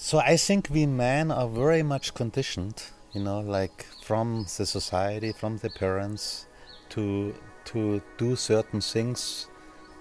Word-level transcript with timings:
So 0.00 0.18
I 0.20 0.36
think 0.36 0.68
we 0.70 0.86
men 0.86 1.32
are 1.32 1.48
very 1.48 1.82
much 1.82 2.14
conditioned, 2.14 2.84
you 3.12 3.20
know, 3.20 3.40
like 3.40 3.84
from 4.00 4.46
the 4.56 4.64
society, 4.64 5.32
from 5.32 5.56
the 5.56 5.70
parents, 5.70 6.46
to 6.90 7.34
to 7.64 8.00
do 8.16 8.36
certain 8.36 8.80
things, 8.80 9.48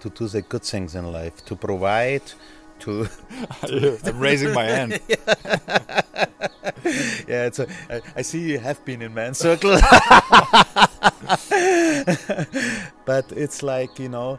to 0.01 0.11
do 0.11 0.27
the 0.27 0.43
good 0.43 0.61
things 0.61 0.93
in 0.93 1.11
life, 1.11 1.43
to 1.45 1.55
provide, 1.55 2.21
to. 2.81 3.09
I'm 3.63 4.19
raising 4.19 4.53
my 4.53 4.65
hand. 4.65 4.99
yeah, 7.27 7.47
it's 7.49 7.57
a, 7.57 7.67
I, 7.89 8.01
I 8.17 8.21
see 8.21 8.51
you 8.51 8.59
have 8.59 8.85
been 8.85 9.01
in 9.01 9.15
man 9.15 9.33
circle, 9.33 9.71
but 13.03 13.25
it's 13.31 13.63
like 13.63 13.97
you 13.97 14.09
know 14.09 14.37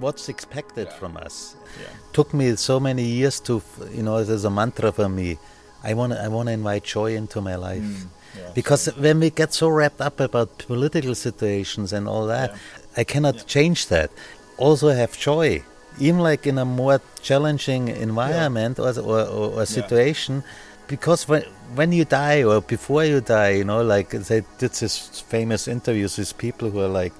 what's 0.00 0.28
expected 0.28 0.88
from 0.92 1.16
us. 1.16 1.56
Yeah. 1.80 1.88
Took 2.12 2.32
me 2.34 2.56
so 2.56 2.78
many 2.80 3.04
years 3.04 3.40
to, 3.40 3.62
you 3.92 4.02
know, 4.02 4.22
there's 4.24 4.44
a 4.44 4.50
mantra 4.50 4.92
for 4.92 5.08
me. 5.08 5.38
I 5.84 5.94
want 5.94 6.12
to, 6.12 6.22
I 6.22 6.28
want 6.28 6.48
to 6.48 6.52
invite 6.52 6.84
joy 6.84 7.14
into 7.14 7.40
my 7.40 7.54
life. 7.56 7.82
Mm, 7.82 8.06
yeah. 8.36 8.50
Because 8.54 8.86
when 8.96 9.20
we 9.20 9.30
get 9.30 9.52
so 9.54 9.68
wrapped 9.68 10.00
up 10.00 10.20
about 10.20 10.58
political 10.58 11.14
situations 11.14 11.92
and 11.92 12.08
all 12.08 12.26
that, 12.26 12.50
Yeah. 12.50 13.00
I 13.00 13.04
cannot 13.04 13.34
Yeah. 13.36 13.42
change 13.46 13.86
that. 13.88 14.10
Also 14.58 14.88
have 14.88 15.16
joy, 15.18 15.62
even 15.98 16.20
like 16.20 16.46
in 16.46 16.58
a 16.58 16.64
more 16.64 17.00
challenging 17.22 17.88
environment 17.88 18.78
or, 18.78 18.88
or, 18.98 19.20
or, 19.20 19.46
or 19.60 19.66
situation. 19.66 20.42
Because 20.88 21.28
when 21.28 21.42
when 21.74 21.92
you 21.92 22.04
die 22.04 22.44
or 22.44 22.60
before 22.60 23.04
you 23.04 23.20
die, 23.20 23.50
you 23.58 23.64
know, 23.64 23.82
like 23.82 24.10
they 24.10 24.42
did 24.58 24.70
this 24.72 25.20
famous 25.28 25.66
interviews 25.68 26.16
with 26.16 26.38
people 26.38 26.70
who 26.70 26.80
are 26.80 26.88
like 27.02 27.12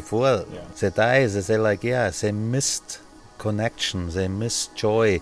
before 0.00 0.44
Yeah. 0.56 0.60
they 0.80 0.90
die, 0.90 1.26
they 1.34 1.42
say 1.48 1.56
like, 1.68 1.82
yeah, 1.92 2.10
they 2.20 2.32
missed 2.56 2.88
connection, 3.44 3.98
they 4.16 4.28
missed 4.28 4.66
joy. 4.86 5.20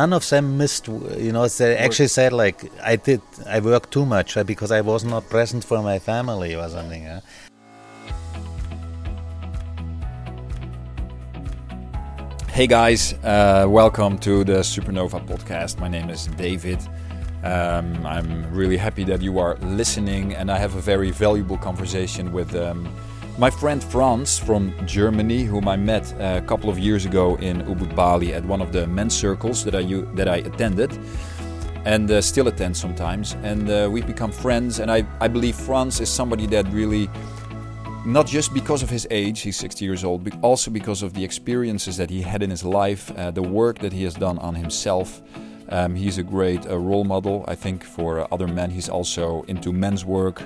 None 0.00 0.12
of 0.18 0.22
them 0.30 0.46
missed, 0.60 0.84
you 1.26 1.32
know, 1.36 1.44
they 1.48 1.76
actually 1.86 2.08
said 2.18 2.32
like, 2.44 2.58
I 2.92 2.94
did, 2.96 3.20
I 3.56 3.58
worked 3.60 3.90
too 3.96 4.06
much 4.16 4.36
uh, 4.36 4.44
because 4.52 4.70
I 4.78 4.80
was 4.92 5.02
not 5.04 5.22
present 5.34 5.62
for 5.70 5.80
my 5.90 5.98
family 5.98 6.54
or 6.60 6.68
something. 6.76 7.02
Yeah? 7.10 7.20
Hey 12.48 12.66
guys, 12.66 13.14
uh, 13.24 13.64
welcome 13.68 14.18
to 14.18 14.44
the 14.44 14.58
Supernova 14.72 15.20
podcast. 15.26 15.78
My 15.80 15.88
name 15.88 16.10
is 16.10 16.26
David. 16.46 16.78
Um, 17.42 18.06
I'm 18.06 18.30
really 18.52 18.76
happy 18.76 19.04
that 19.04 19.20
you 19.22 19.38
are 19.38 19.56
listening, 19.80 20.34
and 20.38 20.50
I 20.50 20.58
have 20.58 20.74
a 20.76 20.80
very 20.80 21.10
valuable 21.10 21.56
conversation 21.56 22.30
with 22.32 22.54
um, 22.54 22.86
my 23.38 23.50
friend 23.50 23.82
Franz 23.82 24.38
from 24.38 24.74
Germany, 24.86 25.44
whom 25.44 25.66
I 25.66 25.76
met 25.76 26.12
a 26.20 26.42
couple 26.42 26.68
of 26.68 26.78
years 26.78 27.06
ago 27.06 27.36
in 27.36 27.62
Ubud, 27.62 27.94
Bali, 27.94 28.34
at 28.34 28.44
one 28.44 28.60
of 28.60 28.72
the 28.72 28.86
men's 28.86 29.14
circles 29.14 29.64
that 29.64 29.74
I 29.74 29.82
that 30.14 30.28
I 30.28 30.36
attended, 30.36 30.98
and 31.84 32.10
uh, 32.10 32.20
still 32.20 32.48
attend 32.48 32.76
sometimes. 32.76 33.36
And 33.42 33.70
uh, 33.70 33.88
we've 33.90 34.06
become 34.06 34.30
friends, 34.30 34.80
and 34.80 34.90
I, 34.90 35.06
I 35.20 35.28
believe 35.28 35.56
Franz 35.56 36.00
is 36.00 36.08
somebody 36.10 36.46
that 36.48 36.70
really 36.72 37.08
not 38.04 38.26
just 38.26 38.52
because 38.52 38.82
of 38.82 38.90
his 38.90 39.06
age, 39.10 39.40
he's 39.40 39.56
60 39.56 39.84
years 39.84 40.04
old, 40.04 40.24
but 40.24 40.34
also 40.42 40.70
because 40.70 41.02
of 41.02 41.14
the 41.14 41.24
experiences 41.24 41.96
that 41.96 42.10
he 42.10 42.20
had 42.20 42.42
in 42.42 42.50
his 42.50 42.64
life, 42.64 43.10
uh, 43.16 43.30
the 43.30 43.42
work 43.42 43.78
that 43.78 43.92
he 43.92 44.02
has 44.04 44.14
done 44.14 44.38
on 44.38 44.54
himself. 44.56 45.22
Um, 45.68 45.94
he's 45.94 46.18
a 46.18 46.22
great 46.22 46.66
uh, 46.66 46.76
role 46.76 47.04
model, 47.04 47.44
I 47.48 47.54
think, 47.54 47.84
for 47.84 48.26
other 48.34 48.48
men. 48.48 48.70
He's 48.70 48.88
also 48.88 49.42
into 49.44 49.72
men's 49.72 50.04
work. 50.04 50.42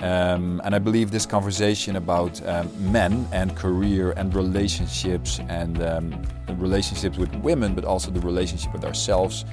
Um, 0.00 0.62
and 0.64 0.74
I 0.74 0.78
believe 0.78 1.10
this 1.10 1.26
conversation 1.26 1.96
about 1.96 2.46
um, 2.46 2.70
men 2.92 3.28
and 3.32 3.54
career 3.54 4.12
and 4.12 4.34
relationships 4.34 5.40
and 5.48 5.82
um, 5.82 6.22
relationships 6.56 7.18
with 7.18 7.34
women, 7.36 7.74
but 7.74 7.84
also 7.84 8.10
the 8.10 8.20
relationship 8.20 8.72
with 8.72 8.84
ourselves, 8.84 9.44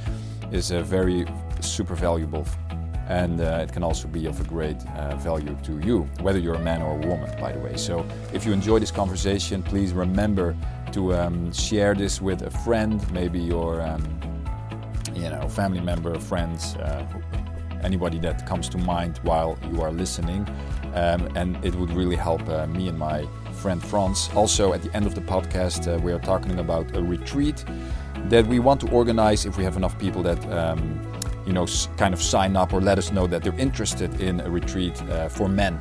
is 0.52 0.72
uh, 0.72 0.82
very 0.84 1.26
super 1.60 1.96
valuable 1.96 2.46
and 3.08 3.40
uh, 3.40 3.60
it 3.64 3.72
can 3.72 3.84
also 3.84 4.08
be 4.08 4.26
of 4.26 4.40
a 4.42 4.44
great 4.44 4.78
uh, 4.88 5.16
value 5.16 5.58
to 5.64 5.80
you, 5.80 6.02
whether 6.20 6.40
you're 6.40 6.56
a 6.56 6.60
man 6.60 6.82
or 6.82 6.92
a 6.92 7.08
woman, 7.08 7.34
by 7.40 7.54
the 7.54 7.60
way. 7.60 7.76
So, 7.78 8.06
if 8.34 8.46
you 8.46 8.52
enjoy 8.52 8.80
this 8.80 8.92
conversation, 8.92 9.64
please 9.64 9.94
remember 9.94 10.56
to 10.92 11.14
um, 11.14 11.54
share 11.54 11.96
this 11.96 12.22
with 12.22 12.42
a 12.42 12.52
friend, 12.52 13.10
maybe 13.12 13.40
your, 13.40 13.82
um, 13.82 14.04
you 15.14 15.30
know, 15.30 15.48
family 15.48 15.80
member, 15.80 16.20
friends, 16.20 16.76
uh, 16.76 17.06
anybody 17.84 18.20
that 18.20 18.46
comes 18.48 18.70
to 18.70 18.78
mind 18.78 19.20
while 19.24 19.58
you 19.72 19.82
are 19.82 19.92
listening, 19.92 20.48
um, 20.94 21.28
and 21.36 21.64
it 21.64 21.76
would 21.76 21.92
really 21.92 22.16
help 22.16 22.48
uh, 22.50 22.68
me 22.68 22.88
and 22.88 22.98
my 22.98 23.28
friend 23.54 23.84
Franz. 23.84 24.30
Also, 24.36 24.74
at 24.74 24.82
the 24.82 24.96
end 24.96 25.06
of 25.06 25.16
the 25.16 25.22
podcast, 25.22 25.88
uh, 25.88 26.00
we 26.02 26.12
are 26.12 26.20
talking 26.20 26.60
about 26.60 26.96
a 26.96 27.02
retreat 27.02 27.66
that 28.30 28.46
we 28.48 28.60
want 28.60 28.82
to 28.82 28.90
organize 28.92 29.46
if 29.46 29.58
we 29.58 29.64
have 29.64 29.78
enough 29.78 29.98
people 29.98 30.22
that 30.24 30.44
um, 30.52 31.00
you 31.46 31.54
know 31.54 31.66
kind 31.96 32.14
of 32.14 32.22
sign 32.22 32.56
up 32.56 32.74
or 32.74 32.82
let 32.82 32.98
us 32.98 33.12
know 33.12 33.26
that 33.26 33.42
they're 33.42 33.60
interested 33.60 34.20
in 34.20 34.42
a 34.42 34.50
retreat 34.50 35.02
uh, 35.04 35.30
for 35.30 35.48
men 35.48 35.80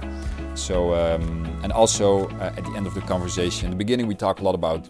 so 0.55 0.95
um, 0.95 1.45
and 1.65 1.73
also 1.73 2.29
uh, 2.29 2.53
at 2.57 2.65
the 2.65 2.73
end 2.77 2.87
of 2.87 2.95
the 2.95 3.01
conversation 3.01 3.67
in 3.67 3.71
the 3.73 3.77
beginning 3.77 4.07
we 4.07 4.15
talk 4.15 4.41
a 4.41 4.45
lot 4.45 4.55
about 4.55 4.89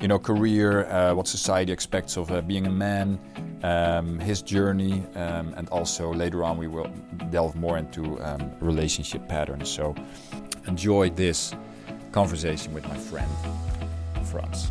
you 0.00 0.08
know 0.08 0.18
career 0.18 0.86
uh, 0.86 1.14
what 1.14 1.28
society 1.28 1.72
expects 1.72 2.16
of 2.16 2.30
uh, 2.32 2.40
being 2.40 2.66
a 2.66 2.70
man 2.70 3.18
um, 3.62 4.18
his 4.18 4.42
journey 4.42 5.04
um, 5.14 5.54
and 5.56 5.68
also 5.70 6.12
later 6.12 6.44
on 6.44 6.58
we 6.58 6.68
will 6.68 6.90
delve 7.30 7.56
more 7.56 7.78
into 7.78 8.20
um, 8.22 8.50
relationship 8.60 9.26
patterns 9.28 9.70
so 9.70 9.94
enjoy 10.66 11.10
this 11.10 11.54
conversation 12.12 12.72
with 12.72 12.86
my 12.88 12.96
friend 12.96 13.30
franz 14.24 14.68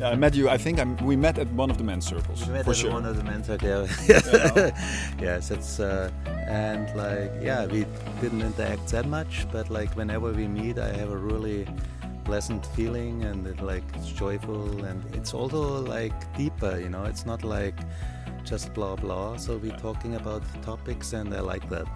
Yeah, 0.00 0.10
I 0.10 0.14
met 0.16 0.34
you. 0.34 0.48
I 0.48 0.58
think 0.58 0.80
I'm, 0.80 0.96
we 0.98 1.16
met 1.16 1.38
at 1.38 1.48
one 1.52 1.70
of 1.70 1.78
the 1.78 1.84
men's 1.84 2.06
circles. 2.06 2.46
We 2.46 2.52
met 2.52 2.64
for 2.64 2.72
at 2.72 2.76
sure. 2.76 2.92
one 2.92 3.06
of 3.06 3.16
the 3.16 3.24
men's 3.24 3.46
circle. 3.46 3.86
yes, 4.08 5.50
it's 5.50 5.80
uh, 5.80 6.10
and 6.26 6.94
like 6.96 7.32
yeah, 7.40 7.66
we 7.66 7.86
didn't 8.20 8.42
interact 8.42 8.88
that 8.88 9.06
much, 9.06 9.46
but 9.52 9.70
like 9.70 9.94
whenever 9.96 10.32
we 10.32 10.48
meet, 10.48 10.78
I 10.78 10.92
have 10.92 11.10
a 11.10 11.16
really 11.16 11.66
pleasant 12.24 12.66
feeling 12.74 13.24
and 13.24 13.46
it 13.46 13.60
like 13.60 13.84
it's 13.94 14.08
joyful 14.08 14.84
and 14.84 15.02
it's 15.14 15.34
also 15.34 15.82
like 15.82 16.14
deeper. 16.36 16.78
You 16.78 16.88
know, 16.88 17.04
it's 17.04 17.26
not 17.26 17.44
like 17.44 17.78
just 18.44 18.74
blah 18.74 18.96
blah. 18.96 19.36
So 19.36 19.56
we're 19.56 19.76
talking 19.78 20.16
about 20.16 20.42
topics, 20.62 21.12
and 21.12 21.34
I 21.34 21.40
like 21.40 21.68
that. 21.70 21.86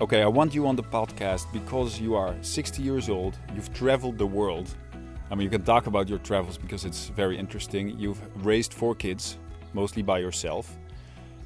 Okay, 0.00 0.22
I 0.22 0.26
want 0.26 0.54
you 0.54 0.66
on 0.66 0.76
the 0.76 0.82
podcast 0.82 1.52
because 1.52 2.00
you 2.00 2.14
are 2.14 2.36
60 2.40 2.82
years 2.82 3.08
old. 3.08 3.36
You've 3.54 3.72
traveled 3.74 4.16
the 4.16 4.26
world. 4.26 4.74
I 5.30 5.34
mean, 5.34 5.44
you 5.44 5.50
can 5.50 5.62
talk 5.62 5.88
about 5.88 6.08
your 6.08 6.20
travels 6.20 6.56
because 6.56 6.84
it's 6.84 7.08
very 7.08 7.36
interesting. 7.36 7.98
You've 7.98 8.20
raised 8.46 8.72
four 8.72 8.94
kids, 8.94 9.38
mostly 9.74 10.02
by 10.02 10.20
yourself. 10.20 10.78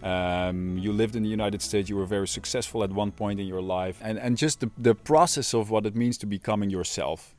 Um, 0.02 0.76
you 0.78 0.92
lived 0.92 1.16
in 1.16 1.22
the 1.22 1.28
United 1.28 1.62
States. 1.62 1.88
You 1.88 1.96
were 1.96 2.06
very 2.06 2.28
successful 2.28 2.82
at 2.84 2.90
one 2.90 3.12
point 3.12 3.40
in 3.40 3.46
your 3.46 3.62
life, 3.62 3.98
and 4.02 4.18
and 4.18 4.36
just 4.36 4.60
the, 4.60 4.70
the 4.76 4.94
process 4.94 5.54
of 5.54 5.70
what 5.70 5.86
it 5.86 5.94
means 5.94 6.18
to 6.18 6.26
becoming 6.26 6.70
yourself, 6.70 7.34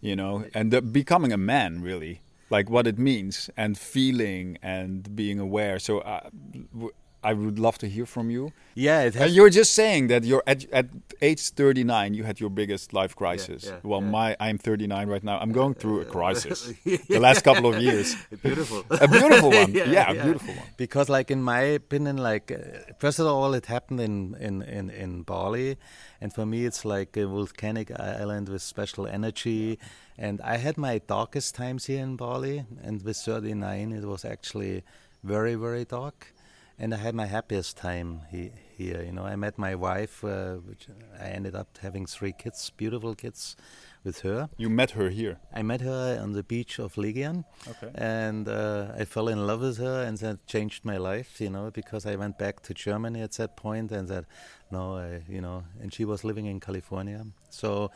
you 0.00 0.16
know, 0.16 0.44
and 0.54 0.70
the, 0.70 0.82
becoming 0.82 1.32
a 1.32 1.36
man, 1.36 1.82
really, 1.82 2.20
like 2.50 2.68
what 2.70 2.86
it 2.86 2.98
means, 2.98 3.50
and 3.56 3.78
feeling 3.78 4.58
and 4.62 5.14
being 5.14 5.38
aware. 5.38 5.78
So, 5.78 6.00
I, 6.02 6.28
w- 6.72 6.92
I 7.22 7.34
would 7.34 7.58
love 7.58 7.78
to 7.78 7.88
hear 7.88 8.06
from 8.06 8.30
you. 8.30 8.52
Yeah, 8.74 9.02
it 9.02 9.16
And 9.16 9.30
you 9.32 9.42
were 9.42 9.50
just 9.50 9.74
saying 9.74 10.08
that 10.08 10.24
you're 10.24 10.42
at, 10.46 10.64
at 10.72 10.86
age 11.22 11.50
39, 11.50 12.14
you 12.14 12.24
had 12.24 12.40
your 12.40 12.50
biggest 12.50 12.92
life 12.92 13.14
crisis. 13.14 13.64
yeah, 13.66 13.78
well, 13.82 14.00
yeah. 14.02 14.10
my 14.10 14.36
I'm 14.40 14.58
39 14.58 15.08
right 15.08 15.22
now. 15.22 15.38
I'm 15.38 15.52
going 15.52 15.74
through 15.74 16.00
a 16.00 16.04
crisis 16.16 16.72
the 16.84 17.18
last 17.20 17.42
couple 17.42 17.72
of 17.72 17.80
years. 17.80 18.16
Beautiful. 18.42 18.84
A 18.90 19.08
beautiful 19.08 19.50
one. 19.50 19.72
yeah, 19.72 20.10
a 20.10 20.22
beautiful 20.22 20.54
one. 20.54 20.66
because 20.76 21.08
like 21.08 21.30
in 21.30 21.42
my 21.42 21.60
opinion 21.60 22.16
like 22.16 22.50
uh, 22.52 22.92
first 22.98 23.18
of 23.18 23.26
all 23.26 23.54
it 23.54 23.66
happened 23.66 24.00
in, 24.00 24.34
in, 24.40 24.62
in, 24.62 24.90
in 24.90 25.22
bali 25.22 25.76
and 26.20 26.32
for 26.32 26.46
me 26.46 26.64
it's 26.64 26.84
like 26.84 27.16
a 27.16 27.26
volcanic 27.26 27.90
island 27.98 28.48
with 28.48 28.62
special 28.62 29.06
energy 29.06 29.78
and 30.18 30.40
i 30.42 30.56
had 30.56 30.76
my 30.78 30.98
darkest 31.06 31.54
times 31.54 31.86
here 31.86 32.02
in 32.02 32.16
bali 32.16 32.64
and 32.82 33.02
with 33.02 33.16
39 33.16 33.92
it 33.92 34.04
was 34.04 34.24
actually 34.24 34.82
very 35.22 35.54
very 35.54 35.84
dark 35.84 36.32
and 36.80 36.92
i 36.94 36.96
had 37.06 37.14
my 37.14 37.26
happiest 37.26 37.76
time 37.76 38.08
he, 38.32 38.50
here 38.78 39.02
you 39.06 39.12
know 39.16 39.24
i 39.32 39.36
met 39.36 39.54
my 39.58 39.74
wife 39.88 40.24
uh, 40.24 40.54
which 40.68 40.84
i 41.20 41.26
ended 41.38 41.54
up 41.54 41.68
having 41.86 42.06
three 42.06 42.32
kids 42.42 42.70
beautiful 42.82 43.14
kids 43.14 43.56
with 44.04 44.20
her 44.22 44.48
You 44.56 44.70
met 44.70 44.90
her 44.92 45.10
here. 45.10 45.36
I 45.52 45.62
met 45.62 45.82
her 45.82 46.18
on 46.24 46.32
the 46.32 46.42
beach 46.42 46.78
of 46.78 46.94
Legian, 46.96 47.44
Okay. 47.72 47.90
and 47.94 48.48
uh, 48.48 49.00
I 49.02 49.04
fell 49.04 49.28
in 49.28 49.46
love 49.46 49.60
with 49.68 49.76
her, 49.76 49.96
and 50.06 50.16
that 50.24 50.38
changed 50.46 50.80
my 50.86 50.96
life, 50.96 51.30
you 51.44 51.50
know, 51.50 51.70
because 51.70 52.06
I 52.06 52.16
went 52.16 52.38
back 52.38 52.62
to 52.62 52.72
Germany 52.72 53.20
at 53.20 53.32
that 53.32 53.52
point, 53.56 53.92
and 53.92 54.08
that, 54.08 54.24
no, 54.70 54.82
I, 54.96 55.20
you 55.28 55.42
know, 55.42 55.64
and 55.82 55.92
she 55.92 56.06
was 56.06 56.24
living 56.24 56.46
in 56.46 56.60
California, 56.60 57.20
so, 57.50 57.90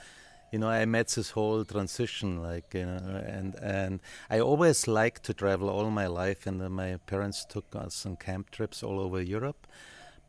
you 0.55 0.61
know, 0.61 0.69
I 0.69 0.85
met 0.85 1.09
this 1.09 1.31
whole 1.31 1.65
transition, 1.65 2.41
like, 2.41 2.75
you 2.75 2.87
know, 2.87 3.25
and 3.27 3.57
and 3.57 4.01
I 4.31 4.39
always 4.39 4.87
liked 4.87 5.25
to 5.25 5.35
travel 5.35 5.69
all 5.69 5.91
my 5.91 6.07
life, 6.07 6.47
and 6.47 6.71
my 6.71 6.91
parents 7.07 7.45
took 7.45 7.75
us 7.75 8.07
on 8.07 8.15
camp 8.17 8.51
trips 8.53 8.85
all 8.85 9.01
over 9.01 9.21
Europe. 9.21 9.67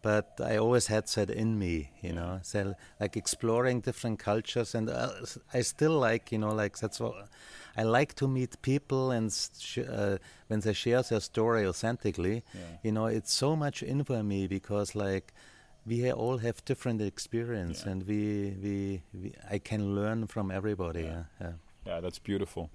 but 0.02 0.40
I 0.40 0.58
always 0.58 0.88
had 0.88 1.08
that 1.16 1.30
in 1.30 1.58
me, 1.58 1.90
you 2.02 2.14
know, 2.14 2.40
so 2.44 2.76
like 3.00 3.18
exploring 3.18 3.82
different 3.82 4.20
cultures, 4.20 4.76
and 4.76 4.90
uh, 4.90 5.10
I 5.54 5.62
still 5.62 5.98
like, 6.00 6.32
you 6.32 6.40
know, 6.40 6.54
like 6.54 6.78
that's 6.82 7.00
what 7.00 7.16
I 7.78 7.84
like 7.84 8.14
to 8.16 8.28
meet 8.28 8.62
people 8.62 9.12
and 9.12 9.30
uh, 9.78 10.18
when 10.48 10.60
they 10.60 10.74
share 10.74 11.02
their 11.04 11.22
story 11.22 11.68
authentically, 11.68 12.44
yeah. 12.54 12.78
you 12.84 12.92
know, 12.92 13.08
it's 13.18 13.34
so 13.34 13.56
much 13.56 13.84
in 13.84 14.04
for 14.04 14.22
me 14.24 14.48
because 14.48 14.96
like 14.96 15.34
we 15.86 16.12
all 16.12 16.38
have 16.40 16.64
different 16.66 17.02
experience, 17.02 17.84
yeah. 17.86 17.92
and 17.92 18.08
we, 18.08 18.56
we, 18.62 19.02
we 19.14 19.34
I 19.50 19.60
can 19.60 19.96
learn 19.96 20.28
from 20.28 20.52
everybody. 20.52 21.04
Yeah, 21.04 21.24
yeah. 21.40 21.52
yeah 21.86 22.00
that's 22.00 22.20
beautiful. 22.20 22.72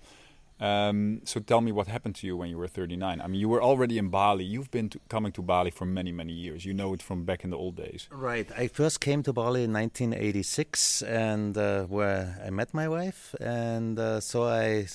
Um, 0.61 1.23
so 1.25 1.41
tell 1.41 1.63
me 1.63 1.73
what 1.73 1.87
happened 1.87 2.17
to 2.17 2.27
you 2.27 2.37
when 2.37 2.51
you 2.51 2.59
were 2.59 2.69
39. 2.69 3.21
I 3.21 3.27
mean, 3.27 3.41
you 3.41 3.49
were 3.49 3.63
already 3.63 3.97
in 3.97 4.11
Bali. 4.11 4.45
You've 4.45 4.71
been 4.71 4.91
to, 4.91 5.01
coming 5.09 5.33
to 5.33 5.43
Bali 5.43 5.71
for 5.71 5.87
many, 5.87 6.13
many 6.13 6.35
years. 6.35 6.67
You 6.67 6.75
know 6.75 6.93
it 6.93 7.03
from 7.03 7.25
back 7.25 7.45
in 7.45 7.51
the 7.51 7.57
old 7.57 7.77
days. 7.77 8.09
Right. 8.11 8.47
I 8.57 8.69
first 8.69 9.01
came 9.01 9.23
to 9.23 9.33
Bali 9.33 9.65
in 9.65 9.73
1986, 9.73 11.03
and 11.03 11.57
uh, 11.57 11.85
where 11.85 12.39
I 12.45 12.51
met 12.51 12.75
my 12.75 12.89
wife. 12.89 13.35
And 13.41 13.99
uh, 13.99 14.21
so 14.21 14.45
I, 14.45 14.87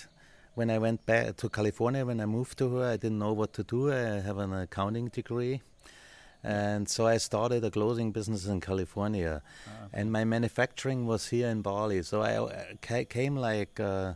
when 0.54 0.70
I 0.70 0.78
went 0.78 1.04
back 1.08 1.38
to 1.38 1.50
California, 1.50 2.06
when 2.06 2.22
I 2.22 2.28
moved 2.28 2.60
to 2.60 2.76
her, 2.76 2.86
I 2.86 2.98
didn't 2.98 3.18
know 3.18 3.34
what 3.34 3.54
to 3.54 3.64
do. 3.64 3.92
I 3.92 4.20
have 4.20 4.38
an 4.38 4.54
accounting 4.54 5.08
degree. 5.08 5.62
And 6.46 6.88
so 6.88 7.08
I 7.08 7.18
started 7.18 7.66
a 7.66 7.72
clothing 7.72 8.12
business 8.12 8.46
in 8.46 8.62
California, 8.62 9.42
ah, 9.68 9.88
and 9.92 10.12
my 10.12 10.26
manufacturing 10.26 11.08
was 11.08 11.30
here 11.30 11.48
in 11.48 11.64
Bali. 11.64 12.04
So 12.04 12.22
I 12.22 12.38
uh, 12.38 13.04
came 13.10 13.36
like 13.36 13.80
uh, 13.80 14.14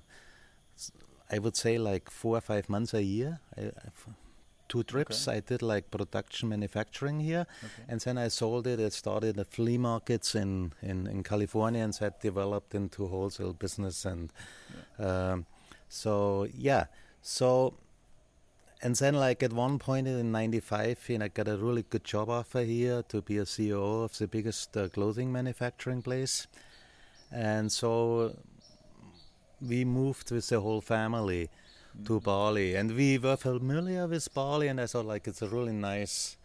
I 1.31 1.39
would 1.39 1.55
say 1.55 1.79
like 1.79 2.11
four 2.11 2.37
or 2.37 2.41
five 2.41 2.69
months 2.69 2.93
a 2.93 3.01
year. 3.01 3.39
I, 3.57 3.71
two 4.67 4.83
trips. 4.83 5.27
Okay. 5.27 5.37
I 5.37 5.39
did 5.39 5.61
like 5.63 5.89
production 5.89 6.49
manufacturing 6.49 7.19
here, 7.19 7.47
okay. 7.63 7.83
and 7.87 7.99
then 7.99 8.17
I 8.17 8.27
sold 8.27 8.67
it. 8.67 8.79
I 8.79 8.89
started 8.89 9.35
the 9.35 9.45
flea 9.45 9.79
markets 9.79 10.35
in, 10.35 10.73
in, 10.83 11.07
in 11.07 11.23
California, 11.23 11.83
and 11.83 11.93
that 11.95 12.21
developed 12.21 12.75
into 12.75 13.07
wholesale 13.07 13.53
business. 13.53 14.05
And 14.05 14.31
yeah. 14.99 15.31
Um, 15.31 15.45
so 15.89 16.47
yeah, 16.55 16.85
so 17.21 17.73
and 18.81 18.95
then 18.95 19.15
like 19.15 19.43
at 19.43 19.51
one 19.51 19.77
point 19.79 20.07
in 20.07 20.31
'95, 20.31 21.09
you 21.09 21.17
know, 21.17 21.25
I 21.25 21.27
got 21.27 21.47
a 21.47 21.57
really 21.57 21.83
good 21.89 22.03
job 22.03 22.29
offer 22.29 22.61
here 22.61 23.03
to 23.09 23.21
be 23.21 23.37
a 23.37 23.43
CEO 23.43 24.03
of 24.03 24.17
the 24.17 24.27
biggest 24.27 24.75
uh, 24.77 24.87
clothing 24.87 25.31
manufacturing 25.31 26.01
place, 26.01 26.47
and 27.31 27.71
so 27.71 28.35
we 29.61 29.83
moved 29.83 30.31
with 30.31 30.47
the 30.47 30.61
whole 30.61 30.81
family 30.81 31.49
mm. 31.97 32.07
to 32.07 32.19
Bali, 32.21 32.75
and 32.75 32.95
we 32.95 33.17
were 33.17 33.37
familiar 33.37 34.07
with 34.07 34.33
Bali, 34.33 34.67
and 34.67 34.79
I 34.79 34.85
thought 34.85 35.05
like 35.05 35.27
it's 35.27 35.41
a 35.41 35.49
really 35.49 35.73
nice 35.73 36.37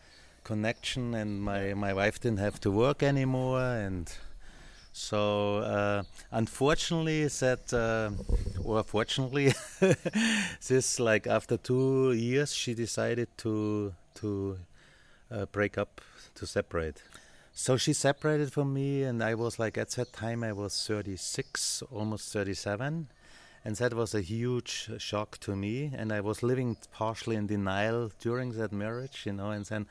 connection, 0.42 1.14
and 1.14 1.40
my 1.40 1.74
my 1.74 1.92
wife 1.92 2.20
didn't 2.20 2.40
have 2.40 2.60
to 2.60 2.70
work 2.70 3.02
anymore, 3.02 3.60
and 3.60 4.12
so 4.96 5.58
uh, 5.58 6.04
unfortunately, 6.30 7.24
that 7.26 7.72
uh, 7.74 8.12
or 8.62 8.84
fortunately, 8.84 9.52
this 10.68 11.00
like 11.00 11.26
after 11.26 11.56
two 11.56 12.12
years, 12.12 12.54
she 12.54 12.74
decided 12.74 13.26
to 13.38 13.92
to 14.14 14.56
uh, 15.32 15.46
break 15.46 15.78
up, 15.78 16.00
to 16.36 16.46
separate. 16.46 17.02
So 17.52 17.76
she 17.76 17.92
separated 17.92 18.52
from 18.52 18.72
me, 18.72 19.02
and 19.02 19.20
I 19.20 19.34
was 19.34 19.58
like, 19.58 19.76
at 19.76 19.90
that 19.90 20.12
time, 20.12 20.44
I 20.44 20.52
was 20.52 20.86
36, 20.86 21.82
almost 21.90 22.32
37. 22.32 23.08
And 23.64 23.76
that 23.76 23.94
was 23.94 24.14
a 24.14 24.20
huge 24.20 24.90
shock 24.98 25.38
to 25.38 25.56
me. 25.56 25.90
And 25.96 26.12
I 26.12 26.20
was 26.20 26.42
living 26.42 26.76
partially 26.92 27.34
in 27.34 27.48
denial 27.48 28.12
during 28.20 28.52
that 28.52 28.70
marriage, 28.70 29.22
you 29.26 29.32
know. 29.32 29.50
And 29.50 29.64
then 29.64 29.86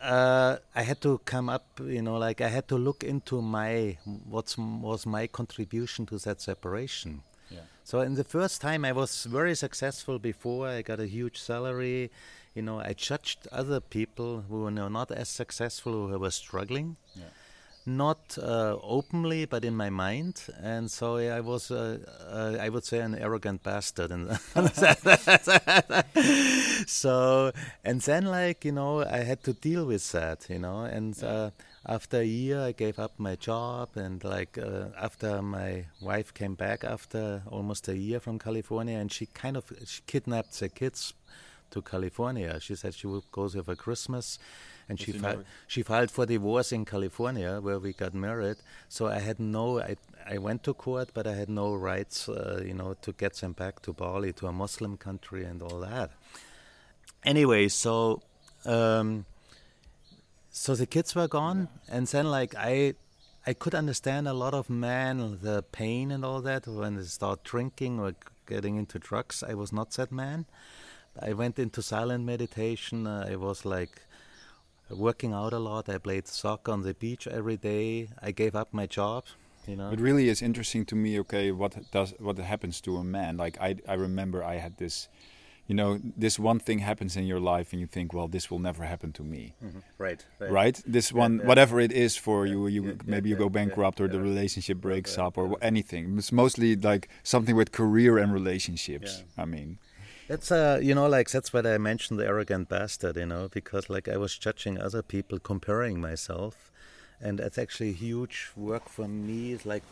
uh, 0.00 0.58
I 0.74 0.82
had 0.82 1.00
to 1.02 1.18
come 1.24 1.48
up, 1.48 1.80
you 1.80 2.02
know, 2.02 2.16
like 2.16 2.40
I 2.40 2.48
had 2.48 2.68
to 2.68 2.76
look 2.76 3.04
into 3.04 3.42
my, 3.42 3.98
what 4.28 4.54
was 4.58 5.06
my 5.06 5.26
contribution 5.26 6.06
to 6.06 6.18
that 6.18 6.40
separation. 6.40 7.22
Yeah. 7.50 7.60
So 7.84 8.00
in 8.00 8.14
the 8.14 8.24
first 8.24 8.60
time, 8.60 8.84
I 8.84 8.92
was 8.92 9.24
very 9.24 9.54
successful 9.54 10.18
before. 10.18 10.68
I 10.68 10.82
got 10.82 11.00
a 11.00 11.06
huge 11.06 11.40
salary 11.40 12.10
you 12.54 12.62
know, 12.62 12.80
I 12.80 12.92
judged 12.92 13.48
other 13.50 13.80
people 13.80 14.44
who 14.48 14.62
were 14.62 14.70
not 14.70 15.10
as 15.10 15.28
successful, 15.28 16.08
who 16.08 16.18
were 16.18 16.30
struggling. 16.30 16.96
Yeah. 17.14 17.24
Not 17.84 18.38
uh, 18.38 18.76
openly, 18.80 19.44
but 19.44 19.64
in 19.64 19.74
my 19.74 19.90
mind, 19.90 20.44
and 20.62 20.88
so 20.88 21.16
I 21.16 21.40
was, 21.40 21.72
uh, 21.72 21.98
uh, 22.30 22.56
I 22.60 22.68
would 22.68 22.84
say, 22.84 23.00
an 23.00 23.16
arrogant 23.16 23.64
bastard. 23.64 24.12
And 24.12 24.38
so, 26.86 27.50
and 27.84 28.00
then, 28.00 28.26
like 28.26 28.64
you 28.64 28.70
know, 28.70 29.04
I 29.04 29.24
had 29.24 29.42
to 29.44 29.52
deal 29.52 29.84
with 29.84 30.12
that, 30.12 30.46
you 30.48 30.60
know. 30.60 30.84
And 30.84 31.18
yeah. 31.20 31.28
Uh, 31.28 31.50
after 31.84 32.18
a 32.18 32.24
year, 32.24 32.60
I 32.60 32.72
gave 32.72 33.00
up 33.00 33.18
my 33.18 33.34
job, 33.34 33.96
and 33.96 34.22
like 34.22 34.56
uh, 34.56 34.90
after 34.96 35.42
my 35.42 35.86
wife 36.00 36.32
came 36.32 36.54
back 36.54 36.84
after 36.84 37.42
almost 37.50 37.88
a 37.88 37.96
year 37.96 38.20
from 38.20 38.38
California, 38.38 38.96
and 38.96 39.10
she 39.10 39.26
kind 39.26 39.56
of 39.56 39.64
she 39.84 40.02
kidnapped 40.06 40.60
the 40.60 40.68
kids 40.68 41.14
to 41.72 41.82
California. 41.82 42.60
She 42.60 42.76
said 42.76 42.94
she 42.94 43.08
would 43.08 43.24
go 43.32 43.48
there 43.48 43.64
for 43.64 43.74
Christmas, 43.74 44.38
and 44.88 45.00
she 45.00 45.12
fi- 45.12 45.38
she 45.66 45.82
filed 45.82 46.10
for 46.10 46.26
divorce 46.26 46.72
in 46.72 46.84
California, 46.84 47.60
where 47.60 47.78
we 47.78 47.92
got 47.92 48.14
married. 48.14 48.56
So 48.88 49.06
I 49.06 49.18
had 49.18 49.38
no, 49.40 49.80
I 49.80 49.96
I 50.26 50.38
went 50.38 50.62
to 50.64 50.74
court, 50.74 51.10
but 51.14 51.26
I 51.26 51.34
had 51.34 51.48
no 51.48 51.74
rights, 51.74 52.28
uh, 52.28 52.62
you 52.64 52.74
know, 52.74 52.94
to 53.02 53.12
get 53.12 53.34
them 53.34 53.52
back 53.52 53.82
to 53.82 53.92
Bali, 53.92 54.32
to 54.34 54.46
a 54.46 54.52
Muslim 54.52 54.96
country, 54.96 55.44
and 55.44 55.62
all 55.62 55.80
that. 55.80 56.10
Anyway, 57.24 57.68
so. 57.68 58.22
Um, 58.64 59.26
so 60.54 60.74
the 60.74 60.86
kids 60.86 61.14
were 61.14 61.28
gone, 61.28 61.68
and 61.88 62.06
then 62.06 62.30
like 62.30 62.54
I 62.56 62.94
I 63.46 63.54
could 63.54 63.74
understand 63.74 64.28
a 64.28 64.34
lot 64.34 64.54
of 64.54 64.68
men, 64.70 65.38
the 65.42 65.62
pain 65.62 66.12
and 66.12 66.24
all 66.24 66.42
that 66.42 66.66
when 66.66 66.96
they 66.96 67.04
start 67.04 67.42
drinking 67.42 67.98
or 67.98 68.14
getting 68.46 68.76
into 68.76 68.98
drugs. 68.98 69.42
I 69.42 69.54
was 69.54 69.72
not 69.72 69.90
that 69.92 70.12
man. 70.12 70.46
I 71.20 71.32
went 71.32 71.58
into 71.58 71.82
silent 71.82 72.24
meditation. 72.24 73.06
Uh, 73.06 73.26
I 73.28 73.36
was 73.36 73.64
like 73.64 74.02
working 74.90 75.32
out 75.32 75.52
a 75.52 75.58
lot. 75.58 75.88
I 75.88 75.98
played 75.98 76.28
soccer 76.28 76.72
on 76.72 76.82
the 76.82 76.94
beach 76.94 77.26
every 77.26 77.56
day. 77.56 78.08
I 78.20 78.30
gave 78.32 78.54
up 78.54 78.72
my 78.72 78.86
job. 78.86 79.24
You 79.66 79.76
know. 79.76 79.90
It 79.92 80.00
really 80.00 80.28
is 80.28 80.42
interesting 80.42 80.84
to 80.86 80.96
me. 80.96 81.20
Okay, 81.20 81.52
what 81.52 81.90
does 81.92 82.14
what 82.18 82.38
happens 82.38 82.80
to 82.82 82.96
a 82.96 83.04
man? 83.04 83.36
Like 83.36 83.56
I, 83.60 83.76
I 83.88 83.94
remember 83.94 84.42
I 84.42 84.56
had 84.56 84.76
this 84.78 85.08
you 85.68 85.74
know 85.74 86.00
this 86.16 86.38
one 86.38 86.58
thing 86.58 86.80
happens 86.80 87.16
in 87.16 87.24
your 87.24 87.40
life 87.40 87.72
and 87.72 87.80
you 87.80 87.86
think 87.86 88.12
well 88.12 88.28
this 88.28 88.50
will 88.50 88.58
never 88.58 88.84
happen 88.84 89.12
to 89.12 89.22
me 89.22 89.54
mm 89.62 89.70
-hmm. 89.70 89.82
right, 89.98 90.26
right, 90.40 90.52
right 90.52 90.82
this 90.92 91.12
one 91.12 91.36
yeah. 91.36 91.46
whatever 91.46 91.80
it 91.80 91.92
is 91.92 92.16
for 92.16 92.46
you 92.46 92.68
you 92.68 92.82
yeah, 92.84 92.96
maybe 93.06 93.28
you 93.28 93.38
go 93.38 93.48
bankrupt 93.48 94.00
or 94.00 94.08
the 94.08 94.20
relationship 94.30 94.78
breaks 94.78 95.16
up 95.18 95.38
or 95.38 95.56
anything 95.60 96.18
it's 96.18 96.32
mostly 96.32 96.76
like 96.76 97.08
something 97.22 97.56
with 97.56 97.70
career 97.70 98.18
and 98.22 98.32
relationships 98.32 99.24
i 99.38 99.44
mean 99.44 99.78
that's 100.32 100.50
uh, 100.50 100.78
you 100.82 100.94
know, 100.94 101.06
like 101.06 101.28
that's 101.30 101.52
what 101.52 101.66
I 101.66 101.76
mentioned 101.76 102.18
the 102.18 102.26
arrogant 102.26 102.70
bastard, 102.70 103.16
you 103.16 103.26
know, 103.26 103.48
because 103.48 103.90
like 103.90 104.08
I 104.08 104.16
was 104.16 104.38
judging 104.38 104.80
other 104.80 105.02
people, 105.02 105.38
comparing 105.38 106.00
myself, 106.00 106.72
and 107.20 107.38
that's 107.38 107.58
actually 107.58 107.92
huge 107.92 108.50
work 108.56 108.88
for 108.88 109.06
me. 109.06 109.52
Is 109.52 109.66
like 109.66 109.82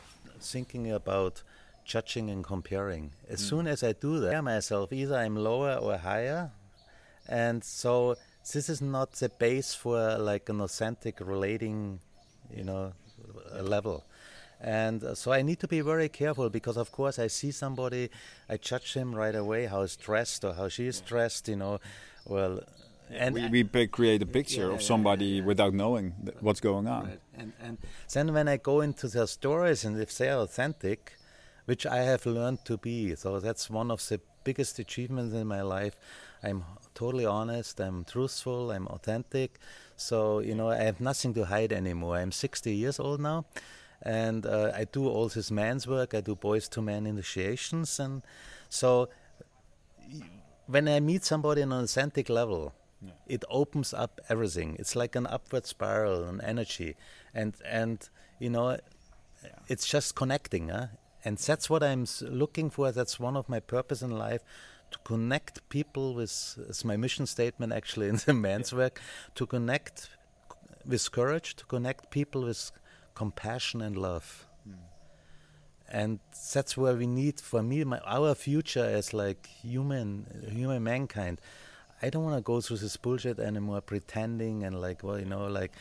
thinking 0.41 0.91
about 0.91 1.43
judging 1.85 2.31
and 2.31 2.43
comparing. 2.43 3.13
As 3.29 3.43
mm. 3.43 3.49
soon 3.51 3.67
as 3.67 3.83
I 3.83 3.93
do 3.93 4.19
that, 4.21 4.35
I 4.35 4.41
myself 4.41 4.95
either 4.95 5.17
I'm 5.17 5.37
lower 5.37 5.75
or 5.75 5.99
higher, 5.99 6.53
and 7.29 7.63
so 7.63 8.17
this 8.51 8.71
is 8.71 8.81
not 8.81 9.13
the 9.13 9.29
base 9.29 9.75
for 9.75 10.17
like 10.17 10.49
an 10.49 10.63
authentic 10.63 11.21
relating, 11.21 12.01
you 12.51 12.65
know, 12.65 12.95
level. 13.61 14.05
And 14.61 15.03
uh, 15.03 15.15
so 15.15 15.33
I 15.33 15.43
need 15.43 15.59
to 15.61 15.69
be 15.69 15.81
very 15.81 16.09
careful 16.09 16.51
because, 16.51 16.77
of 16.77 16.93
course, 16.93 17.19
I 17.19 17.29
see 17.29 17.51
somebody, 17.51 18.11
I 18.49 18.59
judge 18.59 18.95
him 18.95 19.15
right 19.15 19.35
away 19.35 19.67
how 19.67 19.81
he's 19.81 19.97
dressed 19.97 20.45
or 20.45 20.53
how 20.53 20.69
she 20.69 20.87
is 20.87 21.01
dressed, 21.01 21.49
you 21.49 21.57
know. 21.57 21.81
Well, 22.27 22.61
and 23.11 23.35
we, 23.35 23.65
we 23.65 23.87
create 23.87 24.23
a 24.23 24.27
picture 24.27 24.69
yeah, 24.69 24.75
of 24.75 24.83
somebody 24.83 25.25
yeah, 25.25 25.41
yeah, 25.41 25.47
without 25.47 25.75
knowing 25.75 26.15
what's 26.41 26.61
going 26.61 26.87
on. 26.87 27.05
Right. 27.05 27.21
And, 27.37 27.53
and 27.61 27.79
then 28.13 28.35
when 28.35 28.49
I 28.49 28.59
go 28.59 28.83
into 28.83 29.09
their 29.09 29.27
stories 29.27 29.85
and 29.85 29.99
if 29.99 30.17
they're 30.17 30.37
authentic, 30.37 31.15
which 31.65 31.87
I 31.87 31.99
have 31.99 32.27
learned 32.27 32.65
to 32.67 32.77
be, 32.77 33.15
so 33.17 33.41
that's 33.41 33.71
one 33.71 33.91
of 33.91 34.07
the 34.09 34.21
biggest 34.45 34.79
achievements 34.79 35.35
in 35.35 35.47
my 35.47 35.63
life. 35.63 35.97
I'm 36.43 36.65
totally 36.95 37.27
honest, 37.27 37.81
I'm 37.81 38.05
truthful, 38.05 38.71
I'm 38.71 38.87
authentic. 38.89 39.59
So, 39.97 40.41
you 40.41 40.55
know, 40.55 40.71
I 40.71 40.77
have 40.77 41.01
nothing 41.01 41.35
to 41.35 41.45
hide 41.45 41.73
anymore. 41.73 42.17
I'm 42.17 42.33
60 42.33 42.75
years 42.75 43.01
old 43.01 43.21
now 43.21 43.47
and 44.03 44.47
uh, 44.47 44.73
I 44.75 44.85
do 44.85 45.09
all 45.09 45.29
this 45.29 45.51
man's 45.51 45.87
work. 45.87 46.15
I 46.15 46.21
do 46.21 46.35
boys 46.35 46.69
to 46.71 46.83
men 46.83 47.07
initiations, 47.07 48.01
and 48.01 48.23
so 48.69 49.09
when 50.67 50.89
I 50.89 51.01
meet 51.01 51.25
somebody 51.25 51.63
on 51.63 51.73
an 51.73 51.85
authentic 51.85 52.29
level, 52.29 52.73
yeah. 53.03 53.13
it 53.27 53.45
opens 53.51 53.93
up 53.93 54.21
everything. 54.29 54.77
It's 54.79 54.97
like 54.97 55.17
an 55.17 55.27
upward 55.27 55.67
spiral, 55.67 56.25
an 56.25 56.41
energy, 56.43 56.97
and 57.35 57.55
and 57.65 58.09
you 58.39 58.51
know, 58.51 58.71
yeah. 59.43 59.51
it's 59.69 59.87
just 59.87 60.15
connecting, 60.15 60.69
huh? 60.69 60.87
and 61.25 61.37
that's 61.39 61.69
what 61.69 61.83
I'm 61.83 62.07
looking 62.23 62.71
for. 62.71 62.93
That's 62.93 63.21
one 63.21 63.37
of 63.37 63.49
my 63.49 63.61
purpose 63.61 64.03
in 64.03 64.11
life. 64.11 64.43
To 64.93 64.99
connect 65.05 65.69
people 65.69 66.15
with, 66.15 66.59
it's 66.69 66.85
my 66.85 66.97
mission 66.97 67.25
statement 67.27 67.73
actually 67.73 68.09
in 68.13 68.17
the 68.17 68.35
men's 68.35 68.73
yeah. 68.73 68.79
work, 68.79 69.01
to 69.37 69.47
connect 69.47 70.09
with 70.87 71.13
courage 71.13 71.57
to 71.57 71.65
connect 71.67 72.11
people 72.11 72.43
with 72.43 72.73
compassion 73.15 73.81
and 73.81 73.97
love. 73.97 74.47
And 75.93 76.21
that's 76.55 76.77
where 76.77 76.95
we 76.95 77.07
need, 77.07 77.41
for 77.41 77.63
me, 77.63 77.83
my, 77.85 77.99
our 78.01 78.35
future 78.35 78.85
as 78.85 79.13
like 79.13 79.47
human, 79.47 80.27
human 80.49 80.85
mankind. 80.85 81.41
I 82.01 82.11
don't 82.11 82.23
want 82.25 82.37
to 82.37 82.43
go 82.43 82.61
through 82.61 82.79
this 82.79 82.97
bullshit 82.97 83.39
anymore, 83.39 83.81
pretending 83.81 84.63
and 84.63 84.81
like, 84.81 85.03
well, 85.03 85.19
you 85.19 85.27
know, 85.27 85.47
like. 85.47 85.73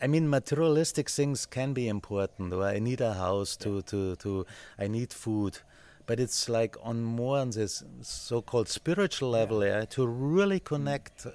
I 0.00 0.08
mean, 0.08 0.28
materialistic 0.28 1.08
things 1.08 1.46
can 1.46 1.74
be 1.74 1.86
important. 1.86 2.52
I 2.52 2.80
need 2.80 3.00
a 3.00 3.14
house 3.14 3.56
to, 3.58 3.82
to, 3.82 4.16
to 4.16 4.44
I 4.76 4.88
need 4.88 5.12
food, 5.12 5.60
but 6.06 6.18
it's 6.18 6.48
like 6.48 6.76
on 6.82 7.04
more 7.04 7.38
on 7.38 7.50
this 7.50 7.84
so-called 8.00 8.68
spiritual 8.68 9.30
level, 9.30 9.64
yeah, 9.64 9.84
to 9.84 10.04
really 10.04 10.58
connect. 10.58 11.26
Uh, 11.26 11.30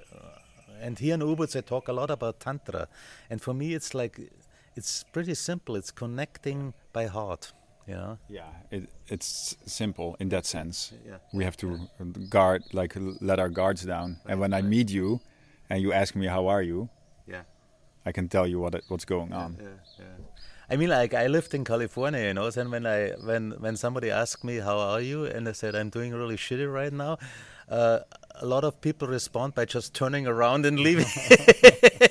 and 0.82 0.98
here 0.98 1.14
in 1.14 1.20
Ubud, 1.20 1.50
they 1.52 1.62
talk 1.62 1.88
a 1.88 1.94
lot 1.94 2.10
about 2.10 2.40
tantra, 2.40 2.88
and 3.30 3.40
for 3.40 3.54
me, 3.54 3.72
it's 3.72 3.94
like 3.94 4.20
it's 4.78 5.04
pretty 5.12 5.34
simple. 5.34 5.74
It's 5.76 5.90
connecting 5.90 6.72
by 6.92 7.06
heart. 7.06 7.52
You 7.86 7.94
know? 7.94 8.18
Yeah, 8.28 8.50
it, 8.70 8.88
it's 9.08 9.56
simple 9.66 10.16
in 10.20 10.28
that 10.28 10.46
sense. 10.46 10.92
Yeah. 11.06 11.16
We 11.32 11.42
have 11.44 11.56
to 11.58 11.88
guard, 12.28 12.62
like, 12.72 12.92
let 13.20 13.38
our 13.40 13.48
guards 13.48 13.82
down. 13.82 14.18
and 14.26 14.38
when 14.40 14.52
I 14.54 14.62
meet 14.62 14.90
you, 14.90 15.20
and 15.70 15.82
you 15.82 15.92
ask 15.92 16.14
me 16.14 16.26
how 16.26 16.46
are 16.48 16.62
you, 16.62 16.88
yeah, 17.26 17.42
I 18.06 18.12
can 18.12 18.28
tell 18.28 18.46
you 18.46 18.58
what 18.60 18.74
it, 18.74 18.84
what's 18.88 19.04
going 19.04 19.32
on. 19.32 19.56
Yeah, 19.60 19.68
yeah. 19.98 20.04
I 20.70 20.76
mean, 20.76 20.90
like 20.90 21.14
I 21.14 21.26
lived 21.26 21.54
in 21.54 21.64
California, 21.64 22.22
you 22.28 22.34
know. 22.34 22.50
and 22.60 22.70
when 22.70 22.86
I 22.86 23.10
when 23.30 23.42
when 23.64 23.76
somebody 23.76 24.10
asked 24.10 24.44
me 24.44 24.56
how 24.68 24.78
are 24.78 25.00
you, 25.00 25.24
and 25.24 25.48
I 25.48 25.52
said 25.52 25.74
I'm 25.74 25.90
doing 25.90 26.12
really 26.12 26.36
shitty 26.36 26.70
right 26.80 26.92
now, 26.92 27.18
uh, 27.68 28.00
a 28.34 28.46
lot 28.46 28.64
of 28.64 28.80
people 28.80 29.08
respond 29.08 29.54
by 29.54 29.64
just 29.64 29.94
turning 29.94 30.26
around 30.26 30.66
and 30.66 30.78
leaving. 30.78 31.06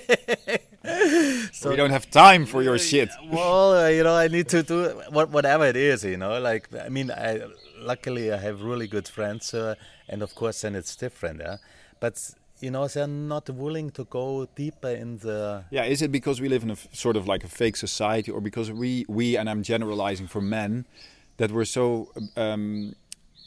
so 1.58 1.70
we 1.70 1.76
don't 1.76 1.90
have 1.90 2.10
time 2.12 2.46
for 2.46 2.62
your 2.62 2.78
shit. 2.78 3.10
Well, 3.32 3.74
uh, 3.74 3.88
you 3.90 4.04
know, 4.04 4.16
I 4.16 4.28
need 4.28 4.48
to 4.50 4.64
do 4.64 5.02
what, 5.10 5.30
whatever 5.30 5.66
it 5.66 5.76
is. 5.76 6.04
You 6.04 6.18
know, 6.18 6.40
like 6.40 6.70
I 6.76 6.90
mean, 6.90 7.10
I 7.12 7.42
luckily 7.80 8.32
I 8.32 8.38
have 8.38 8.62
really 8.62 8.88
good 8.88 9.08
friends, 9.08 9.54
uh, 9.54 9.76
and 10.08 10.22
of 10.22 10.36
course, 10.36 10.62
then 10.62 10.76
it's 10.76 10.96
different. 10.96 11.40
Yeah, 11.40 11.58
but 12.00 12.16
you 12.60 12.72
know 12.72 12.88
they're 12.88 13.08
not 13.08 13.50
willing 13.50 13.90
to 13.92 14.04
go 14.06 14.48
deeper 14.56 14.90
in 14.90 15.18
the 15.20 15.64
yeah 15.70 15.84
is 15.84 16.02
it 16.02 16.12
because 16.12 16.42
we 16.42 16.50
live 16.50 16.64
in 16.64 16.72
a 16.72 16.76
sort 16.92 17.16
of 17.16 17.28
like 17.28 17.44
a 17.44 17.48
fake 17.48 17.76
society 17.76 18.32
or 18.32 18.42
because 18.42 18.72
we 18.72 19.06
we 19.08 19.38
and 19.38 19.48
i'm 19.48 19.62
generalizing 19.62 20.26
for 20.26 20.42
men 20.42 20.84
that 21.38 21.52
we're 21.52 21.66
so 21.66 22.12
um, 22.36 22.96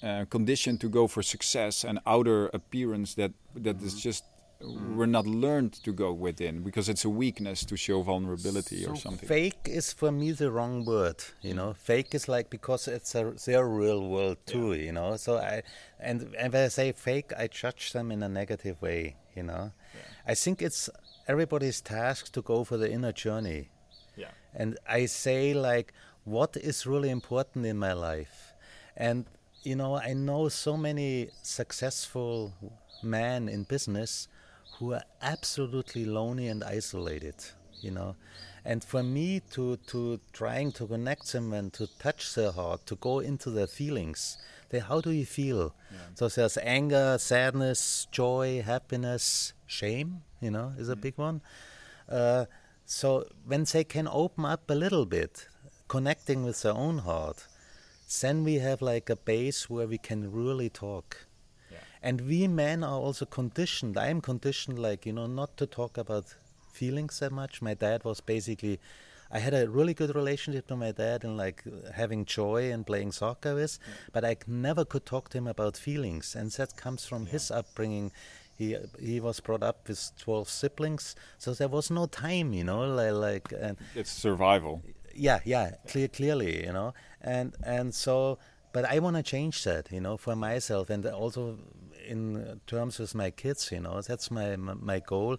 uh, 0.03 0.25
conditioned 0.31 0.81
to 0.81 0.89
go 0.89 1.09
for 1.09 1.23
success 1.23 1.83
and 1.83 1.99
outer 2.07 2.47
appearance 2.55 3.15
that 3.15 3.33
that 3.57 3.79
mm. 3.79 3.85
is 3.85 4.01
just 4.01 4.23
mm. 4.63 4.97
we're 4.97 5.07
not 5.07 5.27
learned 5.27 5.73
to 5.73 5.93
go 5.93 6.13
within 6.13 6.63
because 6.63 6.89
it's 6.89 7.05
a 7.05 7.11
weakness 7.11 7.65
to 7.65 7.77
show 7.77 8.03
vulnerability 8.03 8.83
so 8.85 8.91
or 8.91 8.97
something. 8.97 9.29
Fake 9.29 9.61
is 9.67 9.93
for 9.93 10.13
me 10.13 10.33
the 10.33 10.51
wrong 10.51 10.85
word. 10.85 11.23
You 11.43 11.55
know, 11.55 11.73
fake 11.73 12.15
is 12.15 12.29
like 12.29 12.51
because 12.51 12.89
it's 12.89 13.15
a, 13.15 13.33
their 13.47 13.67
real 13.67 14.09
world 14.09 14.39
too. 14.47 14.73
Yeah. 14.73 14.85
You 14.85 14.93
know, 14.93 15.17
so 15.17 15.39
I 15.39 15.63
and 15.99 16.35
and 16.39 16.53
when 16.53 16.65
I 16.65 16.69
say 16.69 16.93
fake, 16.93 17.33
I 17.37 17.47
judge 17.47 17.93
them 17.93 18.11
in 18.11 18.23
a 18.23 18.29
negative 18.29 18.81
way. 18.81 19.17
You 19.35 19.45
know, 19.45 19.73
yeah. 19.95 20.33
I 20.33 20.35
think 20.35 20.63
it's 20.63 20.91
everybody's 21.29 21.81
task 21.81 22.33
to 22.33 22.43
go 22.43 22.65
for 22.65 22.77
the 22.77 22.91
inner 22.91 23.13
journey. 23.13 23.71
Yeah. 24.17 24.31
And 24.55 24.79
I 24.89 25.07
say 25.07 25.55
like, 25.55 25.93
what 26.25 26.57
is 26.57 26.87
really 26.87 27.11
important 27.11 27.67
in 27.67 27.79
my 27.79 27.93
life, 27.93 28.53
and 28.97 29.27
you 29.63 29.77
know, 29.77 29.97
I 29.97 30.15
know 30.15 30.49
so 30.49 30.77
many 30.77 31.29
successful 31.43 32.55
men 33.03 33.49
in 33.49 33.65
business 33.65 34.29
who 34.81 34.95
are 34.95 35.05
absolutely 35.21 36.05
lonely 36.07 36.49
and 36.49 36.65
isolated, 36.65 37.35
you 37.81 37.91
know. 37.91 38.17
And 38.65 38.83
for 38.83 39.03
me 39.03 39.41
to, 39.53 39.77
to 39.89 40.21
trying 40.33 40.73
to 40.73 40.87
connect 40.87 41.33
them 41.33 41.53
and 41.53 41.73
to 41.75 41.87
touch 41.99 42.35
their 42.35 42.51
heart, 42.51 42.87
to 42.87 42.97
go 42.97 43.21
into 43.21 43.51
their 43.51 43.67
feelings, 43.67 44.39
they, 44.71 44.79
how 44.81 45.01
do 45.01 45.11
you 45.11 45.27
feel? 45.27 45.75
Yeah. 45.93 45.99
So 46.15 46.29
there's 46.29 46.57
anger, 46.59 47.19
sadness, 47.19 48.09
joy, 48.11 48.63
happiness, 48.65 49.53
shame, 49.67 50.23
you 50.41 50.51
know, 50.51 50.73
is 50.79 50.89
a 50.89 50.97
mm. 50.97 51.03
big 51.03 51.19
one. 51.19 51.43
Uh, 52.09 52.47
so 52.87 53.27
when 53.47 53.65
they 53.65 53.85
can 53.85 54.09
open 54.11 54.47
up 54.47 54.71
a 54.71 54.75
little 54.75 55.07
bit, 55.07 55.47
connecting 55.89 56.43
with 56.43 56.63
their 56.63 56.73
own 56.73 56.99
heart, 56.99 57.47
then 58.21 58.45
we 58.45 58.55
have 58.57 58.81
like 58.81 59.11
a 59.11 59.17
base 59.17 59.69
where 59.69 59.87
we 59.87 59.99
can 59.99 60.33
really 60.33 60.71
talk. 60.71 61.27
And 62.03 62.23
we 62.23 62.49
men 62.49 62.83
are 62.83 62.99
also 62.99 63.27
conditioned. 63.27 63.97
I 63.97 64.09
am 64.09 64.21
conditioned, 64.21 64.79
like, 64.79 65.05
you 65.07 65.13
know, 65.13 65.27
not 65.27 65.57
to 65.59 65.67
talk 65.67 65.99
about 65.99 66.35
feelings 66.73 67.19
that 67.21 67.33
much. 67.33 67.61
My 67.61 67.75
dad 67.75 68.05
was 68.05 68.21
basically, 68.21 68.81
I 69.31 69.39
had 69.39 69.55
a 69.55 69.69
really 69.69 69.95
good 69.95 70.15
relationship 70.15 70.67
to 70.69 70.77
my 70.77 70.93
dad 70.93 71.25
and 71.25 71.37
like 71.37 71.63
having 71.95 72.25
joy 72.25 72.73
and 72.73 72.87
playing 72.87 73.13
soccer 73.13 73.55
with, 73.55 73.79
yeah. 73.87 73.95
but 74.13 74.25
I 74.25 74.37
never 74.47 74.85
could 74.85 75.05
talk 75.05 75.29
to 75.31 75.39
him 75.39 75.47
about 75.47 75.77
feelings. 75.77 76.35
And 76.35 76.51
that 76.53 76.77
comes 76.77 77.05
from 77.07 77.25
yeah. 77.25 77.33
his 77.33 77.51
upbringing. 77.51 78.13
He, 78.57 78.77
he 78.99 79.21
was 79.21 79.41
brought 79.41 79.63
up 79.63 79.89
with 79.89 80.13
12 80.19 80.49
siblings, 80.49 81.17
so 81.39 81.55
there 81.55 81.69
was 81.69 81.91
no 81.91 82.05
time, 82.05 82.53
you 82.53 82.63
know, 82.63 82.83
like, 82.83 83.15
like 83.15 83.53
and 83.59 83.79
it's 83.95 84.11
survival 84.11 84.83
yeah, 85.15 85.41
yeah, 85.45 85.73
clear, 85.89 86.09
clearly, 86.09 86.65
you 86.65 86.73
know, 86.73 86.95
and 87.21 87.55
and 87.65 87.95
so, 87.95 88.39
but 88.73 88.85
I 88.85 88.99
want 88.99 89.17
to 89.17 89.23
change 89.23 89.65
that, 89.65 89.91
you 89.93 90.01
know, 90.01 90.17
for 90.17 90.37
myself, 90.37 90.91
and 90.91 91.05
also 91.07 91.59
in 92.11 92.61
terms 92.67 92.99
with 92.99 93.15
my 93.15 93.31
kids, 93.31 93.71
you 93.73 93.81
know, 93.81 94.01
that's 94.01 94.31
my 94.31 94.57
my 94.93 95.01
goal. 95.01 95.37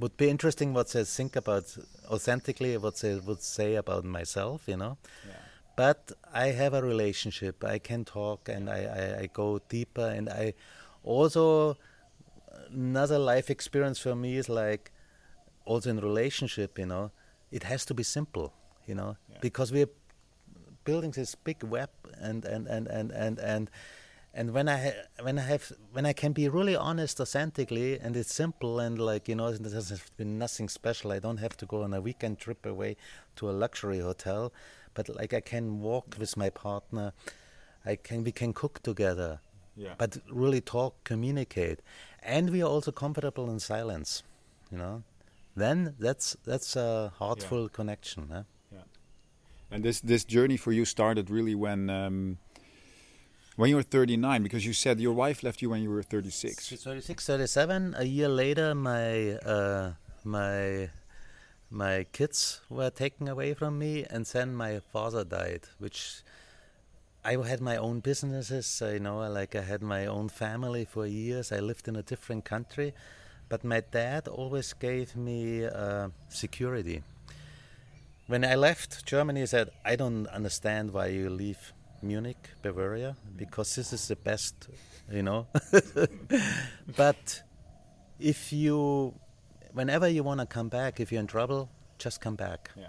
Would 0.00 0.16
be 0.16 0.28
interesting 0.28 0.74
what 0.74 0.88
they 0.92 1.04
think 1.04 1.36
about 1.36 1.76
authentically, 2.10 2.76
what 2.76 2.96
they 3.00 3.14
would 3.16 3.42
say 3.42 3.76
about 3.76 4.04
myself, 4.04 4.62
you 4.66 4.76
know. 4.76 4.98
Yeah. 5.26 5.34
But 5.76 6.12
I 6.32 6.46
have 6.60 6.72
a 6.74 6.82
relationship. 6.82 7.64
I 7.64 7.78
can 7.78 8.04
talk, 8.04 8.48
and 8.48 8.70
I, 8.70 8.80
I, 9.00 9.22
I 9.22 9.26
go 9.32 9.60
deeper, 9.68 10.08
and 10.16 10.28
I 10.28 10.54
also 11.04 11.76
another 12.70 13.18
life 13.18 13.50
experience 13.50 13.98
for 13.98 14.14
me 14.16 14.36
is 14.36 14.48
like 14.48 14.90
also 15.64 15.90
in 15.90 15.98
relationship, 16.00 16.78
you 16.78 16.86
know, 16.86 17.10
it 17.50 17.62
has 17.64 17.84
to 17.86 17.94
be 17.94 18.02
simple 18.02 18.52
you 18.86 18.94
know, 18.94 19.16
yeah. 19.30 19.38
because 19.40 19.72
we're 19.72 19.90
building 20.84 21.10
this 21.10 21.34
big 21.34 21.62
web 21.64 21.90
and 22.18 22.44
and 22.44 22.66
and 22.68 22.86
and 22.86 23.10
and 23.10 23.38
and 23.38 23.70
and 24.36 24.52
when 24.52 24.68
I 24.68 24.76
ha- 24.76 25.22
when 25.22 25.38
I 25.38 25.42
have 25.42 25.72
when 25.92 26.04
I 26.04 26.12
can 26.12 26.32
be 26.32 26.46
really 26.48 26.76
honest 26.76 27.20
authentically 27.20 27.98
and 27.98 28.14
it's 28.14 28.32
simple 28.32 28.78
and 28.78 28.98
like 28.98 29.28
you 29.28 29.34
know 29.34 29.50
there's 29.50 30.10
been 30.18 30.38
nothing 30.38 30.68
special 30.68 31.10
I 31.10 31.18
don't 31.18 31.38
have 31.38 31.56
to 31.56 31.66
go 31.66 31.82
on 31.82 31.94
a 31.94 32.00
weekend 32.02 32.38
trip 32.38 32.66
away 32.66 32.96
to 33.36 33.48
a 33.50 33.54
luxury 33.64 34.00
hotel 34.00 34.52
but 34.92 35.08
like 35.08 35.32
I 35.32 35.40
can 35.40 35.80
walk 35.80 36.16
with 36.18 36.36
my 36.36 36.50
partner 36.50 37.14
I 37.84 37.96
can 37.96 38.24
we 38.24 38.32
can 38.32 38.52
cook 38.52 38.82
together 38.82 39.40
yeah. 39.74 39.94
but 39.96 40.18
really 40.30 40.60
talk 40.60 41.02
communicate 41.04 41.80
and 42.22 42.50
we 42.50 42.60
are 42.62 42.68
also 42.68 42.92
comfortable 42.92 43.50
in 43.50 43.58
silence 43.58 44.22
you 44.70 44.76
know 44.76 45.02
then 45.56 45.94
that's 45.98 46.36
that's 46.44 46.76
a 46.76 47.10
heartful 47.18 47.62
yeah. 47.62 47.68
connection 47.72 48.28
huh? 48.30 48.42
And 49.70 49.84
this 49.84 50.00
this 50.00 50.24
journey 50.24 50.56
for 50.56 50.72
you 50.72 50.84
started 50.84 51.28
really 51.28 51.54
when 51.54 51.90
um, 51.90 52.38
when 53.56 53.70
you 53.70 53.76
were 53.76 53.82
39 53.82 54.42
because 54.42 54.64
you 54.64 54.72
said 54.72 55.00
your 55.00 55.12
wife 55.12 55.42
left 55.42 55.62
you 55.62 55.70
when 55.70 55.82
you 55.82 55.90
were 55.90 56.02
36. 56.02 56.68
36, 56.68 57.26
37. 57.26 57.94
A 57.96 58.04
year 58.04 58.28
later, 58.28 58.74
my 58.74 59.32
uh, 59.32 59.92
my 60.24 60.90
my 61.70 62.06
kids 62.12 62.60
were 62.70 62.90
taken 62.90 63.28
away 63.28 63.54
from 63.54 63.78
me, 63.78 64.04
and 64.08 64.24
then 64.26 64.54
my 64.54 64.80
father 64.92 65.24
died, 65.24 65.62
which. 65.78 66.22
I 67.24 67.34
had 67.44 67.60
my 67.60 67.76
own 67.76 67.98
businesses, 67.98 68.80
you 68.80 69.00
know, 69.00 69.18
like 69.28 69.56
I 69.56 69.62
had 69.62 69.82
my 69.82 70.06
own 70.06 70.28
family 70.28 70.84
for 70.84 71.06
years. 71.06 71.50
I 71.50 71.58
lived 71.58 71.88
in 71.88 71.96
a 71.96 72.02
different 72.04 72.44
country, 72.44 72.94
but 73.48 73.64
my 73.64 73.80
dad 73.80 74.28
always 74.28 74.72
gave 74.74 75.16
me 75.16 75.64
uh, 75.64 76.10
security 76.28 77.02
when 78.26 78.44
I 78.44 78.56
left 78.56 79.06
Germany, 79.06 79.40
he 79.40 79.46
said, 79.46 79.70
I 79.84 79.96
don't 79.96 80.26
understand 80.28 80.92
why 80.92 81.06
you 81.06 81.30
leave 81.30 81.72
Munich, 82.02 82.50
Bavaria, 82.62 83.16
mm-hmm. 83.16 83.36
because 83.38 83.74
this 83.74 83.92
is 83.92 84.08
the 84.08 84.16
best, 84.16 84.68
you 85.10 85.22
know. 85.22 85.46
but 86.96 87.42
if 88.18 88.52
you, 88.52 89.14
whenever 89.72 90.08
you 90.08 90.22
want 90.22 90.40
to 90.40 90.46
come 90.46 90.68
back, 90.68 91.00
if 91.00 91.12
you're 91.12 91.20
in 91.20 91.26
trouble, 91.26 91.70
just 91.98 92.20
come 92.20 92.36
back. 92.36 92.70
Yeah 92.76 92.86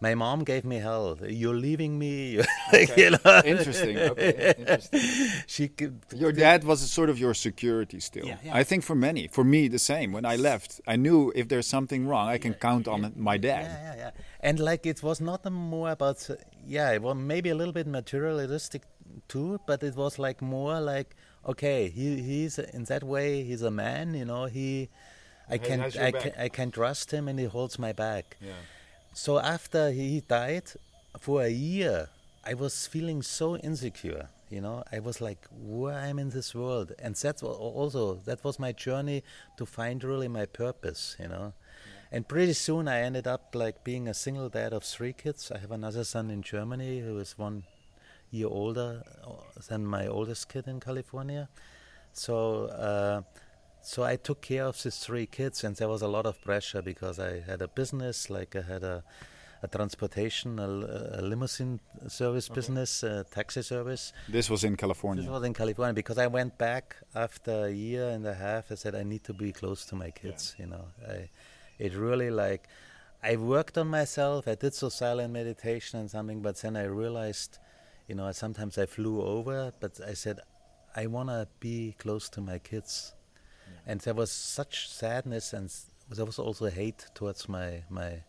my 0.00 0.14
mom 0.14 0.44
gave 0.44 0.64
me 0.64 0.76
hell. 0.76 1.18
You're 1.26 1.54
leaving 1.54 1.98
me. 1.98 2.40
Okay. 2.72 3.04
you 3.04 3.10
know? 3.10 3.42
Interesting. 3.44 3.98
Okay. 3.98 4.54
Interesting. 4.56 5.00
she 5.46 5.68
could, 5.68 6.00
your 6.14 6.30
dad 6.30 6.62
was 6.62 6.88
sort 6.88 7.10
of 7.10 7.18
your 7.18 7.34
security 7.34 7.98
still. 7.98 8.24
Yeah, 8.26 8.36
yeah. 8.44 8.56
I 8.56 8.62
think 8.62 8.84
for 8.84 8.94
many, 8.94 9.26
for 9.26 9.42
me 9.42 9.66
the 9.66 9.78
same. 9.78 10.12
When 10.12 10.24
I 10.24 10.36
left, 10.36 10.80
I 10.86 10.94
knew 10.94 11.32
if 11.34 11.48
there's 11.48 11.66
something 11.66 12.06
wrong, 12.06 12.28
I 12.28 12.38
can 12.38 12.54
count 12.54 12.86
on 12.86 13.12
my 13.16 13.38
dad. 13.38 13.64
Yeah, 13.64 13.82
yeah, 13.82 13.96
yeah. 13.96 14.10
And 14.40 14.60
like 14.60 14.86
it 14.86 15.02
was 15.02 15.20
not 15.20 15.50
more 15.50 15.90
about, 15.90 16.30
uh, 16.30 16.36
yeah, 16.64 16.92
it 16.92 17.02
was 17.02 17.16
maybe 17.16 17.50
a 17.50 17.56
little 17.56 17.74
bit 17.74 17.88
materialistic 17.88 18.82
too, 19.28 19.60
but 19.66 19.82
it 19.82 19.96
was 19.96 20.18
like 20.18 20.40
more 20.40 20.80
like, 20.80 21.16
okay, 21.46 21.88
he 21.88 22.22
he's 22.22 22.58
in 22.58 22.84
that 22.84 23.02
way 23.02 23.42
he's 23.42 23.62
a 23.62 23.70
man, 23.70 24.14
you 24.14 24.24
know. 24.24 24.44
He 24.44 24.88
I 25.48 25.58
can 25.58 25.80
I 25.80 26.10
can 26.12 26.32
I 26.38 26.48
can 26.48 26.70
trust 26.70 27.10
him 27.10 27.26
and 27.28 27.38
he 27.38 27.46
holds 27.46 27.78
my 27.78 27.92
back. 27.92 28.36
Yeah. 28.40 28.52
So 29.12 29.38
after 29.38 29.90
he 29.90 30.20
died, 30.20 30.72
for 31.18 31.42
a 31.42 31.48
year, 31.50 32.08
I 32.44 32.54
was 32.54 32.86
feeling 32.86 33.22
so 33.22 33.56
insecure. 33.56 34.28
You 34.48 34.60
know, 34.60 34.82
I 34.92 34.98
was 34.98 35.20
like, 35.20 35.46
where 35.50 35.94
I'm 35.94 36.18
in 36.18 36.30
this 36.30 36.54
world, 36.54 36.92
and 36.98 37.14
that's 37.14 37.42
al- 37.42 37.50
also 37.50 38.14
that 38.24 38.42
was 38.42 38.58
my 38.58 38.72
journey 38.72 39.22
to 39.58 39.66
find 39.66 40.02
really 40.02 40.28
my 40.28 40.46
purpose. 40.46 41.16
You 41.20 41.28
know, 41.28 41.52
and 42.10 42.26
pretty 42.26 42.54
soon 42.54 42.88
I 42.88 43.00
ended 43.02 43.26
up 43.26 43.54
like 43.54 43.84
being 43.84 44.08
a 44.08 44.14
single 44.14 44.48
dad 44.48 44.72
of 44.72 44.82
three 44.82 45.12
kids. 45.12 45.52
I 45.52 45.58
have 45.58 45.70
another 45.70 46.04
son 46.04 46.30
in 46.30 46.42
Germany 46.42 47.00
who 47.00 47.18
is 47.18 47.38
one 47.38 47.64
year 48.30 48.48
older 48.48 49.02
uh, 49.24 49.60
than 49.68 49.86
my 49.86 50.06
oldest 50.06 50.48
kid 50.48 50.66
in 50.66 50.80
California. 50.80 51.48
So. 52.12 52.66
Uh, 52.66 53.22
so 53.82 54.02
I 54.02 54.16
took 54.16 54.42
care 54.42 54.64
of 54.64 54.82
these 54.82 54.98
three 54.98 55.26
kids, 55.26 55.64
and 55.64 55.74
there 55.76 55.88
was 55.88 56.02
a 56.02 56.08
lot 56.08 56.26
of 56.26 56.40
pressure 56.42 56.82
because 56.82 57.18
I 57.18 57.40
had 57.40 57.62
a 57.62 57.68
business, 57.68 58.28
like 58.28 58.54
I 58.54 58.60
had 58.60 58.84
a, 58.84 59.02
a 59.62 59.68
transportation, 59.68 60.58
a 60.58 61.22
limousine 61.22 61.80
service 62.06 62.48
business, 62.48 63.02
a 63.02 63.24
taxi 63.30 63.62
service. 63.62 64.12
This 64.28 64.50
was 64.50 64.64
in 64.64 64.76
California. 64.76 65.22
This 65.22 65.30
was 65.30 65.44
in 65.44 65.54
California 65.54 65.94
because 65.94 66.18
I 66.18 66.26
went 66.26 66.58
back 66.58 66.96
after 67.14 67.66
a 67.66 67.70
year 67.70 68.10
and 68.10 68.26
a 68.26 68.34
half. 68.34 68.70
I 68.70 68.74
said 68.74 68.94
I 68.94 69.02
need 69.02 69.24
to 69.24 69.32
be 69.32 69.52
close 69.52 69.84
to 69.86 69.96
my 69.96 70.10
kids. 70.10 70.54
You 70.58 70.66
know, 70.66 70.84
I, 71.08 71.30
it 71.78 71.94
really 71.94 72.30
like 72.30 72.68
I 73.22 73.36
worked 73.36 73.78
on 73.78 73.88
myself. 73.88 74.46
I 74.46 74.56
did 74.56 74.74
so 74.74 74.88
silent 74.90 75.32
meditation 75.32 76.00
and 76.00 76.10
something, 76.10 76.42
but 76.42 76.56
then 76.56 76.76
I 76.76 76.84
realized, 76.84 77.58
you 78.08 78.14
know, 78.14 78.30
sometimes 78.32 78.76
I 78.76 78.86
flew 78.86 79.22
over, 79.22 79.72
but 79.80 80.00
I 80.06 80.14
said 80.14 80.40
I 80.94 81.06
wanna 81.06 81.48
be 81.60 81.94
close 81.98 82.28
to 82.30 82.40
my 82.40 82.58
kids 82.58 83.14
and 83.86 84.00
there 84.00 84.14
was 84.14 84.30
such 84.30 84.88
sadness 84.88 85.52
and 85.52 85.72
there 86.10 86.24
was 86.24 86.38
also 86.38 86.66
hate 86.66 87.06
towards 87.14 87.48
my 87.48 87.82
my 87.88 88.22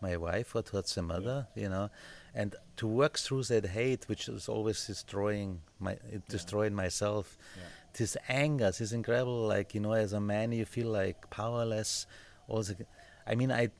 my 0.00 0.16
wife 0.16 0.54
or 0.54 0.62
towards 0.62 0.94
the 0.94 1.02
mother 1.02 1.46
you 1.54 1.68
know. 1.68 1.90
And 2.34 2.54
to 2.76 2.86
work 2.86 3.18
through 3.18 3.44
that 3.44 3.66
hate 3.66 4.08
which 4.08 4.28
is 4.28 4.48
always 4.48 4.86
destroying 4.86 5.60
my 5.80 5.92
it 6.12 6.26
destroyed 6.28 6.72
myself 6.72 7.36
this 7.94 8.16
anger 8.28 8.70
this 8.70 8.92
incredible 8.92 9.46
like 9.46 9.74
you 9.74 9.80
know 9.80 9.92
as 9.92 10.12
a 10.12 10.20
man 10.20 10.52
you 10.52 10.64
feel 10.64 10.88
like 10.88 11.28
powerless 11.30 12.06
also 12.46 12.74
i 13.26 13.34
mean 13.34 13.50
i 13.50 13.70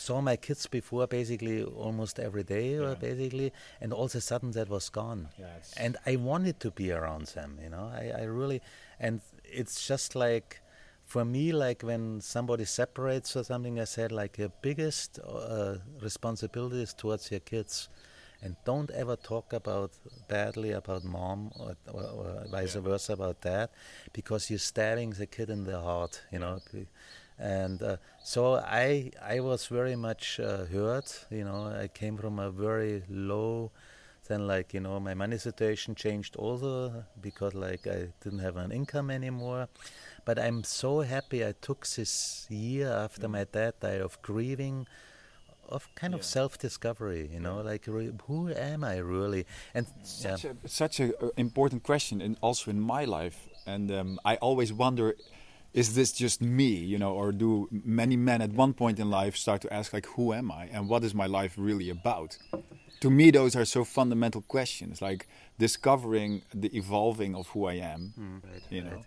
saw 0.00 0.20
my 0.20 0.36
kids 0.36 0.66
before 0.66 1.06
basically 1.06 1.62
almost 1.62 2.18
every 2.18 2.42
day 2.42 2.78
or 2.78 2.94
basically 2.94 3.52
and 3.80 3.92
all 3.92 4.04
of 4.04 4.14
a 4.14 4.20
sudden 4.20 4.52
that 4.52 4.68
was 4.68 4.88
gone. 4.88 5.28
Yeah, 5.38 5.46
and 5.76 5.96
I 6.06 6.16
wanted 6.16 6.60
to 6.60 6.70
be 6.70 6.92
around 6.92 7.26
them, 7.28 7.58
you 7.62 7.70
know. 7.70 7.90
I, 7.92 8.12
I 8.20 8.24
really, 8.24 8.62
and 9.00 9.20
it's 9.52 9.86
just 9.86 10.14
like, 10.14 10.60
for 11.04 11.24
me, 11.24 11.52
like 11.52 11.82
when 11.82 12.20
somebody 12.20 12.64
separates 12.64 13.36
or 13.36 13.44
something, 13.44 13.80
I 13.80 13.84
said 13.84 14.12
like 14.12 14.38
your 14.38 14.52
biggest 14.62 15.18
uh, 15.26 15.76
responsibility 16.02 16.82
is 16.82 16.94
towards 16.94 17.30
your 17.30 17.40
kids, 17.40 17.88
and 18.42 18.56
don't 18.64 18.90
ever 18.90 19.16
talk 19.16 19.52
about 19.52 19.92
badly 20.28 20.72
about 20.72 21.02
mom 21.04 21.50
or, 21.58 21.74
or, 21.92 22.02
or 22.02 22.46
vice 22.50 22.74
Yeah. 22.74 22.82
versa 22.82 23.12
about 23.14 23.40
dad, 23.40 23.68
because 24.12 24.50
you're 24.50 24.58
stabbing 24.58 25.10
the 25.10 25.26
kid 25.26 25.50
in 25.50 25.64
the 25.64 25.80
heart, 25.80 26.22
you 26.30 26.38
know. 26.38 26.60
And 27.38 27.82
uh, 27.82 27.96
so 28.22 28.56
I, 28.56 29.12
I 29.22 29.40
was 29.40 29.66
very 29.66 29.96
much 29.96 30.40
uh, 30.40 30.64
hurt, 30.66 31.26
you 31.30 31.44
know. 31.44 31.66
I 31.66 31.88
came 31.88 32.16
from 32.16 32.38
a 32.38 32.50
very 32.50 33.04
low 33.08 33.70
then 34.28 34.46
like 34.46 34.74
you 34.74 34.80
know 34.80 35.00
my 35.00 35.14
money 35.14 35.38
situation 35.38 35.94
changed 35.94 36.36
also 36.36 37.04
because 37.20 37.54
like 37.54 37.86
i 37.86 38.08
didn't 38.22 38.40
have 38.40 38.56
an 38.56 38.70
income 38.72 39.10
anymore. 39.10 39.68
But 40.24 40.38
i'm 40.38 40.62
so 40.64 41.00
happy 41.00 41.44
i 41.44 41.54
took 41.60 41.86
this 41.86 42.46
year 42.50 42.90
after 42.92 43.28
my 43.28 43.44
dad 43.44 43.74
died 43.80 44.00
of 44.00 44.20
grieving 44.22 44.86
of 45.68 45.88
kind 45.94 46.14
of 46.14 46.24
self-discovery 46.24 47.28
you 47.30 47.40
know 47.40 47.60
like 47.60 47.84
re- 47.86 48.12
who 48.26 48.48
am 48.48 48.84
i 48.84 48.96
really? 48.96 49.44
And 49.74 49.86
yeah, 50.22 50.36
Such 50.36 50.44
a, 50.44 50.68
such 50.68 51.00
a 51.00 51.16
uh, 51.18 51.28
important 51.36 51.82
question, 51.82 52.20
and 52.22 52.36
also 52.40 52.70
in 52.70 52.80
my 52.80 53.04
life. 53.04 53.48
And 53.66 53.90
um, 53.90 54.18
I 54.24 54.36
always 54.36 54.72
wonder, 54.72 55.14
is 55.74 55.94
this 55.94 56.12
just 56.12 56.40
me, 56.40 56.70
you 56.92 56.98
know, 56.98 57.12
or 57.12 57.32
do 57.32 57.68
many 57.70 58.16
men 58.16 58.40
at 58.40 58.50
one 58.52 58.72
point 58.72 58.98
in 58.98 59.10
life 59.10 59.36
start 59.36 59.60
to 59.62 59.72
ask 59.72 59.92
like, 59.92 60.06
who 60.06 60.32
am 60.32 60.50
I, 60.50 60.64
and 60.72 60.88
what 60.88 61.04
is 61.04 61.14
my 61.14 61.26
life 61.26 61.54
really 61.58 61.90
about? 61.90 62.38
To 63.00 63.10
me, 63.10 63.30
those 63.30 63.54
are 63.56 63.64
so 63.64 63.84
fundamental 63.84 64.42
questions, 64.42 65.00
like 65.00 65.26
discovering 65.58 66.42
the 66.54 66.70
evolving 66.76 67.34
of 67.34 67.48
who 67.48 67.66
I 67.66 67.74
am. 67.74 68.12
Mm-hmm. 68.18 68.38
right, 68.52 68.62
you 68.70 68.82
know. 68.82 69.02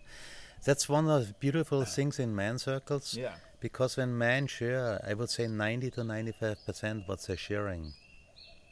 that's 0.63 0.88
one 0.88 1.10
of 1.10 1.27
the 1.27 1.34
beautiful 1.39 1.84
things 1.86 2.19
in 2.19 2.36
man 2.36 2.60
circles 2.60 3.15
Yeah. 3.17 3.34
because 3.60 3.97
when 3.97 4.15
men 4.17 4.47
share 4.47 5.01
i 5.10 5.13
would 5.13 5.30
say 5.30 5.47
90 5.47 5.89
to 5.91 6.04
95 6.04 6.65
percent 6.65 6.97
what 7.08 7.19
they're 7.23 7.38
sharing 7.51 7.93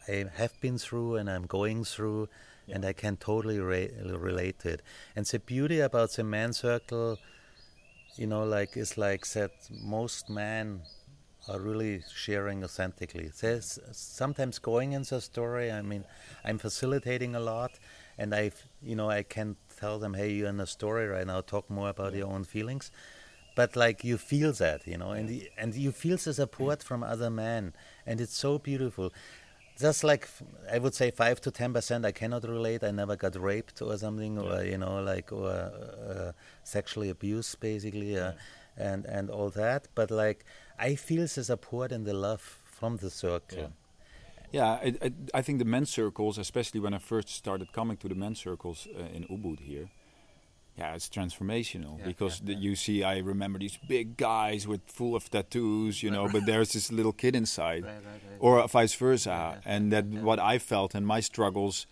I 0.08 0.26
have 0.42 0.54
been 0.62 0.78
through 0.80 1.18
and 1.18 1.30
I'm 1.30 1.46
going 1.46 1.84
through, 1.84 2.30
and 2.74 2.84
I 2.84 2.94
can 2.94 3.16
totally 3.18 3.60
re- 3.60 3.92
relate 4.04 4.58
to 4.62 4.70
it. 4.70 4.82
And 5.16 5.24
the 5.28 5.38
beauty 5.38 5.80
about 5.82 6.10
the 6.14 6.24
man 6.24 6.52
circle, 6.54 7.20
you 8.16 8.26
know, 8.26 8.44
like 8.44 8.76
is 8.76 8.98
like 8.98 9.28
that 9.36 9.52
most 9.84 10.28
men 10.28 10.82
are 11.48 11.60
really 11.60 12.04
sharing 12.14 12.64
authentically. 12.64 13.32
There's 13.40 13.80
sometimes 13.92 14.60
going 14.60 14.94
in 14.94 15.04
the 15.04 15.22
story. 15.22 15.72
I 15.72 15.82
mean, 15.82 16.04
I'm 16.44 16.58
facilitating 16.58 17.36
a 17.36 17.40
lot, 17.40 17.80
and 18.18 18.36
I, 18.36 18.52
you 18.82 18.96
know, 18.96 19.10
I 19.10 19.24
can 19.24 19.56
tell 19.80 20.00
them, 20.00 20.14
hey, 20.14 20.32
you're 20.32 20.50
in 20.50 20.60
a 20.60 20.68
story 20.68 21.08
right 21.08 21.26
now. 21.26 21.42
Talk 21.42 21.70
more 21.70 21.90
about 21.90 22.14
your 22.14 22.28
own 22.28 22.44
feelings. 22.44 22.92
But 23.56 23.76
like 23.76 24.04
you 24.04 24.18
feel 24.18 24.54
that, 24.54 24.88
you 24.88 24.98
know, 24.98 25.12
and 25.12 25.28
the, 25.28 25.50
and 25.58 25.76
you 25.76 25.92
feel 25.92 26.18
the 26.18 26.34
support 26.34 26.84
from 26.84 27.04
other 27.04 27.30
men, 27.30 27.74
and 28.06 28.22
it's 28.22 28.36
so 28.36 28.58
beautiful 28.58 29.12
just 29.80 30.04
like 30.04 30.28
I 30.72 30.78
would 30.78 30.94
say 30.94 31.10
five 31.10 31.40
to 31.42 31.52
ten 31.52 31.74
percent, 31.74 32.06
I 32.06 32.12
cannot 32.12 32.44
relate. 32.44 32.84
I 32.84 32.92
never 32.92 33.16
got 33.16 33.36
raped 33.36 33.82
or 33.82 33.98
something, 33.98 34.38
or 34.38 34.64
you 34.64 34.78
know, 34.78 35.02
like 35.02 35.32
or 35.32 35.50
uh, 35.50 36.32
sexually 36.64 37.10
abused, 37.10 37.60
basically, 37.60 38.18
uh, 38.18 38.34
and 38.78 39.06
and 39.06 39.30
all 39.30 39.50
that. 39.52 39.88
But 39.96 40.12
like 40.12 40.46
I 40.80 40.96
feel 40.96 41.22
the 41.22 41.44
support 41.44 41.92
and 41.92 42.06
the 42.06 42.14
love 42.14 42.42
from 42.66 42.98
the 42.98 43.10
circle. 43.10 43.72
Yeah, 44.52 44.66
I, 44.86 44.94
I, 45.02 45.12
I 45.36 45.42
think 45.44 45.60
the 45.60 45.66
men's 45.66 45.90
circles, 45.92 46.38
especially 46.40 46.80
when 46.80 46.94
I 46.94 46.98
first 46.98 47.30
started 47.30 47.72
coming 47.72 47.98
to 47.98 48.08
the 48.10 48.16
men's 48.16 48.40
circles 48.40 48.88
uh, 48.98 49.04
in 49.16 49.26
Ubud 49.26 49.60
here, 49.60 49.90
yeah, 50.78 50.96
it's 50.96 51.10
transformational 51.10 52.00
Yeah, 52.00 52.06
because 52.06 52.40
yeah, 52.40 52.46
the, 52.48 52.54
yeah. 52.54 52.60
you 52.60 52.76
see, 52.76 53.04
I 53.04 53.18
remember 53.20 53.60
these 53.60 53.78
big 53.88 54.18
guys 54.18 54.66
with 54.68 54.82
full 54.88 55.16
of 55.16 55.30
tattoos, 55.30 56.02
you 56.02 56.10
know, 56.10 56.28
but 56.30 56.46
there's 56.46 56.72
this 56.74 56.92
little 56.92 57.12
kid 57.14 57.36
inside, 57.36 57.84
Right, 57.84 57.94
right, 57.96 58.04
right. 58.30 58.38
or 58.40 58.68
vice 58.68 58.96
versa, 58.96 59.30
Yeah, 59.30 59.52
yeah, 59.54 59.60
and 59.76 59.92
that 59.92 60.06
yeah. 60.08 60.22
what 60.22 60.40
I 60.40 60.58
felt 60.58 60.96
and 60.96 61.06
my 61.06 61.20
struggles 61.20 61.86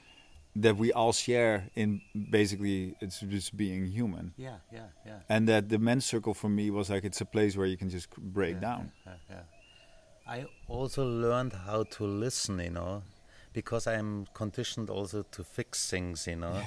that 0.62 0.76
we 0.78 0.92
all 0.92 1.14
share 1.14 1.70
in 1.76 2.02
basically 2.32 2.96
it's 3.00 3.20
just 3.20 3.56
being 3.56 3.86
human, 3.88 4.34
Yeah, 4.38 4.58
yeah, 4.72 4.88
yeah. 5.06 5.20
and 5.30 5.48
that 5.48 5.70
the 5.70 5.78
men's 5.78 6.06
circle 6.06 6.34
for 6.34 6.50
me 6.50 6.70
was 6.72 6.90
like 6.90 7.04
it's 7.04 7.22
a 7.22 7.26
place 7.26 7.56
where 7.58 7.68
you 7.68 7.78
can 7.78 7.90
just 7.90 8.10
break 8.18 8.56
yeah, 8.56 8.62
down. 8.62 8.92
Yeah, 9.06 9.14
yeah. 9.30 9.44
I 10.28 10.46
also 10.68 11.06
learned 11.06 11.54
how 11.54 11.84
to 11.84 12.04
listen, 12.04 12.60
you 12.60 12.72
know, 12.72 13.04
because 13.54 13.88
I'm 13.88 14.28
conditioned 14.34 14.90
also 14.90 15.24
to 15.32 15.44
fix 15.44 15.90
things, 15.90 16.28
you 16.28 16.36
know. 16.36 16.62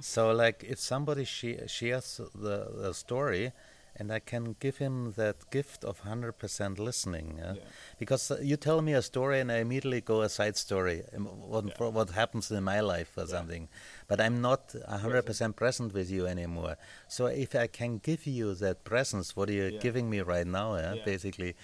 So, 0.00 0.32
like, 0.32 0.64
if 0.64 0.78
somebody 0.78 1.24
she- 1.24 1.58
shares 1.66 2.20
the, 2.34 2.68
the 2.82 2.94
story, 2.94 3.52
and 4.00 4.10
I 4.10 4.18
can 4.18 4.56
give 4.60 4.78
him 4.78 5.12
that 5.16 5.50
gift 5.50 5.84
of 5.84 6.00
100% 6.00 6.78
listening. 6.78 7.36
yeah? 7.38 7.54
Yeah. 7.54 7.62
Because 7.98 8.30
uh, 8.30 8.38
you 8.50 8.56
tell 8.56 8.80
me 8.80 8.94
a 8.94 9.02
story, 9.02 9.40
and 9.40 9.52
I 9.52 9.58
immediately 9.58 10.00
go 10.00 10.22
a 10.22 10.28
side 10.30 10.56
story, 10.56 11.02
um, 11.14 11.26
what, 11.26 11.66
Yeah. 11.66 11.88
what 11.90 12.10
happens 12.10 12.50
in 12.50 12.64
my 12.64 12.80
life 12.80 13.12
or 13.18 13.26
something. 13.26 13.68
But 14.08 14.20
I'm 14.20 14.40
not 14.40 14.74
100% 14.88 15.54
present 15.54 15.92
with 15.92 16.10
you 16.10 16.26
anymore. 16.26 16.76
So, 17.08 17.26
if 17.26 17.54
I 17.54 17.66
can 17.66 17.98
give 17.98 18.26
you 18.26 18.54
that 18.54 18.84
presence, 18.84 19.36
what 19.36 19.50
you're 19.50 19.74
Yeah. 19.76 19.86
giving 19.86 20.08
me 20.08 20.20
right 20.20 20.46
now, 20.46 20.68
basically, 21.04 21.54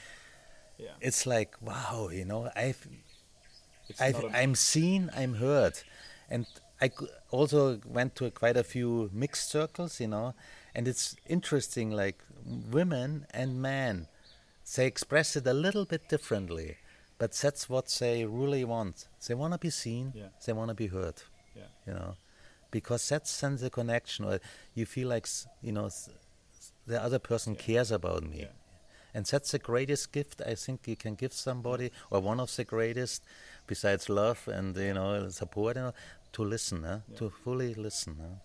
Yeah, 0.78 0.92
it's 1.00 1.24
like 1.24 1.56
wow 1.62 2.10
you 2.12 2.26
know 2.26 2.50
i've, 2.54 2.86
It's 3.88 4.00
I've 4.00 4.22
i'm 4.34 4.54
seen 4.54 5.10
i'm 5.16 5.34
heard 5.34 5.74
and 6.28 6.46
I 6.82 6.90
also 7.30 7.80
went 7.86 8.16
to 8.16 8.30
quite 8.30 8.58
a 8.58 8.64
few 8.64 9.08
mixed 9.12 9.48
circles 9.50 9.98
you 10.00 10.08
know 10.08 10.34
and 10.76 10.86
it's 10.86 11.16
interesting 11.36 11.88
like 12.02 12.18
women 12.78 13.26
and 13.40 13.50
men 13.62 14.06
they 14.76 14.86
express 14.86 15.28
it 15.36 15.46
a 15.46 15.54
little 15.66 15.84
bit 15.92 16.02
differently 16.14 16.76
but 17.18 17.30
that's 17.42 17.64
what 17.74 17.86
they 18.00 18.24
really 18.26 18.64
want 18.74 18.96
they 19.26 19.34
want 19.42 19.52
to 19.56 19.58
be 19.68 19.70
seen 19.70 20.12
Yeah. 20.14 20.28
they 20.44 20.52
want 20.52 20.68
to 20.68 20.74
be 20.84 20.88
heard 20.96 21.18
Yeah. 21.60 21.70
you 21.86 21.94
know 21.98 22.12
because 22.70 23.02
that 23.12 23.26
sends 23.26 23.62
a 23.62 23.70
connection 23.70 24.24
or 24.30 24.38
you 24.78 24.84
feel 24.86 25.08
like 25.14 25.26
you 25.62 25.72
know 25.72 25.88
the 26.86 26.98
other 27.06 27.18
person 27.30 27.54
Yeah. 27.54 27.62
cares 27.66 27.90
about 27.90 28.22
me 28.32 28.38
Yeah. 28.40 28.52
and 29.14 29.24
that's 29.32 29.50
the 29.52 29.58
greatest 29.70 30.12
gift 30.12 30.42
I 30.52 30.54
think 30.64 30.86
you 30.86 30.96
can 31.04 31.14
give 31.22 31.32
somebody, 31.32 31.90
or 32.10 32.20
one 32.20 32.38
of 32.38 32.54
the 32.54 32.64
greatest, 32.64 33.22
besides 33.66 34.04
love 34.10 34.40
and 34.56 34.76
you 34.76 34.92
know 34.98 35.30
support, 35.30 35.76
you 35.76 35.82
know, 35.84 35.94
to 36.32 36.42
listen, 36.44 36.82
to 37.18 37.30
fully 37.44 37.72
listen. 37.74 38.12
Huh? 38.20 38.36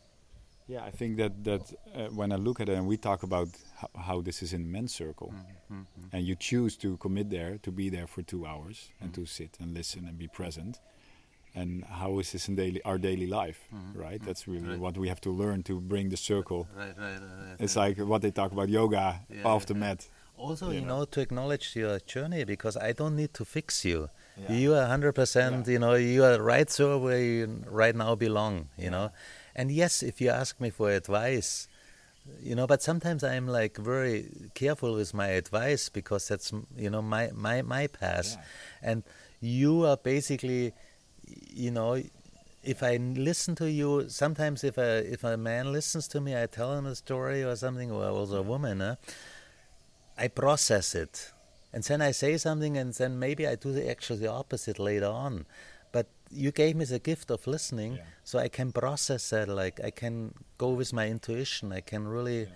Yeah, 0.73 0.84
I 0.89 0.91
think 0.99 1.12
that 1.21 1.34
that 1.49 1.63
uh, 1.95 2.07
when 2.19 2.29
I 2.31 2.38
look 2.47 2.57
at 2.62 2.67
it 2.69 2.75
and 2.79 2.86
we 2.88 2.97
talk 3.10 3.23
about 3.29 3.49
how, 3.79 3.89
how 4.07 4.21
this 4.27 4.38
is 4.45 4.51
in 4.53 4.63
men's 4.75 4.93
circle, 5.03 5.29
Mm-hmm. 5.34 5.73
mm-hmm. 5.81 6.15
and 6.15 6.21
you 6.29 6.36
choose 6.49 6.73
to 6.84 6.89
commit 6.97 7.27
there, 7.38 7.51
to 7.65 7.71
be 7.81 7.89
there 7.95 8.07
for 8.13 8.21
two 8.23 8.41
hours 8.51 8.77
and 9.01 9.13
to 9.17 9.25
sit 9.25 9.51
and 9.62 9.67
listen 9.79 10.01
and 10.07 10.15
be 10.17 10.27
present, 10.39 10.73
and 11.60 11.69
how 12.01 12.19
is 12.21 12.27
this 12.31 12.47
in 12.49 12.55
daily 12.55 12.81
our 12.89 12.97
daily 13.10 13.27
life, 13.41 13.60
right? 14.05 14.21
That's 14.27 14.43
really 14.53 14.69
Right. 14.69 14.79
what 14.86 14.95
we 15.03 15.07
have 15.13 15.21
to 15.27 15.31
learn 15.41 15.63
to 15.63 15.73
bring 15.93 16.10
the 16.15 16.17
circle. 16.31 16.62
Right, 16.81 16.95
right, 17.05 17.19
right. 17.21 17.57
It's 17.63 17.75
like 17.84 17.95
what 18.12 18.21
they 18.21 18.31
talk 18.41 18.51
about 18.57 18.69
yoga 18.79 19.05
Yeah, 19.29 19.43
off 19.53 19.63
the 19.65 19.73
yeah. 19.75 19.86
mat. 19.86 19.99
also, 20.47 20.65
you 20.67 20.73
you 20.79 20.81
know. 20.81 20.99
know, 20.99 21.05
to 21.13 21.19
acknowledge 21.27 21.65
your 21.84 21.99
journey 22.13 22.43
because 22.53 22.75
I 22.89 22.93
don't 22.99 23.15
need 23.21 23.31
to 23.39 23.43
fix 23.45 23.86
you. 23.91 23.99
Yeah. 24.38 24.53
You 24.62 24.69
are 24.79 24.86
100%, 24.88 25.67
Yeah. 25.67 25.73
you 25.73 25.79
know, 25.84 25.93
you 26.13 26.21
are 26.29 26.38
right 26.53 26.69
so 26.77 26.86
where 27.05 27.21
you 27.31 27.41
right 27.81 27.95
now 28.03 28.15
belong, 28.15 28.55
you 28.86 28.89
know. 28.95 29.07
And 29.55 29.71
yes, 29.71 30.03
if 30.03 30.21
you 30.21 30.29
ask 30.29 30.59
me 30.59 30.69
for 30.69 30.91
advice, 30.91 31.67
you 32.41 32.55
know, 32.55 32.67
but 32.67 32.81
sometimes 32.81 33.23
I'm 33.23 33.47
like 33.47 33.77
very 33.77 34.29
careful 34.53 34.93
with 34.93 35.13
my 35.13 35.27
advice 35.27 35.89
because 35.89 36.27
that's, 36.27 36.53
you 36.77 36.89
know, 36.89 37.01
my, 37.01 37.31
my, 37.33 37.61
my 37.61 37.87
path. 37.87 38.37
And 38.81 39.03
you 39.39 39.85
are 39.85 39.97
basically, 39.97 40.73
you 41.49 41.71
know, 41.71 42.01
if 42.63 42.83
I 42.83 42.97
listen 42.97 43.55
to 43.55 43.69
you, 43.69 44.07
sometimes 44.09 44.63
if 44.63 44.77
a 44.77 45.03
if 45.11 45.23
a 45.23 45.35
man 45.35 45.73
listens 45.73 46.07
to 46.09 46.21
me, 46.21 46.39
I 46.39 46.45
tell 46.45 46.77
him 46.77 46.85
a 46.85 46.95
story 46.95 47.43
or 47.43 47.55
something, 47.55 47.91
or 47.91 48.05
also 48.05 48.37
a 48.37 48.41
woman, 48.43 48.79
huh? 48.79 48.95
I 50.17 50.27
process 50.27 50.93
it, 50.93 51.31
and 51.73 51.83
then 51.83 52.01
I 52.01 52.11
say 52.11 52.37
something, 52.37 52.77
and 52.77 52.93
then 52.93 53.17
maybe 53.17 53.47
I 53.47 53.55
do 53.55 53.71
the 53.71 53.89
actually 53.89 54.19
the 54.19 54.31
opposite 54.31 54.77
later 54.77 55.07
on. 55.07 55.45
You 56.33 56.51
gave 56.51 56.75
me 56.75 56.85
the 56.85 56.99
gift 56.99 57.29
of 57.31 57.45
listening, 57.47 57.93
Yeah. 57.93 58.03
so 58.23 58.39
I 58.39 58.49
can 58.49 58.71
process 58.71 59.29
that. 59.29 59.47
Like 59.47 59.79
I 59.83 59.91
can 59.91 60.33
go 60.57 60.69
with 60.69 60.93
my 60.93 61.07
intuition. 61.07 61.71
I 61.73 61.81
can 61.81 62.07
really 62.07 62.47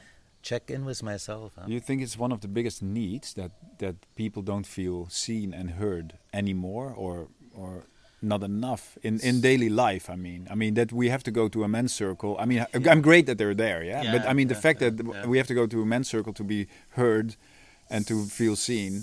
check 0.41 0.69
in 0.69 0.85
with 0.85 1.01
myself. 1.03 1.51
huh? 1.57 1.65
You 1.67 1.79
think 1.79 2.01
it's 2.01 2.17
one 2.17 2.31
of 2.31 2.39
the 2.41 2.47
biggest 2.47 2.81
needs 2.81 3.33
that 3.33 3.51
that 3.79 3.95
people 4.15 4.41
don't 4.43 4.67
feel 4.67 5.07
seen 5.09 5.53
and 5.53 5.71
heard 5.71 6.13
anymore, 6.33 6.93
or 6.97 7.27
or 7.53 7.83
not 8.21 8.43
enough 8.43 8.97
in 9.03 9.19
in 9.19 9.41
daily 9.41 9.69
life? 9.69 10.09
I 10.09 10.15
mean, 10.15 10.47
I 10.51 10.55
mean 10.55 10.73
that 10.75 10.91
we 10.91 11.09
have 11.09 11.23
to 11.23 11.31
go 11.31 11.49
to 11.49 11.63
a 11.63 11.67
men's 11.67 11.93
circle. 11.93 12.37
I 12.39 12.45
mean, 12.45 12.59
I- 12.59 12.89
I'm 12.91 13.01
great 13.01 13.25
that 13.25 13.37
they're 13.37 13.55
there, 13.55 13.83
yeah. 13.83 14.11
but 14.17 14.29
I 14.29 14.33
mean, 14.33 14.47
the 14.47 14.55
fact 14.55 14.81
yeah, 14.81 14.91
that 14.91 15.05
yeah. 15.05 15.27
we 15.31 15.37
have 15.37 15.47
to 15.47 15.53
go 15.53 15.67
to 15.67 15.81
a 15.81 15.85
men's 15.85 16.07
circle 16.09 16.33
to 16.33 16.43
be 16.43 16.67
heard 16.89 17.35
and 17.89 18.07
to 18.07 18.25
feel 18.25 18.55
seen. 18.55 19.01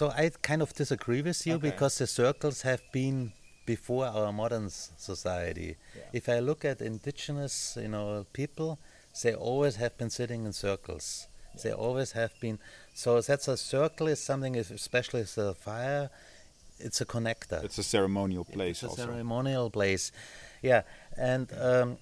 So 0.00 0.10
I 0.10 0.30
kind 0.42 0.62
of 0.62 0.72
disagree 0.72 1.22
with 1.22 1.46
you 1.46 1.54
Okay. 1.54 1.70
because 1.70 1.98
the 1.98 2.06
circles 2.06 2.62
have 2.62 2.82
been 2.92 3.32
before 3.66 4.06
our 4.06 4.32
modern 4.32 4.66
s- 4.66 4.90
society. 4.96 5.76
If 6.12 6.28
I 6.28 6.38
look 6.40 6.64
at 6.64 6.80
indigenous, 6.80 7.76
you 7.80 7.88
know, 7.88 8.26
people, 8.32 8.78
they 9.22 9.34
always 9.34 9.76
have 9.76 9.96
been 9.98 10.10
sitting 10.10 10.44
in 10.44 10.52
circles. 10.52 11.26
They 11.62 11.72
always 11.72 12.12
have 12.12 12.32
been. 12.40 12.58
So 12.94 13.20
that's 13.20 13.48
a 13.48 13.56
circle 13.56 14.06
is 14.08 14.20
something, 14.22 14.54
is- 14.54 14.70
especially 14.70 15.22
as 15.22 15.36
a 15.38 15.54
fire. 15.54 16.10
It's 16.78 17.00
a 17.00 17.04
connector. 17.04 17.62
It's 17.64 17.78
a 17.78 17.82
ceremonial 17.82 18.44
place, 18.44 18.82
It's 18.82 18.82
a 18.82 18.88
also. 18.88 19.06
ceremonial 19.06 19.68
place. 19.70 20.12
Yeah, 20.62 20.82
and 21.16 21.52
um, 21.60 21.98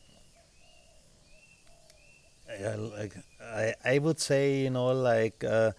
yeah, 2.60 2.76
like 2.76 3.14
I, 3.42 3.74
I 3.84 3.98
would 3.98 4.20
say, 4.20 4.60
you 4.60 4.70
know, 4.70 4.86
like 4.92 5.42
uh, 5.44 5.72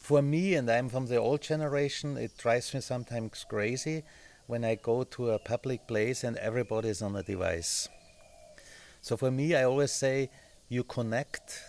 for 0.00 0.22
me, 0.22 0.54
and 0.54 0.70
I'm 0.70 0.88
from 0.88 1.06
the 1.06 1.16
old 1.16 1.42
generation, 1.42 2.16
it 2.16 2.36
drives 2.38 2.74
me 2.74 2.80
sometimes 2.80 3.44
crazy 3.48 4.04
when 4.46 4.64
I 4.64 4.74
go 4.74 5.04
to 5.04 5.30
a 5.30 5.38
public 5.38 5.86
place 5.86 6.24
and 6.24 6.36
everybody's 6.36 7.02
on 7.02 7.16
a 7.16 7.22
device. 7.22 7.88
So 9.00 9.16
for 9.16 9.30
me, 9.30 9.54
I 9.54 9.64
always 9.64 9.92
say 9.92 10.30
you 10.68 10.84
connect 10.84 11.62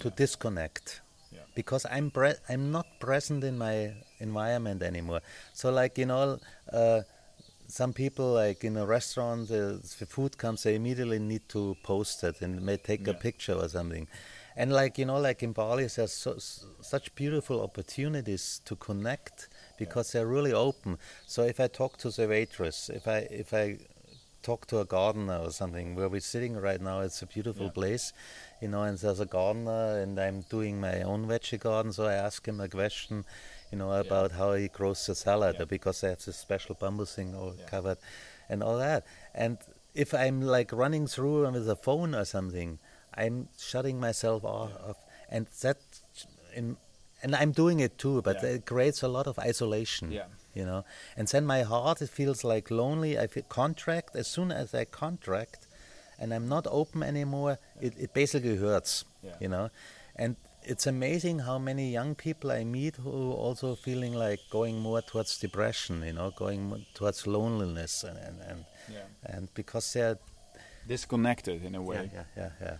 to 0.00 0.10
disconnect 0.10 1.00
Yeah. 1.32 1.40
because 1.54 1.86
I'm 1.90 2.12
I'm 2.48 2.70
not 2.70 2.86
present 3.00 3.44
in 3.44 3.56
my 3.58 3.94
environment 4.20 4.82
anymore. 4.82 5.20
So 5.52 5.70
like 5.70 5.98
you 5.98 6.06
know, 6.06 6.38
uh, 6.72 7.02
some 7.66 7.92
people 7.92 8.32
like 8.32 8.64
in 8.64 8.76
a 8.76 8.86
restaurant, 8.86 9.50
uh, 9.50 9.78
the 9.98 10.06
food 10.06 10.36
comes, 10.36 10.62
they 10.62 10.74
immediately 10.74 11.18
need 11.18 11.48
to 11.48 11.76
post 11.82 12.22
it 12.24 12.40
and 12.42 12.60
may 12.62 12.76
take 12.76 13.08
a 13.08 13.14
picture 13.14 13.54
or 13.54 13.68
something. 13.68 14.06
And 14.56 14.72
like 14.72 14.98
you 14.98 15.04
know, 15.04 15.18
like 15.18 15.42
in 15.42 15.52
Bali, 15.52 15.86
there's 15.86 16.12
so, 16.12 16.36
such 16.80 17.14
beautiful 17.14 17.60
opportunities 17.62 18.60
to 18.64 18.76
connect 18.76 19.48
because 19.78 20.12
they're 20.12 20.26
really 20.26 20.52
open. 20.52 20.98
So 21.26 21.42
if 21.42 21.58
I 21.60 21.66
talk 21.66 21.96
to 21.98 22.10
the 22.10 22.28
waitress, 22.28 22.88
if 22.88 23.08
I 23.08 23.18
if 23.30 23.52
I 23.52 23.78
talk 24.42 24.66
to 24.66 24.78
a 24.78 24.84
gardener 24.84 25.38
or 25.38 25.50
something 25.50 25.94
where 25.94 26.08
we're 26.08 26.20
sitting 26.20 26.54
right 26.56 26.80
now, 26.80 27.00
it's 27.00 27.22
a 27.22 27.26
beautiful 27.26 27.66
Yeah. 27.66 27.72
place, 27.72 28.12
you 28.60 28.68
know, 28.68 28.82
and 28.82 28.98
there's 28.98 29.18
a 29.20 29.24
gardener 29.26 29.98
and 29.98 30.20
I'm 30.20 30.42
doing 30.42 30.80
my 30.80 31.00
own 31.00 31.26
veggie 31.26 31.58
garden, 31.58 31.92
so 31.94 32.04
I 32.04 32.12
ask 32.14 32.46
him 32.46 32.60
a 32.60 32.68
question, 32.68 33.24
you 33.72 33.78
know, 33.78 33.92
about 33.92 34.32
how 34.32 34.52
he 34.52 34.68
grows 34.68 35.06
the 35.06 35.14
salad 35.14 35.56
Yeah. 35.58 35.64
because 35.64 36.02
they 36.02 36.10
have 36.10 36.22
this 36.22 36.36
special 36.36 36.74
bamboo 36.74 37.06
thing 37.06 37.34
all 37.34 37.54
Yeah. 37.58 37.64
covered 37.64 37.98
and 38.50 38.62
all 38.62 38.76
that. 38.76 39.06
And 39.34 39.56
if 39.94 40.12
I'm 40.12 40.42
like 40.42 40.72
running 40.72 41.06
through 41.06 41.50
with 41.50 41.68
a 41.68 41.76
phone 41.76 42.14
or 42.14 42.26
something, 42.26 42.78
I'm 43.16 43.48
shutting 43.58 44.00
myself 44.00 44.44
off, 44.44 44.72
off 44.88 44.96
and 45.28 45.46
that 45.62 45.78
in 46.54 46.76
and 47.22 47.34
I'm 47.34 47.52
doing 47.52 47.80
it 47.80 47.96
too, 47.96 48.20
but 48.22 48.36
Yeah. 48.42 48.50
it 48.56 48.66
creates 48.66 49.02
a 49.02 49.08
lot 49.08 49.26
of 49.26 49.38
isolation 49.38 50.10
Yeah. 50.12 50.26
you 50.54 50.64
know 50.64 50.84
and 51.16 51.26
then 51.28 51.44
my 51.46 51.62
heart 51.62 52.02
it 52.02 52.10
feels 52.10 52.44
like 52.44 52.70
lonely 52.70 53.18
i 53.18 53.26
feel 53.26 53.44
contract 53.48 54.14
as 54.16 54.26
soon 54.28 54.52
as 54.52 54.74
i 54.74 54.84
contract 54.84 55.66
and 56.20 56.32
i'm 56.34 56.48
not 56.48 56.66
open 56.70 57.02
anymore 57.02 57.58
it, 57.80 57.92
it 57.98 58.12
basically 58.14 58.56
hurts 58.56 59.04
Yeah. 59.22 59.36
you 59.40 59.48
know 59.48 59.70
and 60.16 60.36
it's 60.62 60.86
amazing 60.86 61.40
how 61.40 61.58
many 61.58 61.90
young 61.98 62.14
people 62.14 62.50
i 62.60 62.62
meet 62.64 62.96
who 62.96 63.32
also 63.46 63.74
feeling 63.74 64.14
like 64.26 64.40
going 64.50 64.76
more 64.80 65.02
towards 65.02 65.38
depression 65.38 66.02
you 66.08 66.12
know 66.12 66.30
going 66.30 66.60
more 66.68 66.80
towards 66.94 67.26
loneliness 67.26 68.04
and 68.04 68.18
and, 68.18 68.36
and, 68.50 68.64
Yeah. 68.92 69.06
and 69.34 69.48
because 69.54 69.92
they're 69.94 70.18
Disconnected 70.86 71.64
in 71.64 71.74
a 71.74 71.80
way. 71.80 72.10
yeah, 72.12 72.24
yeah, 72.36 72.50
yeah, 72.60 72.66
yeah. 72.66 72.76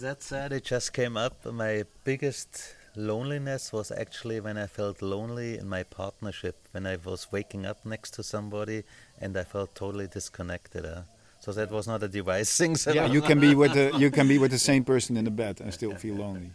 That 0.00 0.22
said, 0.22 0.52
it 0.52 0.64
just 0.64 0.92
came 0.92 1.16
up. 1.16 1.44
My 1.44 1.84
biggest 2.04 2.74
loneliness 2.96 3.72
was 3.72 3.90
actually 3.92 4.40
when 4.40 4.56
I 4.56 4.66
felt 4.66 5.02
lonely 5.02 5.58
in 5.58 5.68
my 5.68 5.82
partnership, 5.82 6.56
when 6.72 6.86
I 6.86 6.96
was 6.96 7.30
waking 7.30 7.66
up 7.66 7.84
next 7.84 8.12
to 8.14 8.22
somebody 8.22 8.84
and 9.20 9.36
I 9.36 9.44
felt 9.44 9.74
totally 9.74 10.06
disconnected. 10.06 10.84
Uh. 10.86 11.02
So 11.40 11.52
that 11.52 11.70
was 11.70 11.86
not 11.86 12.02
a 12.02 12.08
device 12.08 12.56
thing. 12.58 12.76
so 12.76 12.92
Yeah, 12.92 13.06
you 13.06 13.20
can 13.20 13.38
be 13.40 13.54
with 13.54 13.74
the 13.74 13.92
you 13.98 14.10
can 14.10 14.28
be 14.28 14.38
with 14.38 14.50
the 14.50 14.58
same 14.58 14.84
person 14.84 15.16
in 15.16 15.24
the 15.24 15.30
bed 15.30 15.60
and 15.60 15.72
still 15.74 15.94
feel 15.94 16.14
lonely, 16.14 16.50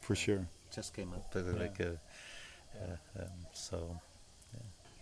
for 0.00 0.14
sure. 0.14 0.46
just 0.74 0.94
came 0.94 1.12
up. 1.12 1.34
uh, 1.34 1.40
Like, 1.58 1.80
uh, 1.80 1.84
uh, 2.82 3.22
um, 3.22 3.28
so, 3.52 3.98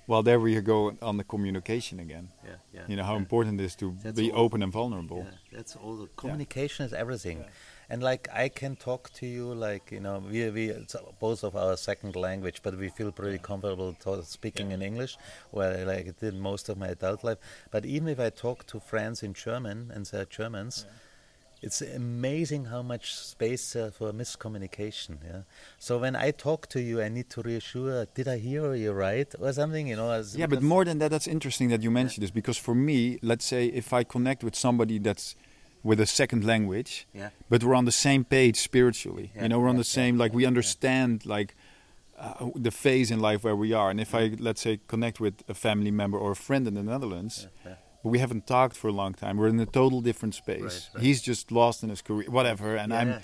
Well, 0.07 0.23
there 0.23 0.39
we 0.41 0.61
go 0.61 0.97
on 1.03 1.17
the 1.17 1.25
communication 1.25 1.99
again. 2.01 2.29
yeah, 2.45 2.51
yeah. 2.73 2.81
You 2.89 2.97
know 2.97 3.05
how 3.05 3.15
yeah. 3.15 3.25
important 3.25 3.61
it 3.61 3.65
is 3.65 3.77
to 3.77 3.95
That's 4.03 4.17
be 4.21 4.31
all. 4.31 4.45
open 4.45 4.63
and 4.63 4.73
vulnerable. 4.73 5.19
Yeah, 5.19 5.57
that's 5.57 5.77
all. 5.77 5.97
The 5.97 6.09
communication 6.17 6.87
is 6.87 6.93
everything, 6.93 7.39
Yeah. 7.39 7.51
And 7.89 8.03
like 8.03 8.29
I 8.33 8.49
can 8.49 8.77
talk 8.77 9.11
to 9.15 9.27
you, 9.27 9.53
like 9.55 9.91
you 9.93 10.01
know, 10.01 10.23
we 10.31 10.49
we 10.51 10.71
it's 10.71 10.97
both 11.21 11.45
of 11.45 11.57
our 11.57 11.77
second 11.77 12.17
language, 12.17 12.61
but 12.63 12.77
we 12.77 12.89
feel 12.89 13.13
pretty 13.13 13.39
comfortable 13.39 13.95
to, 14.01 14.25
speaking 14.25 14.71
in 14.71 14.83
English, 14.83 15.17
where 15.51 15.79
I 15.79 15.85
like 15.85 16.19
did 16.19 16.35
most 16.35 16.69
of 16.69 16.79
my 16.79 16.89
adult 16.89 17.25
life. 17.25 17.39
But 17.71 17.85
even 17.85 18.09
if 18.09 18.21
I 18.21 18.31
talk 18.31 18.67
to 18.67 18.81
friends 18.81 19.23
in 19.23 19.35
German 19.35 19.91
and 19.95 20.07
they're 20.07 20.25
Germans. 20.25 20.87
It's 21.63 21.81
amazing 21.81 22.67
how 22.67 22.83
much 22.83 23.15
space 23.15 23.75
uh, 23.75 23.91
for 23.91 24.13
miscommunication. 24.13 25.17
Yeah. 25.25 25.43
So 25.79 25.97
when 25.97 26.15
I 26.15 26.31
talk 26.31 26.67
to 26.71 26.81
you, 26.83 27.01
I 27.01 27.09
need 27.09 27.31
to 27.31 27.41
reassure: 27.41 28.07
Did 28.15 28.29
I 28.29 28.37
hear 28.37 28.75
you 28.75 28.93
right, 28.93 29.35
or 29.41 29.51
something? 29.51 29.89
You 29.89 29.97
know. 29.97 30.11
As, 30.11 30.37
Yeah, 30.37 30.47
but 30.47 30.61
more 30.61 30.85
than 30.85 30.99
that, 30.99 31.11
that's 31.11 31.27
interesting 31.27 31.71
that 31.71 31.83
you 31.83 31.91
mentioned 31.91 32.23
this 32.23 32.31
because 32.31 32.59
for 32.59 32.75
me, 32.75 33.19
let's 33.23 33.47
say 33.47 33.65
if 33.67 33.95
I 33.95 34.05
connect 34.05 34.45
with 34.45 34.55
somebody 34.55 34.99
that's 34.99 35.37
with 35.85 36.01
a 36.01 36.07
second 36.07 36.43
language, 36.45 37.07
Yeah. 37.13 37.29
but 37.49 37.63
we're 37.63 37.77
on 37.77 37.85
the 37.85 37.93
same 37.93 38.25
page 38.25 38.57
spiritually. 38.57 39.31
Yeah, 39.35 39.43
You 39.43 39.49
know, 39.51 39.59
we're 39.61 39.69
on 39.69 39.77
yeah, 39.77 39.81
the 39.87 39.93
same 40.01 40.17
like 40.19 40.33
we 40.35 40.47
understand 40.47 41.25
like 41.27 41.55
uh, 42.19 42.51
the 42.57 42.71
phase 42.71 43.11
in 43.15 43.21
life 43.21 43.41
where 43.45 43.57
we 43.57 43.73
are. 43.75 43.91
And 43.91 44.01
if 44.01 44.15
I 44.15 44.33
let's 44.39 44.63
say 44.63 44.81
connect 44.87 45.21
with 45.21 45.35
a 45.49 45.55
family 45.55 45.91
member 45.91 46.19
or 46.19 46.31
a 46.33 46.37
friend 46.37 46.67
in 46.67 46.75
the 46.75 46.83
Netherlands, 46.83 47.49
but 48.03 48.11
we 48.13 48.19
haven't 48.19 48.47
talked 48.47 48.77
for 48.77 48.89
a 48.89 48.93
long 48.93 49.15
time. 49.15 49.37
We're 49.39 49.49
in 49.49 49.61
a 49.61 49.67
total 49.67 50.01
different 50.03 50.35
space. 50.35 50.63
Right, 50.63 50.89
right. 50.95 51.05
He's 51.05 51.21
just 51.23 51.51
lost 51.51 51.83
in 51.83 51.89
his 51.91 52.03
career, 52.03 52.29
whatever, 52.31 52.77
and 52.77 52.93
I'm, 52.93 53.15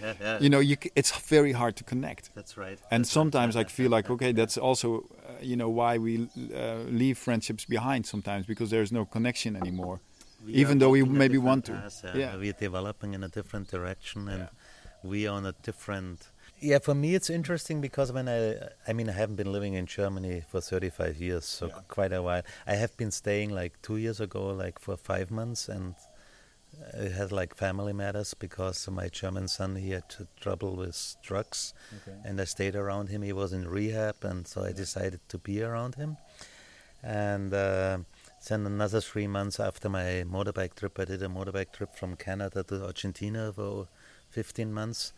you 0.41 0.49
know, 0.49 0.59
you 0.71 0.77
c- 0.83 0.91
it's 0.97 1.13
very 1.37 1.53
hard 1.53 1.77
to 1.77 1.85
connect. 1.85 2.31
That's 2.35 2.57
right. 2.57 2.79
And 2.91 3.05
That's 3.05 3.13
sometimes 3.13 3.57
I 3.57 3.65
feel 3.79 3.91
like 3.91 4.11
okay, 4.11 4.33
that's 4.33 4.57
also 4.59 4.89
uh, 4.97 5.33
you 5.51 5.57
know 5.57 5.69
why 5.81 5.99
we 5.99 6.13
uh, 6.55 6.77
leave 7.01 7.17
friendships 7.19 7.65
behind 7.67 8.07
sometimes 8.07 8.47
because 8.47 8.69
there's 8.71 8.91
no 8.93 9.05
connection 9.05 9.55
anymore. 9.57 10.01
We 10.45 10.55
Even 10.55 10.79
though 10.79 10.91
we 10.91 11.03
maybe 11.03 11.39
want 11.39 11.67
to. 11.67 11.73
path, 11.73 12.05
uh, 12.05 12.13
Yeah. 12.15 12.37
We're 12.37 12.53
developing 12.53 13.15
in 13.15 13.23
a 13.25 13.29
different 13.29 13.69
direction 13.71 14.29
and 14.29 14.41
Yeah. 14.43 14.49
we 15.03 15.27
are 15.27 15.35
on 15.37 15.47
a 15.47 15.53
different. 15.63 16.29
Yeah, 16.61 16.79
for 16.79 16.95
me 16.95 17.15
it's 17.15 17.31
interesting 17.31 17.81
because 17.81 18.13
when 18.13 18.29
I, 18.29 18.69
I 18.89 18.93
mean, 18.93 19.09
I 19.09 19.13
haven't 19.13 19.37
been 19.37 19.53
living 19.53 19.75
in 19.75 19.87
Germany 19.87 20.43
for 20.51 20.61
35 20.61 21.17
years, 21.19 21.45
so 21.45 21.67
Yeah. 21.69 21.81
quite 21.89 22.13
a 22.13 22.23
while. 22.23 22.43
I 22.67 22.75
have 22.75 22.97
been 22.97 23.11
staying 23.11 23.51
like 23.51 23.81
two 23.83 23.97
years 23.97 24.21
ago, 24.21 24.47
like 24.49 24.79
for 24.79 24.97
five 24.97 25.31
months, 25.31 25.69
and 25.69 25.95
I 26.95 27.09
had 27.09 27.33
like 27.33 27.55
family 27.57 27.93
matters 27.93 28.35
because 28.35 28.89
my 28.89 29.09
German 29.09 29.49
son 29.49 29.77
he 29.77 29.91
had 29.91 30.05
trouble 30.41 30.77
with 30.77 31.17
drugs, 31.23 31.75
okay. 31.97 32.17
and 32.25 32.41
I 32.41 32.45
stayed 32.45 32.77
around 32.77 33.09
him. 33.09 33.23
He 33.23 33.33
was 33.33 33.53
in 33.53 33.67
rehab, 33.69 34.17
and 34.25 34.47
so 34.47 34.63
I 34.65 34.73
decided 34.73 35.21
to 35.29 35.39
be 35.39 35.63
around 35.63 35.95
him. 35.97 36.17
And 37.03 37.53
uh, 37.55 37.99
then 38.49 38.67
another 38.67 39.01
three 39.01 39.27
months 39.27 39.61
after 39.61 39.89
my 39.89 40.25
motorbike 40.27 40.75
trip, 40.75 40.99
I 40.99 41.05
did 41.05 41.23
a 41.23 41.29
motorbike 41.29 41.73
trip 41.73 41.95
from 41.95 42.17
Canada 42.17 42.63
to 42.65 42.87
Argentina 42.87 43.53
for 43.53 43.89
15 44.31 44.73
months, 44.73 45.13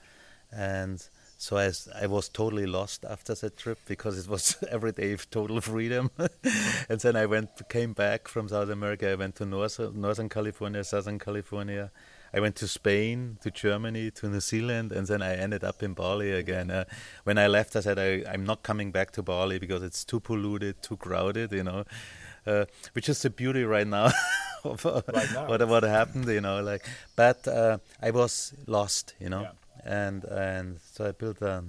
and 0.51 1.03
so 1.39 1.57
I, 1.57 1.73
I 2.01 2.07
was 2.07 2.29
totally 2.29 2.67
lost 2.67 3.05
after 3.05 3.35
that 3.35 3.57
trip 3.57 3.79
because 3.87 4.17
it 4.17 4.29
was 4.29 4.63
every 4.71 4.93
day 4.93 5.17
total 5.17 5.61
freedom. 5.61 6.11
and 6.89 7.01
then 7.01 7.17
I 7.17 7.27
went 7.27 7.51
came 7.69 7.95
back 7.95 8.29
from 8.29 8.49
South 8.49 8.71
America. 8.71 9.11
I 9.11 9.17
went 9.17 9.35
to 9.37 9.45
North, 9.45 9.79
Northern 9.79 10.29
California, 10.29 10.85
Southern 10.85 11.19
California. 11.19 11.91
I 12.35 12.39
went 12.39 12.57
to 12.57 12.69
Spain, 12.69 13.39
to 13.43 13.51
Germany, 13.51 14.11
to 14.13 14.29
New 14.29 14.41
Zealand, 14.41 14.93
and 14.93 15.07
then 15.07 15.21
I 15.21 15.35
ended 15.35 15.65
up 15.65 15.83
in 15.83 15.95
Bali 15.95 16.31
again. 16.31 16.71
Uh, 16.71 16.85
when 17.25 17.39
I 17.39 17.47
left, 17.47 17.77
I 17.77 17.81
said 17.81 17.99
I, 17.99 18.25
I'm 18.33 18.45
not 18.45 18.63
coming 18.63 18.91
back 18.91 19.11
to 19.13 19.23
Bali 19.23 19.59
because 19.59 19.83
it's 19.83 20.05
too 20.05 20.21
polluted, 20.21 20.81
too 20.81 20.97
crowded, 20.97 21.53
you 21.53 21.65
know. 21.65 21.85
Uh, 22.47 22.65
which 22.93 23.09
is 23.09 23.23
the 23.23 23.31
beauty 23.31 23.65
right 23.65 23.87
now 23.87 24.11
of 24.65 24.85
uh, 24.85 25.01
right 25.15 25.33
now. 25.33 25.47
what 25.47 25.67
what 25.69 25.83
happened, 25.85 26.27
you 26.27 26.41
know. 26.41 26.61
Like, 26.61 26.85
but 27.15 27.47
uh, 27.47 27.79
I 28.03 28.11
was 28.11 28.53
lost, 28.67 29.15
you 29.21 29.29
know. 29.29 29.43
Yeah 29.43 29.53
and 29.85 30.25
and 30.25 30.81
so 30.81 31.07
I 31.07 31.13
built 31.13 31.43
a 31.43 31.63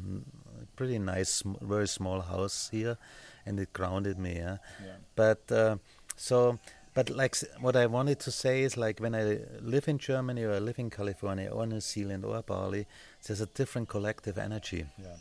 pretty 0.76 1.00
nice, 1.00 1.44
very 1.62 1.88
small 1.88 2.22
house 2.22 2.70
here, 2.72 2.98
and 3.46 3.60
it 3.60 3.74
grounded 3.74 4.18
me. 4.18 4.36
Yeah? 4.36 4.58
yeah. 4.84 4.96
But 5.16 5.52
uh, 5.52 5.78
so, 6.16 6.60
but 6.94 7.10
like 7.10 7.36
what 7.60 7.76
I 7.76 7.86
wanted 7.86 8.20
to 8.22 8.32
say 8.32 8.64
is 8.64 8.78
like 8.78 9.00
when 9.00 9.16
I 9.16 9.40
live 9.62 9.88
in 9.88 9.98
Germany 9.98 10.44
or 10.44 10.54
I 10.54 10.60
live 10.60 10.80
in 10.80 10.90
California 10.90 11.50
or 11.50 11.66
New 11.66 11.82
Zealand 11.82 12.26
or 12.26 12.42
Bali, 12.42 12.86
there's 13.26 13.42
a 13.42 13.48
different 13.48 13.90
collective 13.90 14.38
energy. 14.38 14.86
Yeah. 14.98 15.16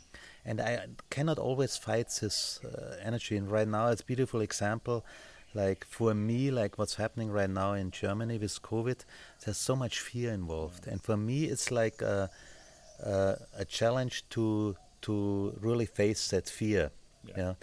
And 0.45 0.59
I 0.59 0.87
cannot 1.09 1.39
always 1.39 1.77
fight 1.77 2.09
this 2.21 2.59
uh, 2.65 2.97
energy. 3.01 3.37
And 3.37 3.49
right 3.49 3.67
now, 3.67 3.87
it's 3.87 4.01
a 4.01 4.05
beautiful 4.05 4.41
example 4.41 5.05
like 5.53 5.85
for 5.85 6.13
me 6.13 6.49
like 6.51 6.77
what's 6.77 6.95
happening 6.95 7.29
right 7.29 7.49
now 7.49 7.73
in 7.73 7.91
germany 7.91 8.37
with 8.37 8.61
covid 8.61 9.05
there's 9.43 9.57
so 9.57 9.75
much 9.75 9.99
fear 9.99 10.31
involved 10.31 10.87
and 10.87 11.01
for 11.03 11.15
me 11.15 11.45
it's 11.45 11.71
like 11.71 12.01
uh, 12.01 12.27
uh, 13.03 13.35
a 13.57 13.65
challenge 13.65 14.23
to 14.29 14.75
to 15.01 15.57
really 15.59 15.85
face 15.85 16.29
that 16.29 16.49
fear. 16.49 16.91
Yeah. 17.25 17.37
Know? 17.37 17.57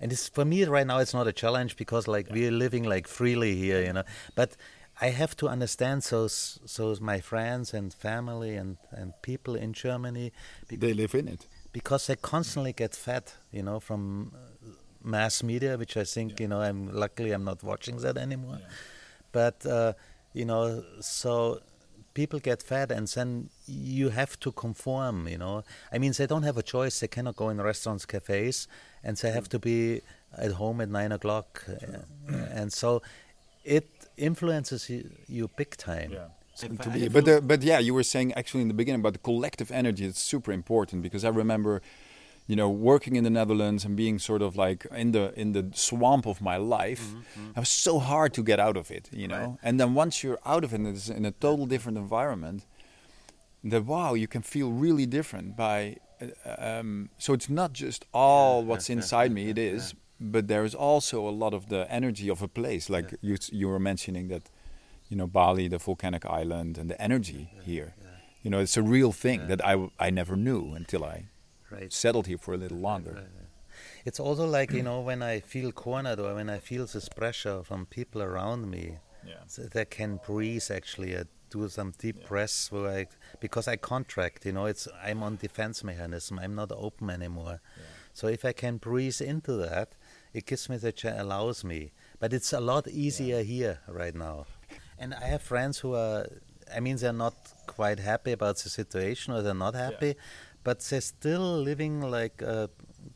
And 0.00 0.12
it's 0.12 0.28
for 0.28 0.44
me 0.44 0.64
right 0.64 0.86
now 0.86 0.98
it's 0.98 1.14
not 1.14 1.26
a 1.26 1.32
challenge 1.32 1.76
because 1.76 2.08
like 2.08 2.28
yeah. 2.28 2.34
we're 2.34 2.50
living 2.50 2.84
like 2.84 3.06
freely 3.06 3.54
here, 3.54 3.82
you 3.82 3.92
know. 3.92 4.04
But 4.34 4.56
I 5.00 5.08
have 5.10 5.36
to 5.36 5.48
understand 5.48 6.04
so 6.04 6.26
so 6.28 6.96
my 7.00 7.20
friends 7.20 7.72
and 7.74 7.92
family 7.92 8.56
and, 8.56 8.76
and 8.90 9.12
people 9.22 9.54
in 9.54 9.72
Germany 9.72 10.32
they 10.68 10.92
live 10.92 11.14
in 11.14 11.28
it 11.28 11.46
because 11.72 12.06
they 12.06 12.16
constantly 12.16 12.72
get 12.72 12.94
fed, 12.94 13.32
you 13.52 13.62
know, 13.62 13.80
from 13.80 14.32
mass 15.06 15.42
media, 15.42 15.78
which 15.78 15.96
I 15.96 16.04
think 16.04 16.32
yeah. 16.32 16.36
you 16.42 16.48
know 16.48 16.60
I'm 16.60 16.92
luckily 16.92 17.30
I'm 17.32 17.44
not 17.44 17.62
watching 17.62 17.96
that 17.98 18.16
anymore. 18.16 18.58
But 19.32 19.64
uh, 19.64 19.92
you 20.32 20.44
know, 20.44 20.84
so 21.00 21.60
people 22.14 22.38
get 22.40 22.62
fat 22.62 22.90
and 22.90 23.06
then 23.08 23.50
you 23.66 24.08
have 24.08 24.40
to 24.40 24.50
conform 24.64 25.28
you 25.28 25.36
know 25.36 25.62
i 25.94 25.96
mean 26.02 26.12
they 26.18 26.26
don't 26.32 26.44
have 26.44 26.56
a 26.64 26.66
choice 26.74 26.94
they 27.00 27.10
cannot 27.16 27.36
go 27.36 27.50
in 27.50 27.60
restaurants 27.60 28.06
cafes 28.06 28.58
and 29.04 29.18
they 29.18 29.30
have 29.38 29.48
to 29.54 29.58
be 29.58 30.00
at 30.46 30.52
home 30.52 30.80
at 30.80 30.88
nine 30.88 31.12
o'clock 31.18 31.48
uh, 31.68 31.98
and 32.58 32.72
so 32.72 33.02
it 33.64 33.86
influences 34.16 34.88
you, 34.88 35.00
you 35.28 35.42
big 35.62 35.76
time 35.76 36.10
yeah. 36.10 36.28
but 37.12 37.28
uh, 37.28 37.40
but 37.42 37.62
yeah, 37.62 37.78
you 37.78 37.92
were 37.92 38.02
saying 38.02 38.32
actually 38.32 38.62
in 38.62 38.68
the 38.68 38.78
beginning 38.82 39.00
about 39.00 39.12
the 39.12 39.18
collective 39.18 39.70
energy. 39.70 40.06
It's 40.06 40.22
super 40.22 40.52
important 40.52 41.02
because 41.02 41.22
I 41.22 41.28
remember 41.28 41.82
you 42.46 42.54
know, 42.54 42.70
working 42.70 43.16
in 43.16 43.24
the 43.24 43.30
Netherlands 43.30 43.84
and 43.84 43.96
being 43.96 44.18
sort 44.18 44.40
of 44.40 44.56
like 44.56 44.86
in 44.92 45.12
the 45.12 45.32
in 45.38 45.52
the 45.52 45.68
swamp 45.74 46.26
of 46.26 46.40
my 46.40 46.56
life, 46.56 47.12
mm 47.12 47.22
-hmm. 47.34 47.50
it 47.50 47.56
was 47.56 47.82
so 47.82 47.98
hard 47.98 48.32
to 48.32 48.42
get 48.42 48.58
out 48.58 48.76
of 48.76 48.90
it, 48.90 49.08
you 49.12 49.26
know. 49.26 49.46
Right. 49.46 49.58
And 49.62 49.78
then 49.78 49.96
once 49.96 50.26
you're 50.26 50.40
out 50.44 50.64
of 50.64 50.72
it, 50.72 50.80
it's 50.80 51.08
in 51.08 51.24
a 51.24 51.32
total 51.38 51.66
different 51.66 51.98
environment. 51.98 52.66
That 53.70 53.84
wow, 53.84 54.14
you 54.16 54.28
can 54.28 54.42
feel 54.42 54.70
really 54.80 55.06
different 55.06 55.56
by. 55.56 55.96
Uh, 56.22 56.80
um, 56.80 57.08
so 57.18 57.34
it's 57.34 57.48
not 57.48 57.70
just 57.72 58.06
all 58.10 58.58
yeah, 58.58 58.68
what's 58.68 58.88
yeah, 58.88 58.98
inside 58.98 59.30
yeah, 59.30 59.44
me; 59.44 59.50
it 59.50 59.58
is, 59.58 59.94
but 60.18 60.46
there 60.46 60.64
is 60.64 60.74
also 60.74 61.28
a 61.28 61.34
lot 61.42 61.52
of 61.54 61.66
the 61.66 61.86
energy 61.88 62.30
of 62.30 62.42
a 62.42 62.48
place. 62.48 62.92
Like 62.96 63.16
you, 63.20 63.36
you 63.52 63.68
were 63.68 63.80
mentioning 63.80 64.28
that, 64.28 64.50
you 65.08 65.16
know, 65.16 65.26
Bali, 65.26 65.68
the 65.68 65.78
volcanic 65.78 66.24
island, 66.24 66.78
and 66.78 66.88
the 66.88 66.96
energy 66.98 67.48
here. 67.64 67.94
You 68.42 68.50
know, 68.50 68.62
it's 68.62 68.76
a 68.76 68.82
real 68.82 69.12
thing 69.12 69.48
that 69.48 69.60
I 69.60 69.74
I 70.06 70.10
never 70.10 70.36
knew 70.36 70.74
until 70.76 71.02
I 71.04 71.28
right. 71.70 71.92
settled 71.92 72.26
here 72.26 72.38
for 72.38 72.54
a 72.54 72.56
little 72.56 72.78
longer. 72.78 73.12
Right, 73.12 73.22
right, 73.22 73.46
it's 74.04 74.20
also 74.20 74.46
like 74.46 74.72
you 74.72 74.82
know 74.88 75.00
when 75.00 75.22
I 75.22 75.40
feel 75.40 75.72
cornered 75.72 76.20
or 76.20 76.34
when 76.34 76.50
I 76.50 76.58
feel 76.58 76.86
this 76.86 77.08
pressure 77.08 77.62
from 77.62 77.86
people 77.86 78.22
around 78.22 78.70
me, 78.70 78.98
yeah. 79.26 79.34
so 79.46 79.62
that 79.62 79.76
I 79.76 79.84
can 79.84 80.20
breathe 80.24 80.70
actually. 80.70 81.16
I 81.16 81.24
do 81.50 81.68
some 81.68 81.92
deep 81.98 82.16
yeah. 82.20 82.28
breaths 82.28 82.72
where 82.72 82.90
I 82.90 83.06
because 83.40 83.68
I 83.68 83.76
contract. 83.76 84.46
You 84.46 84.52
know, 84.52 84.66
it's 84.66 84.88
I'm 85.02 85.22
on 85.22 85.36
defense 85.36 85.84
mechanism. 85.84 86.38
I'm 86.38 86.54
not 86.54 86.72
open 86.72 87.10
anymore. 87.10 87.60
Yeah. 87.76 87.82
So 88.12 88.28
if 88.28 88.44
I 88.44 88.52
can 88.52 88.78
breathe 88.78 89.20
into 89.20 89.52
that, 89.56 89.94
it 90.32 90.46
gives 90.46 90.68
me 90.68 90.76
the 90.78 90.92
ch- 90.92 91.04
allows 91.04 91.64
me. 91.64 91.92
But 92.18 92.32
it's 92.32 92.52
a 92.52 92.60
lot 92.60 92.88
easier 92.88 93.42
here 93.42 93.80
right 93.88 94.14
now. 94.14 94.46
And 94.98 95.14
I 95.14 95.26
have 95.26 95.42
friends 95.42 95.78
who 95.80 95.94
are. 95.94 96.26
I 96.74 96.80
mean, 96.80 96.96
they're 96.96 97.12
not 97.12 97.36
quite 97.68 98.00
happy 98.00 98.32
about 98.32 98.56
the 98.58 98.68
situation, 98.68 99.32
or 99.34 99.40
they're 99.40 99.54
not 99.54 99.74
happy, 99.74 100.16
but 100.66 100.80
they're 100.80 101.00
still 101.00 101.62
living 101.70 102.00
like 102.00 102.42
a, 102.42 102.68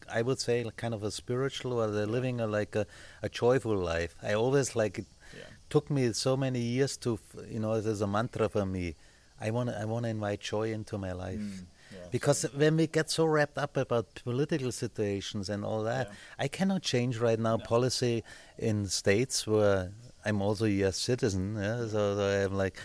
I 0.08 0.22
would 0.22 0.38
say 0.38 0.64
kind 0.76 0.94
of 0.94 1.02
a 1.02 1.10
spiritual 1.10 1.72
or 1.72 1.88
they're 1.88 2.06
living 2.18 2.40
a, 2.40 2.46
like 2.46 2.76
a, 2.76 2.86
a 3.22 3.28
joyful 3.28 3.76
life. 3.76 4.14
I 4.22 4.34
always 4.34 4.76
like 4.76 5.00
it 5.00 5.06
yeah. 5.36 5.50
took 5.68 5.90
me 5.90 6.12
so 6.12 6.36
many 6.36 6.60
years 6.60 6.96
to 6.98 7.18
you 7.48 7.58
know 7.58 7.80
there's 7.80 8.02
a 8.02 8.06
mantra 8.06 8.48
for 8.48 8.64
me. 8.64 8.94
I 9.40 9.50
want 9.50 9.70
I 9.70 9.84
want 9.84 10.04
to 10.04 10.10
invite 10.10 10.40
joy 10.54 10.66
into 10.78 10.96
my 10.96 11.10
life. 11.10 11.40
Mm, 11.40 11.64
yeah, 11.92 12.06
because 12.12 12.44
when 12.54 12.76
we 12.76 12.86
get 12.86 13.10
so 13.10 13.24
wrapped 13.24 13.58
up 13.58 13.76
about 13.76 14.06
political 14.22 14.70
situations 14.70 15.48
and 15.48 15.64
all 15.64 15.82
that, 15.82 16.06
yeah. 16.06 16.44
I 16.44 16.46
cannot 16.46 16.82
change 16.82 17.18
right 17.18 17.40
now 17.48 17.56
no. 17.56 17.64
policy 17.64 18.22
in 18.58 18.86
states 18.86 19.44
where 19.44 19.90
I'm 20.24 20.40
also 20.40 20.66
a 20.66 20.74
U.S. 20.84 20.98
citizen. 20.98 21.56
Yeah? 21.56 21.78
So, 21.88 22.16
so 22.16 22.44
I'm 22.44 22.56
like, 22.56 22.76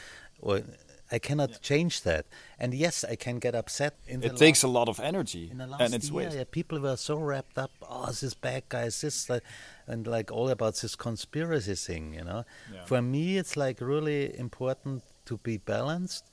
well, 0.41 0.63
I 1.11 1.19
cannot 1.19 1.51
yeah. 1.51 1.57
change 1.61 2.01
that. 2.01 2.25
And 2.59 2.73
yes, 2.73 3.03
I 3.03 3.15
can 3.15 3.39
get 3.39 3.53
upset. 3.53 3.95
In 4.07 4.23
it 4.23 4.37
takes 4.37 4.63
a 4.63 4.67
lot 4.67 4.89
of 4.89 4.99
energy, 4.99 5.49
in 5.51 5.59
the 5.59 5.67
last 5.67 5.81
and 5.81 5.93
it's 5.93 6.09
year, 6.09 6.29
yeah, 6.33 6.43
people 6.49 6.79
were 6.79 6.97
so 6.97 7.17
wrapped 7.17 7.57
up. 7.57 7.71
Oh, 7.81 8.07
this 8.07 8.33
bad 8.33 8.63
guy, 8.69 8.85
this, 8.85 9.29
uh, 9.29 9.39
and 9.87 10.07
like 10.07 10.31
all 10.31 10.49
about 10.49 10.75
this 10.77 10.95
conspiracy 10.95 11.75
thing. 11.75 12.13
You 12.13 12.23
know, 12.23 12.45
yeah. 12.73 12.85
for 12.85 13.01
me, 13.01 13.37
it's 13.37 13.55
like 13.55 13.81
really 13.81 14.37
important 14.37 15.03
to 15.25 15.37
be 15.37 15.57
balanced. 15.57 16.25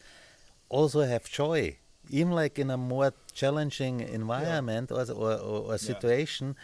Also, 0.69 1.01
have 1.03 1.29
joy, 1.29 1.77
even 2.09 2.33
like 2.33 2.59
in 2.59 2.71
a 2.71 2.79
more 2.79 3.13
challenging 3.35 4.01
environment 4.01 4.91
or, 4.91 5.03
or, 5.11 5.33
or, 5.33 5.73
or 5.73 5.79
situation. 5.79 6.57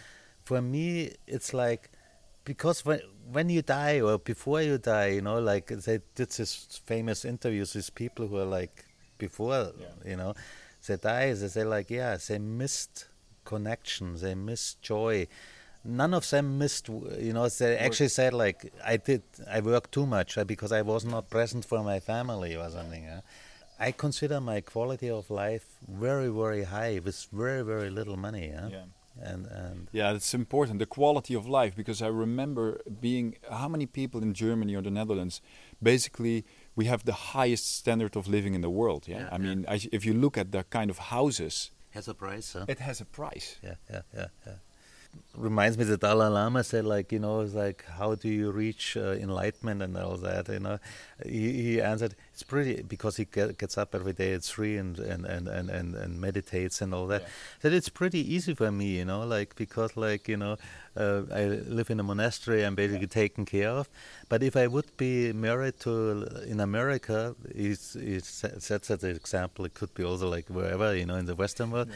For 0.44 0.62
me, 0.62 1.12
it's 1.26 1.52
like 1.52 1.90
because 2.44 2.86
when 2.86 3.00
when 3.30 3.48
you 3.48 3.62
die 3.62 4.00
or 4.00 4.18
before 4.18 4.62
you 4.62 4.78
die, 4.78 5.08
you 5.08 5.22
know, 5.22 5.38
like 5.38 5.68
they 5.68 6.00
did 6.14 6.30
this 6.30 6.80
famous 6.84 7.24
interviews 7.24 7.74
with 7.74 7.94
people 7.94 8.26
who 8.26 8.38
are 8.38 8.44
like 8.44 8.84
before, 9.18 9.72
yeah. 9.78 10.10
you 10.10 10.16
know, 10.16 10.34
they 10.86 10.96
die. 10.96 11.32
They 11.34 11.48
say 11.48 11.64
like, 11.64 11.90
yeah, 11.90 12.16
they 12.16 12.38
missed 12.38 13.06
connection, 13.44 14.16
they 14.16 14.34
missed 14.34 14.80
joy. 14.82 15.26
None 15.84 16.14
of 16.14 16.28
them 16.28 16.58
missed, 16.58 16.88
you 16.88 17.32
know. 17.32 17.48
They 17.48 17.76
actually 17.76 18.08
said 18.08 18.34
like, 18.34 18.72
I 18.84 18.96
did, 18.96 19.22
I 19.50 19.60
worked 19.60 19.92
too 19.92 20.06
much 20.06 20.36
uh, 20.36 20.44
because 20.44 20.72
I 20.72 20.82
was 20.82 21.04
not 21.04 21.30
present 21.30 21.64
for 21.64 21.82
my 21.82 22.00
family 22.00 22.56
or 22.56 22.68
something. 22.70 23.04
Yeah? 23.04 23.20
I 23.78 23.92
consider 23.92 24.40
my 24.40 24.60
quality 24.60 25.08
of 25.08 25.30
life 25.30 25.66
very, 25.86 26.28
very 26.28 26.64
high 26.64 27.00
with 27.02 27.26
very, 27.32 27.62
very 27.62 27.90
little 27.90 28.16
money. 28.16 28.48
Yeah. 28.48 28.68
yeah 28.68 28.84
and 29.22 29.46
and 29.46 29.88
yeah 29.92 30.12
it's 30.12 30.34
important 30.34 30.78
the 30.78 30.86
quality 30.86 31.34
of 31.34 31.46
life 31.46 31.74
because 31.76 32.02
i 32.02 32.06
remember 32.06 32.80
being 33.00 33.36
how 33.50 33.68
many 33.68 33.86
people 33.86 34.22
in 34.22 34.32
germany 34.34 34.74
or 34.74 34.82
the 34.82 34.90
netherlands 34.90 35.40
basically 35.82 36.44
we 36.76 36.84
have 36.86 37.04
the 37.04 37.12
highest 37.34 37.76
standard 37.76 38.16
of 38.16 38.28
living 38.28 38.54
in 38.54 38.60
the 38.60 38.70
world 38.70 39.06
yeah, 39.06 39.20
yeah 39.20 39.28
i 39.32 39.38
mean 39.38 39.64
I, 39.68 39.80
if 39.92 40.04
you 40.04 40.14
look 40.14 40.38
at 40.38 40.52
the 40.52 40.64
kind 40.64 40.90
of 40.90 40.98
houses 40.98 41.70
has 41.90 42.08
a 42.08 42.14
price 42.14 42.52
huh? 42.52 42.64
it 42.68 42.78
has 42.78 43.00
a 43.00 43.04
price. 43.04 43.56
Yeah 43.62 43.74
yeah 43.90 44.02
yeah 44.14 44.26
yeah 44.46 44.52
reminds 45.38 45.78
me 45.78 45.84
the 45.84 45.96
Dalai 45.96 46.28
Lama 46.28 46.64
said 46.64 46.84
like 46.84 47.12
you 47.12 47.18
know 47.18 47.40
it's 47.40 47.54
like 47.54 47.84
how 47.98 48.14
do 48.14 48.28
you 48.28 48.50
reach 48.50 48.96
uh, 48.96 49.12
enlightenment 49.12 49.82
and 49.82 49.96
all 49.96 50.16
that 50.16 50.48
you 50.48 50.58
know? 50.58 50.78
He, 51.24 51.62
he 51.62 51.82
answered 51.82 52.16
it's 52.32 52.42
pretty 52.42 52.82
because 52.82 53.16
he 53.16 53.24
get, 53.24 53.56
gets 53.58 53.78
up 53.78 53.94
every 53.94 54.12
day 54.12 54.32
at 54.32 54.42
three 54.42 54.76
and 54.76 54.98
and, 54.98 55.24
and, 55.24 55.48
and, 55.48 55.70
and, 55.70 55.94
and 55.94 56.20
meditates 56.20 56.80
and 56.80 56.92
all 56.92 57.06
that. 57.06 57.22
Yeah. 57.22 57.28
that 57.62 57.72
it's 57.72 57.88
pretty 57.88 58.20
easy 58.34 58.54
for 58.54 58.70
me 58.72 58.98
you 58.98 59.04
know 59.04 59.24
like 59.24 59.54
because 59.54 59.96
like 59.96 60.28
you 60.28 60.36
know 60.36 60.56
uh, 60.96 61.22
I 61.32 61.44
live 61.44 61.90
in 61.90 62.00
a 62.00 62.02
monastery 62.02 62.64
I'm 62.64 62.74
basically 62.74 63.06
taken 63.06 63.44
care 63.44 63.70
of. 63.70 63.88
But 64.28 64.42
if 64.42 64.56
I 64.56 64.66
would 64.66 64.96
be 64.96 65.32
married 65.32 65.78
to 65.80 66.26
in 66.46 66.60
America 66.60 67.36
he 67.54 67.74
sets 67.74 68.90
as 68.90 69.04
an 69.04 69.14
example 69.14 69.64
it 69.64 69.74
could 69.74 69.94
be 69.94 70.04
also 70.04 70.28
like 70.28 70.48
wherever 70.48 70.96
you 70.96 71.06
know 71.06 71.16
in 71.16 71.26
the 71.26 71.36
Western 71.36 71.70
world 71.70 71.90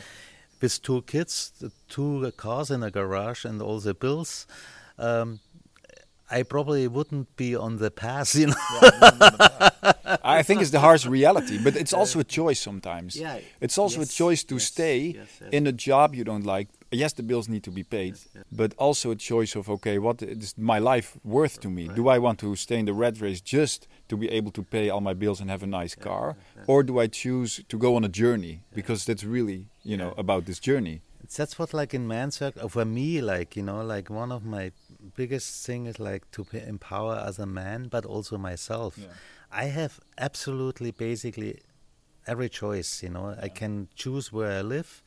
with 0.62 0.80
two 0.80 1.02
kids, 1.02 1.52
the 1.60 1.70
two 1.88 2.32
cars 2.36 2.70
in 2.70 2.82
a 2.82 2.90
garage, 2.90 3.44
and 3.44 3.60
all 3.60 3.80
the 3.80 3.94
bills, 3.94 4.46
um, 4.98 5.40
I 6.30 6.44
probably 6.44 6.88
wouldn't 6.88 7.36
be 7.36 7.54
on 7.54 7.76
the 7.76 7.90
path, 7.90 8.34
you 8.40 8.46
know. 8.46 8.54
I 10.24 10.42
think 10.42 10.62
it's 10.62 10.70
the 10.70 10.80
harsh 10.80 11.04
reality, 11.04 11.58
but 11.62 11.76
it's 11.76 11.92
also 11.92 12.20
a 12.20 12.24
choice 12.24 12.60
sometimes. 12.60 13.16
Yeah, 13.16 13.40
It's 13.60 13.76
also 13.76 14.00
yes, 14.00 14.10
a 14.10 14.12
choice 14.14 14.44
to 14.44 14.54
yes, 14.54 14.64
stay 14.64 15.00
yes. 15.08 15.42
in 15.52 15.66
a 15.66 15.72
job 15.72 16.14
you 16.14 16.24
don't 16.24 16.46
like. 16.46 16.68
Yes, 16.92 17.14
the 17.14 17.22
bills 17.22 17.48
need 17.48 17.64
to 17.64 17.70
be 17.70 17.82
paid, 17.82 18.18
but 18.50 18.74
also 18.76 19.10
a 19.10 19.16
choice 19.16 19.54
of 19.56 19.68
okay, 19.70 19.98
what 19.98 20.22
is 20.22 20.54
my 20.58 20.78
life 20.78 21.16
worth 21.24 21.58
to 21.60 21.70
me? 21.70 21.88
Do 21.88 22.08
I 22.08 22.18
want 22.18 22.38
to 22.40 22.54
stay 22.56 22.78
in 22.78 22.84
the 22.84 22.92
red 22.92 23.20
race 23.20 23.40
just 23.40 23.88
to 24.08 24.16
be 24.16 24.28
able 24.28 24.50
to 24.52 24.62
pay 24.62 24.90
all 24.90 25.00
my 25.00 25.14
bills 25.14 25.40
and 25.40 25.50
have 25.50 25.62
a 25.62 25.66
nice 25.66 25.94
car, 25.94 26.36
or 26.66 26.82
do 26.82 26.98
I 27.00 27.06
choose 27.06 27.64
to 27.68 27.78
go 27.78 27.96
on 27.96 28.04
a 28.04 28.08
journey 28.08 28.62
because 28.74 29.06
that's 29.06 29.24
really 29.24 29.68
you 29.82 29.96
know 29.96 30.12
about 30.18 30.44
this 30.44 30.58
journey? 30.58 31.00
That's 31.36 31.58
what, 31.58 31.72
like 31.72 31.94
in 31.94 32.06
man's 32.06 32.40
work, 32.40 32.54
uh, 32.62 32.68
for 32.68 32.84
me, 32.84 33.22
like 33.22 33.56
you 33.56 33.62
know, 33.62 33.82
like 33.82 34.10
one 34.10 34.30
of 34.30 34.44
my 34.44 34.72
biggest 35.16 35.64
thing 35.66 35.86
is 35.86 35.98
like 35.98 36.30
to 36.32 36.44
p- 36.44 36.58
empower 36.58 37.16
as 37.16 37.38
a 37.38 37.46
man, 37.46 37.88
but 37.88 38.04
also 38.04 38.36
myself. 38.36 38.98
Yeah. 38.98 39.06
I 39.50 39.64
have 39.66 39.98
absolutely, 40.18 40.90
basically, 40.90 41.60
every 42.26 42.50
choice. 42.50 43.02
You 43.02 43.10
know, 43.10 43.34
I 43.40 43.48
can 43.48 43.88
choose 43.94 44.30
where 44.32 44.58
I 44.58 44.60
live. 44.62 45.02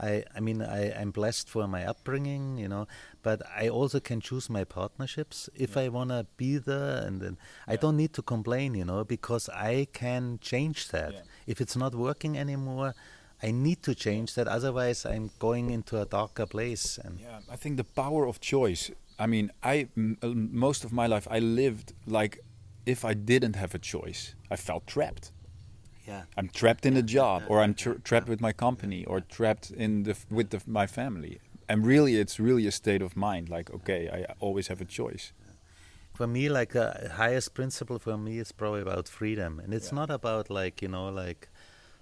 I, 0.00 0.24
I 0.34 0.40
mean, 0.40 0.62
I, 0.62 0.92
I'm 0.98 1.10
blessed 1.10 1.48
for 1.48 1.68
my 1.68 1.84
upbringing, 1.84 2.56
you 2.56 2.68
know, 2.68 2.86
but 3.22 3.42
I 3.54 3.68
also 3.68 4.00
can 4.00 4.20
choose 4.20 4.48
my 4.48 4.64
partnerships 4.64 5.50
if 5.54 5.76
I 5.76 5.88
want 5.88 6.10
to 6.10 6.26
be 6.36 6.56
there. 6.58 7.04
And 7.06 7.20
then 7.20 7.36
I 7.68 7.76
don't 7.76 7.96
need 7.96 8.12
to 8.14 8.22
complain, 8.22 8.74
you 8.74 8.84
know, 8.84 9.04
because 9.04 9.48
I 9.50 9.88
can 9.92 10.38
change 10.40 10.88
that. 10.88 11.12
Yeah. 11.12 11.20
If 11.46 11.60
it's 11.60 11.76
not 11.76 11.94
working 11.94 12.38
anymore, 12.38 12.94
I 13.42 13.50
need 13.50 13.82
to 13.82 13.94
change 13.94 14.34
that. 14.34 14.48
Otherwise, 14.48 15.04
I'm 15.04 15.30
going 15.38 15.70
into 15.70 16.00
a 16.00 16.06
darker 16.06 16.46
place. 16.46 16.98
And 17.04 17.20
Yeah, 17.20 17.40
I 17.50 17.56
think 17.56 17.76
the 17.76 17.84
power 17.84 18.26
of 18.26 18.40
choice. 18.40 18.90
I 19.18 19.26
mean, 19.26 19.50
I 19.62 19.88
m- 19.96 20.16
most 20.52 20.84
of 20.84 20.92
my 20.92 21.06
life 21.06 21.28
I 21.30 21.40
lived 21.40 21.92
like 22.06 22.40
if 22.86 23.04
I 23.04 23.14
didn't 23.14 23.56
have 23.56 23.74
a 23.74 23.78
choice, 23.78 24.34
I 24.50 24.56
felt 24.56 24.86
trapped. 24.86 25.32
Yeah, 26.06 26.22
I'm 26.36 26.48
trapped 26.48 26.84
in 26.86 26.96
a 26.96 27.02
job, 27.02 27.42
or 27.48 27.60
I'm 27.60 27.74
tra- 27.74 27.98
trapped 28.00 28.28
with 28.28 28.40
my 28.40 28.52
company, 28.52 29.04
or 29.04 29.20
trapped 29.20 29.70
in 29.70 30.02
the 30.04 30.10
f- 30.12 30.26
with 30.30 30.50
the, 30.50 30.60
my 30.66 30.86
family. 30.86 31.40
And 31.68 31.86
really, 31.86 32.16
it's 32.16 32.40
really 32.40 32.66
a 32.66 32.72
state 32.72 33.02
of 33.02 33.16
mind. 33.16 33.48
Like, 33.48 33.70
okay, 33.70 34.08
I 34.12 34.32
always 34.40 34.68
have 34.68 34.80
a 34.80 34.84
choice. 34.86 35.32
for 36.14 36.26
me, 36.26 36.48
like 36.50 36.72
the 36.72 37.10
highest 37.16 37.54
principle 37.54 37.98
for 37.98 38.18
me 38.18 38.38
is 38.38 38.52
probably 38.52 38.82
about 38.82 39.08
freedom, 39.08 39.58
and 39.62 39.72
it's 39.72 39.90
Yeah. 39.92 40.00
not 40.00 40.10
about 40.10 40.50
like 40.50 40.82
you 40.82 40.88
know 40.88 41.08
like 41.08 41.48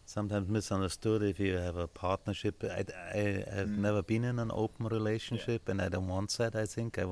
sometimes 0.06 0.48
misunderstood 0.48 1.22
if 1.22 1.38
you 1.38 1.56
have 1.58 1.76
a 1.76 1.86
partnership. 1.86 2.64
I, 2.64 2.84
I 3.14 3.44
have 3.56 3.68
Mm. 3.68 3.78
never 3.78 4.02
been 4.02 4.24
in 4.24 4.38
an 4.38 4.50
open 4.52 4.86
relationship, 4.88 5.68
and 5.68 5.80
I 5.80 5.88
don't 5.88 6.08
want 6.08 6.30
that. 6.38 6.54
I 6.56 6.66
think 6.66 6.98
I 6.98 7.04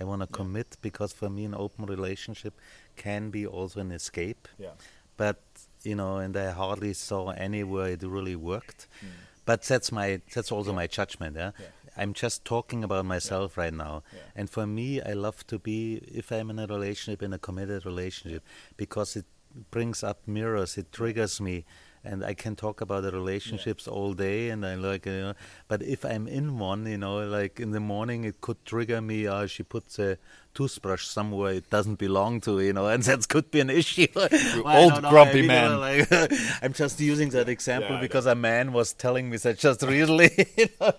I 0.00 0.04
want 0.04 0.20
to 0.22 0.26
commit 0.38 0.76
because 0.80 1.12
for 1.12 1.28
me, 1.28 1.44
an 1.44 1.54
open 1.54 1.84
relationship 1.86 2.54
can 2.96 3.30
be 3.30 3.46
also 3.46 3.80
an 3.80 3.90
escape. 3.92 4.48
Yeah. 4.58 4.74
But 5.16 5.38
you 5.84 5.94
know, 5.94 6.18
and 6.18 6.36
I 6.36 6.50
hardly 6.50 6.94
saw 6.94 7.30
anywhere 7.30 7.88
it 7.88 8.02
really 8.02 8.36
worked. 8.36 8.86
Mm. 9.04 9.08
But 9.44 9.62
that's 9.62 9.92
my 9.92 10.20
that's 10.34 10.50
also 10.50 10.72
my 10.72 10.86
judgment. 10.86 11.36
Yeah? 11.36 11.52
Yeah. 11.58 11.66
I'm 11.96 12.12
just 12.12 12.44
talking 12.44 12.82
about 12.82 13.04
myself 13.04 13.56
right 13.56 13.72
now. 13.72 14.02
Yeah. 14.12 14.20
And 14.34 14.50
for 14.50 14.66
me, 14.66 15.00
I 15.00 15.12
love 15.12 15.46
to 15.46 15.58
be 15.58 15.96
if 16.06 16.32
I'm 16.32 16.50
in 16.50 16.58
a 16.58 16.66
relationship 16.66 17.22
in 17.22 17.32
a 17.32 17.38
committed 17.38 17.86
relationship 17.86 18.42
because 18.76 19.16
it 19.16 19.26
brings 19.70 20.02
up 20.02 20.26
mirrors. 20.26 20.76
It 20.76 20.90
triggers 20.92 21.40
me. 21.40 21.64
And 22.04 22.24
I 22.24 22.34
can 22.34 22.54
talk 22.54 22.80
about 22.80 23.02
the 23.02 23.10
relationships 23.12 23.88
all 23.88 24.12
day, 24.12 24.50
and 24.50 24.64
I 24.66 24.74
like, 24.74 25.06
you 25.06 25.12
know. 25.12 25.34
But 25.68 25.82
if 25.82 26.04
I'm 26.04 26.28
in 26.28 26.58
one, 26.58 26.86
you 26.86 26.98
know, 26.98 27.18
like 27.26 27.58
in 27.60 27.70
the 27.70 27.80
morning, 27.80 28.24
it 28.24 28.40
could 28.40 28.64
trigger 28.66 29.00
me. 29.00 29.26
Uh, 29.26 29.46
she 29.46 29.62
puts 29.62 29.98
a 29.98 30.18
toothbrush 30.54 31.06
somewhere 31.06 31.52
it 31.54 31.68
doesn't 31.68 31.96
belong 31.98 32.40
to, 32.42 32.60
you 32.60 32.72
know, 32.72 32.86
and 32.94 33.02
that 33.04 33.28
could 33.28 33.50
be 33.50 33.60
an 33.60 33.70
issue. 33.70 34.06
Well, 34.64 34.92
old 34.92 35.02
know, 35.02 35.10
grumpy 35.10 35.38
I 35.38 35.42
mean, 35.42 35.46
man. 35.48 35.80
like, 35.80 36.08
I'm 36.62 36.72
just 36.72 37.00
using 37.00 37.30
that 37.30 37.48
example 37.48 37.96
Yeah, 37.96 38.00
because 38.00 38.26
a 38.26 38.34
man 38.34 38.72
was 38.72 38.92
telling 38.92 39.28
me 39.30 39.36
that 39.38 39.58
just 39.58 39.82
really. 39.82 40.30
you 40.56 40.68
know. 40.80 40.92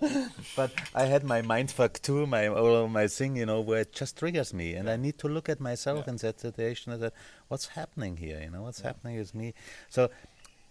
But 0.54 0.72
I 0.94 1.04
had 1.04 1.24
my 1.24 1.42
mind 1.42 1.68
mindfuck 1.68 2.00
too, 2.02 2.26
my 2.26 2.48
all 2.48 2.88
my 2.88 3.06
thing, 3.06 3.36
you 3.36 3.46
know, 3.46 3.60
where 3.60 3.80
it 3.80 3.92
just 3.92 4.18
triggers 4.18 4.52
me, 4.52 4.74
and 4.74 4.90
I 4.90 4.96
need 4.96 5.18
to 5.18 5.28
look 5.28 5.48
at 5.48 5.60
myself 5.60 6.04
Yeah. 6.04 6.10
in 6.12 6.16
that 6.18 6.40
situation 6.40 6.92
and 6.92 7.02
that 7.02 7.14
what's 7.48 7.68
happening 7.68 8.16
here, 8.18 8.40
you 8.42 8.50
know, 8.50 8.62
what's 8.62 8.80
happening 8.80 9.16
with 9.18 9.34
me. 9.34 9.54
So 9.88 10.10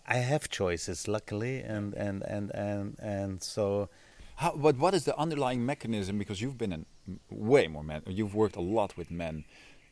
I 0.07 0.17
have 0.17 0.49
choices, 0.49 1.07
luckily, 1.07 1.61
and 1.61 1.93
and 1.93 2.23
and 2.23 2.51
and 2.53 2.95
and 2.99 3.43
so. 3.43 3.89
How, 4.37 4.53
but 4.55 4.77
what 4.77 4.93
is 4.93 5.05
the 5.05 5.17
underlying 5.17 5.65
mechanism? 5.65 6.17
Because 6.17 6.41
you've 6.41 6.57
been 6.57 6.73
in 6.73 6.85
way 7.29 7.67
more 7.67 7.83
men. 7.83 8.01
You've 8.07 8.35
worked 8.35 8.57
a 8.57 8.61
lot 8.61 8.97
with 8.97 9.09
men. 9.09 9.45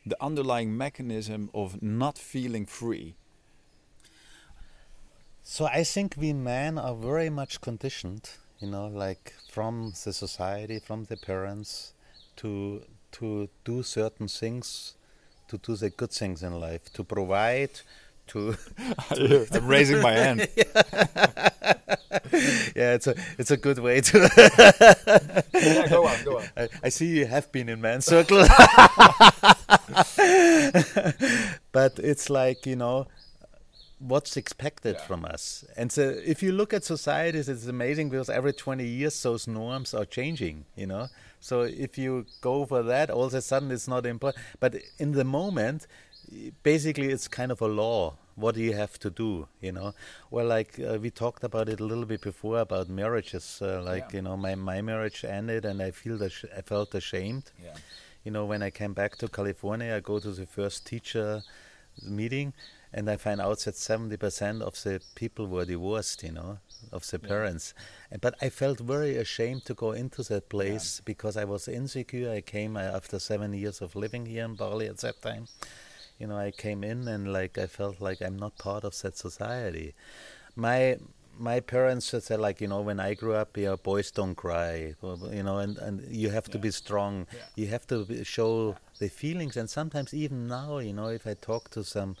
The 0.04 0.16
underlying 0.20 0.76
mechanism 0.76 1.48
of 1.54 1.82
not 1.82 2.18
feeling 2.18 2.66
free. 2.66 3.14
So 5.42 5.66
I 5.66 5.82
think 5.84 6.14
we 6.18 6.32
men 6.32 6.78
are 6.78 6.94
very 6.94 7.30
much 7.30 7.60
conditioned, 7.60 8.30
you 8.60 8.68
know, 8.68 8.86
like 8.86 9.34
from 9.50 9.92
the 10.04 10.12
society, 10.12 10.78
from 10.78 11.04
the 11.04 11.16
parents, 11.16 11.92
to 12.36 12.82
to 13.12 13.48
do 13.64 13.82
certain 13.82 14.28
things, 14.28 14.94
to 15.48 15.58
do 15.58 15.76
the 15.76 15.90
good 15.90 16.10
things 16.10 16.42
in 16.42 16.58
life, 16.60 16.92
to 16.94 17.04
provide, 17.04 17.80
to 18.28 18.56
I'm 19.52 19.66
raising 19.66 20.00
my 20.00 20.12
hand. 20.12 20.48
yeah, 22.74 22.94
it's 22.94 23.06
a 23.06 23.14
it's 23.38 23.50
a 23.50 23.56
good 23.56 23.78
way 23.78 24.00
to. 24.00 24.28
yeah, 25.54 25.88
go 25.88 26.06
on, 26.06 26.24
go 26.24 26.38
on. 26.38 26.44
I, 26.56 26.68
I 26.84 26.88
see 26.88 27.06
you 27.06 27.26
have 27.26 27.50
been 27.52 27.68
in 27.68 27.80
man 27.80 28.00
circle, 28.00 28.44
but 31.72 31.98
it's 31.98 32.30
like 32.30 32.66
you 32.66 32.76
know 32.76 33.06
what's 33.98 34.36
expected 34.36 34.96
Yeah. 34.98 35.06
from 35.06 35.24
us. 35.24 35.64
And 35.76 35.90
so 35.92 36.02
if 36.24 36.42
you 36.42 36.52
look 36.52 36.74
at 36.74 36.84
societies, 36.84 37.48
it's 37.48 37.66
amazing 37.66 38.10
because 38.10 38.28
every 38.28 38.52
20 38.52 38.84
years 38.86 39.22
those 39.22 39.46
norms 39.46 39.94
are 39.94 40.04
changing. 40.04 40.66
You 40.76 40.86
know, 40.86 41.08
so 41.40 41.62
if 41.62 41.96
you 41.98 42.26
go 42.40 42.66
for 42.66 42.82
that, 42.82 43.10
all 43.10 43.24
of 43.24 43.34
a 43.34 43.40
sudden 43.40 43.70
it's 43.70 43.88
not 43.88 44.04
important. 44.06 44.44
But 44.60 44.76
in 44.98 45.12
the 45.12 45.24
moment, 45.24 45.86
basically 46.62 47.08
it's 47.08 47.28
kind 47.28 47.52
of 47.52 47.60
a 47.60 47.66
law. 47.68 48.14
What 48.36 48.56
do 48.56 48.60
you 48.62 48.72
have 48.74 48.98
to 49.00 49.10
do? 49.10 49.46
You 49.60 49.72
know, 49.72 49.94
well, 50.30 50.46
like 50.46 50.80
uh, 50.80 50.98
we 51.00 51.10
talked 51.10 51.44
about 51.44 51.68
it 51.68 51.78
a 51.80 51.84
little 51.84 52.04
bit 52.04 52.20
before 52.20 52.58
about 52.60 52.88
marriages. 52.88 53.60
Uh, 53.62 53.80
like 53.82 54.10
Yeah. 54.10 54.16
you 54.16 54.22
know, 54.22 54.36
my 54.36 54.54
my 54.56 54.82
marriage 54.82 55.24
ended, 55.24 55.64
and 55.64 55.80
I 55.80 55.90
feel 55.92 56.18
I 56.22 56.62
felt 56.62 56.94
ashamed. 56.94 57.52
Yeah. 57.62 57.74
You 58.24 58.32
know, 58.32 58.44
when 58.46 58.62
I 58.62 58.70
came 58.70 58.92
back 58.94 59.16
to 59.18 59.28
California, 59.28 59.94
I 59.96 60.00
go 60.00 60.18
to 60.18 60.32
the 60.32 60.46
first 60.46 60.86
teacher 60.86 61.42
meeting, 62.02 62.54
and 62.92 63.08
I 63.10 63.16
find 63.16 63.40
out 63.40 63.58
that 63.60 63.74
70% 63.74 64.62
of 64.62 64.74
the 64.82 65.00
people 65.14 65.46
were 65.46 65.64
divorced, 65.64 66.22
you 66.22 66.32
know, 66.32 66.58
of 66.90 67.08
the 67.08 67.18
parents. 67.18 67.74
And, 68.10 68.20
but 68.20 68.34
I 68.40 68.48
felt 68.48 68.80
very 68.80 69.16
ashamed 69.16 69.64
to 69.66 69.74
go 69.74 69.92
into 69.92 70.22
that 70.24 70.48
place 70.48 71.02
because 71.04 71.36
I 71.36 71.44
was 71.44 71.68
insecure. 71.68 72.32
I 72.32 72.40
came 72.40 72.76
uh, 72.76 72.80
after 72.80 73.18
seven 73.18 73.52
years 73.52 73.80
of 73.82 73.94
living 73.94 74.26
here 74.26 74.44
in 74.44 74.54
Bali 74.54 74.86
at 74.88 74.98
that 74.98 75.20
time. 75.22 75.46
You 76.24 76.28
know, 76.28 76.38
I 76.38 76.52
came 76.52 76.82
in 76.82 77.06
and 77.06 77.30
like 77.30 77.58
I 77.58 77.66
felt 77.66 78.00
like 78.00 78.22
I'm 78.22 78.38
not 78.38 78.56
part 78.56 78.82
of 78.82 78.98
that 79.02 79.18
society. 79.18 79.92
My 80.56 80.96
my 81.38 81.60
parents 81.60 82.12
just 82.12 82.28
said 82.28 82.40
like 82.40 82.62
you 82.62 82.68
know 82.68 82.80
when 82.80 82.98
I 82.98 83.12
grew 83.12 83.34
up, 83.34 83.58
yeah, 83.58 83.76
boys 83.76 84.10
don't 84.10 84.34
cry, 84.34 84.94
you 85.02 85.42
know, 85.42 85.58
and 85.58 85.76
and 85.76 86.00
you 86.08 86.30
have 86.30 86.48
to 86.52 86.58
be 86.58 86.70
strong. 86.70 87.26
Yeah. 87.30 87.40
You 87.56 87.66
have 87.66 87.86
to 87.88 88.24
show 88.24 88.76
the 89.00 89.10
feelings, 89.10 89.58
and 89.58 89.68
sometimes 89.68 90.14
even 90.14 90.48
now, 90.48 90.78
you 90.78 90.94
know, 90.94 91.08
if 91.08 91.26
I 91.26 91.34
talk 91.34 91.68
to 91.72 91.84
some. 91.84 92.16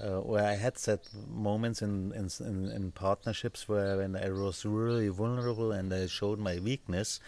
Uh, 0.00 0.20
where 0.20 0.46
I 0.46 0.54
had 0.54 0.76
that 0.86 1.02
moments 1.28 1.82
in, 1.82 2.12
in 2.20 2.26
in 2.50 2.70
in 2.76 2.90
partnerships 2.92 3.68
where 3.68 3.98
when 3.98 4.16
I 4.16 4.30
was 4.30 4.64
really 4.64 5.08
vulnerable 5.08 5.72
and 5.72 5.92
I 5.92 6.06
showed 6.06 6.38
my 6.38 6.58
weakness, 6.58 7.20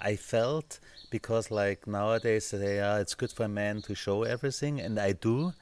I 0.00 0.16
felt 0.16 0.78
because 1.10 1.50
like 1.50 1.86
nowadays 1.86 2.50
they 2.50 2.80
are 2.80 3.00
it's 3.00 3.14
good 3.14 3.32
for 3.32 3.48
men 3.48 3.82
to 3.82 3.94
show 3.94 4.22
everything 4.24 4.80
and 4.80 4.98
I 4.98 5.12
do, 5.12 5.52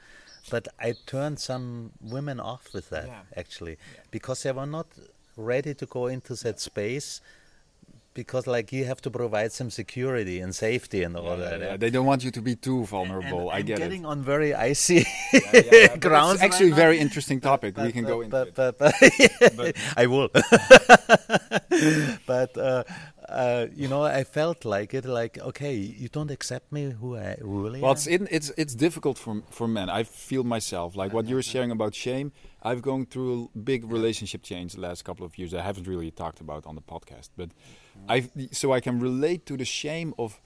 but 0.50 0.68
I 0.80 0.94
turned 1.06 1.38
some 1.40 1.92
women 2.00 2.38
off 2.40 2.72
with 2.74 2.90
that 2.90 3.06
Yeah. 3.06 3.22
actually 3.36 3.76
because 4.10 4.42
they 4.42 4.52
were 4.52 4.66
not 4.66 4.86
ready 5.36 5.74
to 5.74 5.86
go 5.86 6.06
into 6.06 6.34
that 6.44 6.60
space 6.60 7.20
because 8.14 8.48
like 8.48 8.72
you 8.72 8.84
have 8.84 9.00
to 9.02 9.10
provide 9.10 9.52
some 9.52 9.70
security 9.70 10.40
and 10.40 10.52
safety 10.52 11.04
and 11.04 11.16
all 11.16 11.36
that. 11.36 11.60
Yeah, 11.60 11.76
They 11.76 11.90
don't 11.90 12.06
want 12.06 12.24
you 12.24 12.32
to 12.32 12.42
be 12.42 12.56
too 12.56 12.84
vulnerable. 12.84 13.42
And 13.50 13.56
I 13.56 13.58
I'm 13.58 13.66
get 13.66 13.78
getting 13.78 14.02
it. 14.02 14.06
on 14.06 14.22
very 14.22 14.54
icy 14.54 15.06
yeah, 15.32 15.40
but 15.92 16.00
grounds. 16.00 16.34
It's 16.34 16.42
actually 16.42 16.70
a 16.70 16.70
right 16.72 16.78
now. 16.78 16.84
very 16.84 16.98
interesting 16.98 17.40
topic. 17.40 17.76
we 17.76 17.84
But- 17.84 17.92
can 17.92 18.04
but, 18.04 18.08
go 18.10 18.20
into 18.22 18.30
but, 18.36 18.48
it. 18.48 18.54
but, 18.78 19.56
but, 19.56 19.76
I 19.96 20.06
will. 20.06 20.28
but 22.26 22.56
uh, 22.58 22.84
uh, 23.28 23.66
you 23.74 23.88
know, 23.88 24.02
I 24.02 24.24
felt 24.24 24.64
like 24.64 24.94
it. 24.94 25.04
Like, 25.04 25.38
okay, 25.38 25.74
you 25.74 26.08
don't 26.08 26.30
accept 26.30 26.72
me 26.72 26.90
who 26.90 27.16
I 27.16 27.36
really 27.40 27.80
Well, 27.80 27.90
am. 27.90 27.96
it's 27.96 28.06
in, 28.06 28.28
it's 28.30 28.50
it's 28.56 28.74
difficult 28.74 29.18
for 29.18 29.42
for 29.50 29.68
men. 29.68 29.88
I 29.90 30.04
feel 30.04 30.44
myself 30.44 30.96
like 30.96 31.12
what 31.12 31.26
you're 31.28 31.42
sharing 31.42 31.70
about 31.70 31.94
shame. 31.94 32.32
I've 32.62 32.82
gone 32.82 33.06
through 33.06 33.50
a 33.54 33.58
big 33.58 33.84
relationship 33.92 34.42
change 34.42 34.72
the 34.74 34.80
last 34.80 35.04
couple 35.04 35.24
of 35.26 35.36
years. 35.38 35.52
I 35.54 35.62
haven't 35.62 35.86
really 35.86 36.10
talked 36.10 36.40
about 36.40 36.66
on 36.66 36.74
the 36.74 36.82
podcast, 36.82 37.30
but 37.36 37.50
I 38.08 38.28
so 38.52 38.72
I 38.72 38.80
can 38.80 38.98
relate 39.00 39.44
to 39.46 39.56
the 39.56 39.64
shame 39.64 40.12
of 40.18 40.40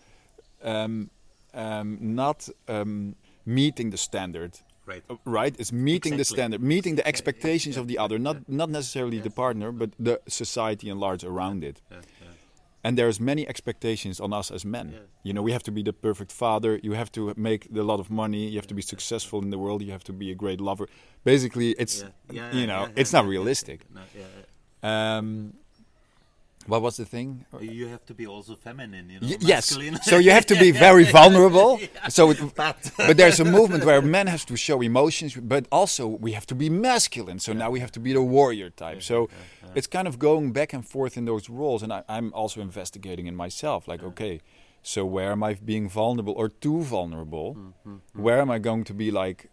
um, 0.64 1.10
um, 1.54 1.98
not 2.00 2.48
um, 2.68 3.14
meeting 3.44 3.90
the 3.90 3.98
standard. 3.98 4.58
Right. 4.84 5.04
Uh, 5.08 5.16
Right, 5.24 5.54
it's 5.60 5.72
meeting 5.72 6.16
the 6.16 6.24
standard, 6.24 6.60
meeting 6.60 6.96
the 6.96 7.06
expectations 7.06 7.76
of 7.76 7.86
the 7.86 7.98
other, 7.98 8.18
not 8.18 8.36
not 8.48 8.68
necessarily 8.68 9.20
the 9.20 9.30
partner, 9.30 9.70
but 9.72 9.90
the 9.98 10.20
society 10.26 10.88
in 10.88 10.98
large 10.98 11.22
around 11.24 11.62
it. 11.62 11.80
And 12.84 12.98
there's 12.98 13.20
many 13.20 13.46
expectations 13.46 14.18
on 14.20 14.32
us 14.32 14.50
as 14.50 14.64
men. 14.64 14.86
You 15.22 15.32
know, 15.32 15.42
we 15.42 15.52
have 15.52 15.62
to 15.64 15.70
be 15.70 15.82
the 15.84 15.92
perfect 15.92 16.32
father. 16.32 16.80
You 16.82 16.92
have 16.92 17.12
to 17.12 17.32
make 17.36 17.68
a 17.74 17.82
lot 17.82 18.00
of 18.00 18.10
money. 18.10 18.48
You 18.48 18.56
have 18.58 18.66
to 18.68 18.74
be 18.74 18.82
successful 18.82 19.40
in 19.40 19.50
the 19.50 19.58
world. 19.58 19.82
You 19.82 19.92
have 19.92 20.04
to 20.04 20.12
be 20.12 20.32
a 20.32 20.34
great 20.34 20.60
lover. 20.60 20.88
Basically, 21.24 21.70
it's 21.78 22.04
you 22.52 22.66
know, 22.66 22.88
it's 22.96 23.12
not 23.12 23.24
realistic. 23.26 23.80
Um, 24.82 25.54
what 26.66 26.80
was 26.82 26.96
the 26.96 27.04
thing? 27.04 27.44
You 27.60 27.88
have 27.88 28.04
to 28.06 28.14
be 28.14 28.26
also 28.26 28.54
feminine, 28.56 29.10
you 29.10 29.20
know. 29.20 29.26
Y- 29.28 29.36
yes. 29.40 29.76
So 30.04 30.16
you 30.18 30.30
have 30.30 30.46
to 30.46 30.54
be 30.56 30.70
very 30.86 31.04
vulnerable. 31.04 31.80
So, 32.08 32.30
it, 32.30 32.38
But- 32.54 32.90
but 33.08 33.16
there's 33.16 33.40
a 33.40 33.44
movement 33.44 33.84
where 33.84 34.02
men 34.02 34.26
have 34.26 34.44
to 34.46 34.56
show 34.56 34.80
emotions, 34.82 35.34
but 35.36 35.66
also 35.70 36.06
we 36.06 36.32
have 36.32 36.46
to 36.46 36.54
be 36.54 36.68
masculine. 36.70 37.38
So 37.38 37.52
now 37.52 37.70
we 37.70 37.80
have 37.80 37.92
to 37.92 38.00
be 38.00 38.12
the 38.12 38.22
warrior 38.22 38.70
type. 38.70 39.02
So 39.02 39.28
it's 39.74 39.86
kind 39.86 40.06
of 40.08 40.18
going 40.18 40.52
back 40.52 40.72
and 40.72 40.86
forth 40.86 41.16
in 41.16 41.24
those 41.24 41.48
roles, 41.48 41.82
and 41.82 41.92
I, 41.92 42.02
I'm 42.08 42.32
also 42.34 42.60
investigating 42.60 43.26
in 43.26 43.34
myself. 43.36 43.86
Like, 43.88 44.02
okay, 44.02 44.40
so 44.82 45.04
where 45.06 45.30
am 45.32 45.42
I 45.42 45.54
being 45.54 45.88
vulnerable 45.88 46.34
or 46.36 46.48
too 46.48 46.82
vulnerable? 46.82 47.56
Where 48.14 48.40
am 48.40 48.50
I 48.50 48.58
going 48.58 48.84
to 48.84 48.94
be 48.94 49.10
like, 49.10 49.48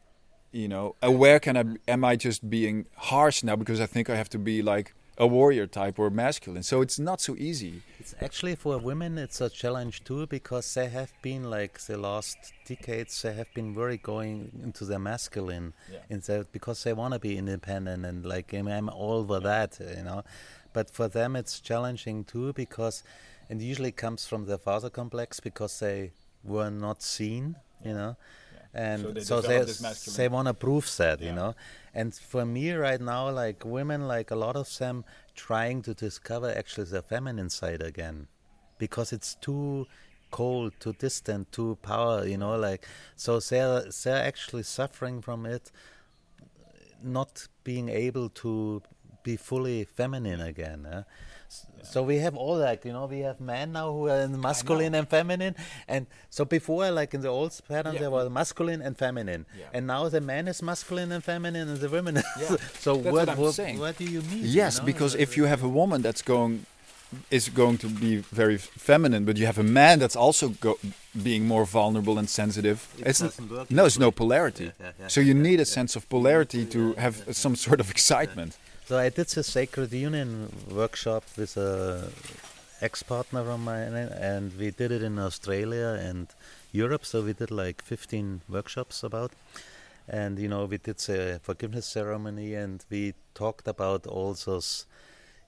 you 0.51 0.67
know, 0.67 0.95
uh, 1.05 1.11
where 1.11 1.39
can 1.39 1.55
I? 1.57 1.63
Am 1.87 2.03
I 2.03 2.15
just 2.15 2.49
being 2.49 2.85
harsh 2.95 3.43
now 3.43 3.55
because 3.55 3.79
I 3.79 3.85
think 3.85 4.09
I 4.09 4.15
have 4.15 4.29
to 4.29 4.39
be 4.39 4.61
like 4.61 4.93
a 5.19 5.27
warrior 5.27 5.67
type 5.67 5.99
or 5.99 6.09
masculine? 6.09 6.63
So 6.63 6.81
it's 6.81 6.97
not 6.97 7.19
so 7.21 7.35
easy. 7.37 7.81
It's 7.99 8.15
actually 8.21 8.55
for 8.55 8.77
women, 8.77 9.17
it's 9.17 9.41
a 9.41 9.49
challenge 9.49 10.03
too 10.03 10.25
because 10.27 10.73
they 10.73 10.87
have 10.87 11.11
been 11.21 11.49
like 11.49 11.79
the 11.81 11.97
last 11.97 12.37
decades, 12.65 13.21
they 13.21 13.33
have 13.33 13.53
been 13.53 13.75
very 13.75 13.97
going 13.97 14.51
into 14.63 14.85
the 14.85 14.97
masculine, 14.97 15.73
Yeah. 15.91 15.99
in 16.09 16.19
the, 16.21 16.47
because 16.51 16.83
they 16.83 16.93
want 16.93 17.13
to 17.13 17.19
be 17.19 17.37
independent 17.37 18.05
and 18.05 18.25
like 18.25 18.53
I'm, 18.53 18.67
I'm 18.67 18.89
all 18.89 19.25
for 19.25 19.39
that, 19.41 19.77
you 19.79 20.03
know. 20.03 20.23
But 20.71 20.89
for 20.89 21.07
them, 21.07 21.35
it's 21.35 21.59
challenging 21.59 22.23
too 22.23 22.53
because 22.53 23.03
it 23.49 23.59
usually 23.59 23.91
comes 23.91 24.25
from 24.25 24.45
the 24.45 24.57
father 24.57 24.89
complex 24.89 25.39
because 25.39 25.79
they 25.79 26.11
were 26.43 26.69
not 26.69 27.01
seen, 27.01 27.55
you 27.83 27.93
know. 27.93 28.15
And 28.73 29.01
So 29.01 29.11
they 29.11 29.21
so, 29.21 29.41
they, 29.41 29.59
they 30.17 30.27
want 30.27 30.47
to 30.47 30.53
prove 30.53 30.95
that, 30.97 31.19
Yeah. 31.19 31.27
you 31.27 31.33
know. 31.33 31.55
And 31.93 32.13
for 32.13 32.45
me 32.45 32.71
right 32.73 33.01
now, 33.01 33.29
like 33.31 33.65
women, 33.65 34.07
like 34.07 34.29
a 34.31 34.35
lot 34.35 34.55
of 34.55 34.77
them 34.77 35.05
trying 35.35 35.81
to 35.83 35.93
discover 35.93 36.53
actually 36.55 36.85
the 36.85 37.01
feminine 37.01 37.49
side 37.49 37.81
again, 37.81 38.27
because 38.77 39.11
it's 39.11 39.35
too 39.35 39.87
cold, 40.31 40.73
too 40.79 40.93
distant, 40.93 41.51
too 41.51 41.77
power, 41.81 42.25
you 42.27 42.37
know. 42.37 42.55
Like 42.57 42.87
so, 43.15 43.39
they're 43.39 43.85
they're 44.03 44.23
actually 44.23 44.63
suffering 44.63 45.21
from 45.21 45.45
it, 45.45 45.71
not 47.01 47.47
being 47.63 47.89
able 47.89 48.29
to 48.29 48.81
be 49.23 49.35
fully 49.35 49.83
feminine 49.85 50.41
again. 50.41 50.85
eh? 50.91 51.03
So 51.83 52.03
we 52.03 52.17
have 52.17 52.35
all 52.35 52.57
that, 52.59 52.85
you 52.85 52.93
know. 52.93 53.05
We 53.05 53.19
have 53.21 53.39
men 53.39 53.71
now 53.71 53.91
who 53.91 54.07
are 54.09 54.21
in 54.21 54.39
masculine 54.39 54.93
and 54.93 55.07
feminine, 55.09 55.55
and 55.87 56.05
so 56.29 56.45
before, 56.45 56.91
like 56.91 57.15
in 57.15 57.21
the 57.21 57.29
old 57.29 57.59
pattern, 57.67 57.93
Yeah. 57.93 58.01
there 58.01 58.11
was 58.11 58.29
masculine 58.29 58.81
and 58.81 58.95
feminine, 58.95 59.45
Yeah. 59.57 59.65
and 59.73 59.87
now 59.87 60.07
the 60.09 60.21
man 60.21 60.47
is 60.47 60.61
masculine 60.61 61.11
and 61.11 61.23
feminine, 61.23 61.67
and 61.67 61.79
the 61.79 61.89
women. 61.89 62.17
is- 62.17 62.25
Yeah. 62.39 62.57
so 62.79 62.95
what, 62.95 63.13
what 63.27 63.37
what, 63.37 63.53
saying. 63.55 63.79
what 63.79 63.97
do 63.97 64.03
you 64.03 64.21
mean? 64.21 64.41
Yes, 64.43 64.75
you 64.75 64.81
know? 64.81 64.85
because 64.85 65.15
if 65.15 65.35
you 65.37 65.45
have 65.45 65.63
a 65.63 65.69
woman 65.69 66.01
that's 66.03 66.21
going 66.21 66.65
is 67.31 67.49
going 67.49 67.77
to 67.79 67.87
be 67.87 68.17
very 68.17 68.57
feminine, 68.57 69.25
but 69.25 69.35
you 69.37 69.47
have 69.47 69.57
a 69.57 69.63
man 69.63 69.97
that's 69.97 70.15
also 70.15 70.49
go, 70.49 70.77
being 71.23 71.47
more 71.47 71.65
vulnerable 71.65 72.19
and 72.19 72.29
sensitive. 72.29 72.77
It 72.99 73.07
it's 73.07 73.21
no, 73.71 73.85
it's 73.85 73.97
no 73.97 74.11
polarity. 74.11 74.65
Yeah, 74.65 74.71
yeah, 74.79 74.91
yeah, 74.99 75.07
so 75.07 75.19
you 75.21 75.33
need 75.33 75.59
a 75.59 75.65
sense 75.65 75.95
of 75.95 76.07
polarity 76.07 76.65
to 76.65 76.93
have 76.93 77.15
some 77.35 77.55
sort 77.55 77.79
of 77.79 77.89
excitement. 77.89 78.57
So 78.89 78.97
I 78.97 79.09
did 79.09 79.27
the 79.27 79.43
Sacred 79.43 79.93
Union 79.93 80.51
workshop 80.67 81.23
with 81.37 81.55
a 81.57 82.09
ex-partner 82.81 83.41
of 83.41 83.59
mine, 83.59 83.93
and 83.93 84.51
we 84.57 84.71
did 84.71 84.91
it 84.91 85.03
in 85.03 85.19
Australia 85.19 85.89
and 86.01 86.27
Europe. 86.71 87.05
So 87.05 87.21
we 87.21 87.33
did 87.33 87.51
like 87.51 87.83
15 87.83 88.41
workshops 88.49 89.03
about, 89.03 89.31
and 90.07 90.39
you 90.39 90.47
know 90.47 90.65
we 90.65 90.79
did 90.79 90.97
the 90.97 91.39
forgiveness 91.43 91.85
ceremony, 91.85 92.55
and 92.55 92.83
we 92.89 93.13
talked 93.35 93.67
about 93.67 94.07
all 94.07 94.33
those, 94.33 94.87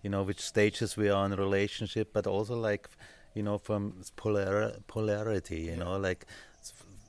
you 0.04 0.12
know, 0.12 0.22
which 0.22 0.42
stages 0.42 0.96
we 0.96 1.10
are 1.10 1.26
in 1.26 1.34
a 1.34 1.36
relationship, 1.36 2.14
but 2.14 2.28
also 2.28 2.56
like, 2.56 2.90
you 3.34 3.42
know, 3.42 3.58
from 3.58 4.04
polar 4.18 4.74
polarity, 4.86 5.62
you 5.62 5.78
know, 5.78 5.98
like 5.98 6.28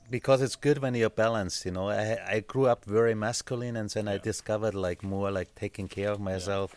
because 0.09 0.41
it's 0.41 0.55
good 0.55 0.79
when 0.79 0.95
you're 0.95 1.09
balanced 1.09 1.65
you 1.65 1.71
know. 1.71 1.89
I 1.89 2.19
i 2.27 2.39
grew 2.41 2.67
up 2.67 2.85
very 2.85 3.15
masculine 3.15 3.75
and 3.75 3.89
then 3.89 4.07
i 4.07 4.17
discovered 4.17 4.75
like 4.75 5.03
more 5.03 5.31
like 5.31 5.53
taking 5.55 5.87
care 5.87 6.11
of 6.11 6.19
myself 6.19 6.75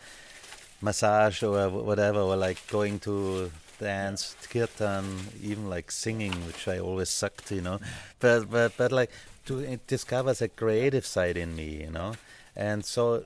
massage 0.81 1.43
or 1.43 1.69
whatever 1.69 2.19
or 2.19 2.35
like 2.35 2.65
going 2.67 2.99
to 2.99 3.51
dance 3.79 4.35
kirtan 4.49 5.05
even 5.41 5.69
like 5.69 5.91
singing 5.91 6.33
which 6.47 6.67
i 6.67 6.79
always 6.79 7.09
sucked 7.09 7.51
you 7.51 7.61
know. 7.61 7.79
But 8.19 8.49
but 8.49 8.77
but 8.77 8.91
like 8.91 9.11
to 9.45 9.73
uh, 9.73 9.77
discover 9.87 10.33
the 10.33 10.49
creative 10.49 11.05
side 11.05 11.37
in 11.37 11.55
me 11.55 11.83
you 11.83 11.91
know. 11.91 12.13
And 12.55 12.83
so 12.83 13.25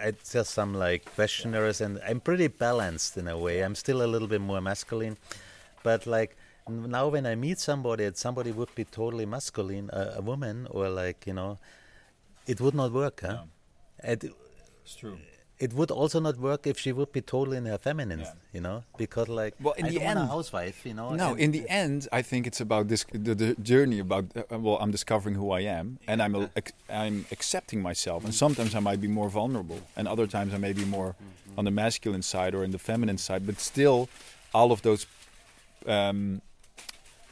I 0.00 0.12
just 0.30 0.52
some 0.52 0.74
like 0.74 1.04
questionnaires, 1.14 1.80
and 1.80 2.00
I'm 2.06 2.20
pretty 2.20 2.48
balanced 2.48 3.16
in 3.16 3.28
a 3.28 3.38
way. 3.38 3.60
I'm 3.60 3.74
still 3.74 4.02
a 4.02 4.08
little 4.08 4.28
bit 4.28 4.40
more 4.40 4.60
masculine, 4.60 5.16
but 5.82 6.06
like 6.06 6.36
now 6.68 7.08
when 7.08 7.26
I 7.26 7.34
meet 7.34 7.58
somebody, 7.58 8.04
and 8.04 8.16
somebody 8.16 8.50
would 8.52 8.74
be 8.74 8.84
totally 8.84 9.26
masculine, 9.26 9.90
a, 9.92 10.14
a 10.16 10.20
woman, 10.22 10.66
or 10.70 10.88
like 10.88 11.26
you 11.26 11.34
know, 11.34 11.58
it 12.46 12.60
would 12.60 12.74
not 12.74 12.92
work, 12.92 13.20
huh? 13.22 13.38
It, 14.02 14.24
It's 14.84 14.96
true. 14.96 15.18
it 15.58 15.72
would 15.72 15.90
also 15.90 16.20
not 16.20 16.36
work 16.38 16.66
if 16.66 16.78
she 16.78 16.92
would 16.92 17.10
be 17.12 17.20
totally 17.22 17.56
in 17.56 17.64
her 17.66 17.78
feminine, 17.78 18.20
Yeah. 18.20 18.32
you 18.52 18.60
know, 18.60 18.82
because 18.98 19.28
like 19.28 19.54
Well, 19.60 19.74
in 19.78 19.86
I 19.86 19.88
the 19.90 19.94
don't 19.94 20.04
want 20.04 20.18
a 20.18 20.20
end- 20.22 20.30
housewife, 20.30 20.78
you 20.88 20.94
know. 20.94 21.14
No, 21.14 21.30
and- 21.30 21.40
in 21.40 21.50
the 21.52 21.64
end, 21.68 22.08
I 22.12 22.22
think 22.22 22.46
it's 22.46 22.60
about 22.60 22.88
this 22.88 23.04
the, 23.12 23.34
the 23.34 23.54
journey 23.62 23.98
about 24.00 24.24
uh, 24.36 24.58
well, 24.58 24.78
I'm 24.82 24.90
discovering 24.90 25.36
who 25.36 25.50
I 25.52 25.60
am, 25.78 25.98
and 26.08 26.20
I'm 26.22 26.34
a, 26.34 26.50
ac- 26.56 26.74
I'm 26.90 27.24
accepting 27.30 27.80
myself. 27.82 28.24
And 28.24 28.34
sometimes 28.34 28.74
I 28.74 28.80
might 28.80 29.00
be 29.00 29.08
more 29.08 29.28
vulnerable, 29.30 29.80
and 29.96 30.06
other 30.08 30.26
times 30.26 30.52
I 30.54 30.58
may 30.58 30.72
be 30.74 30.84
more 30.84 31.14
on 31.56 31.64
the 31.64 31.70
masculine 31.70 32.22
side 32.22 32.52
or 32.54 32.64
in 32.64 32.70
the 32.72 32.78
feminine 32.90 33.18
side. 33.18 33.46
But 33.46 33.60
still, 33.60 34.08
all 34.52 34.70
of 34.72 34.80
those, 34.82 35.06
um, 35.86 36.42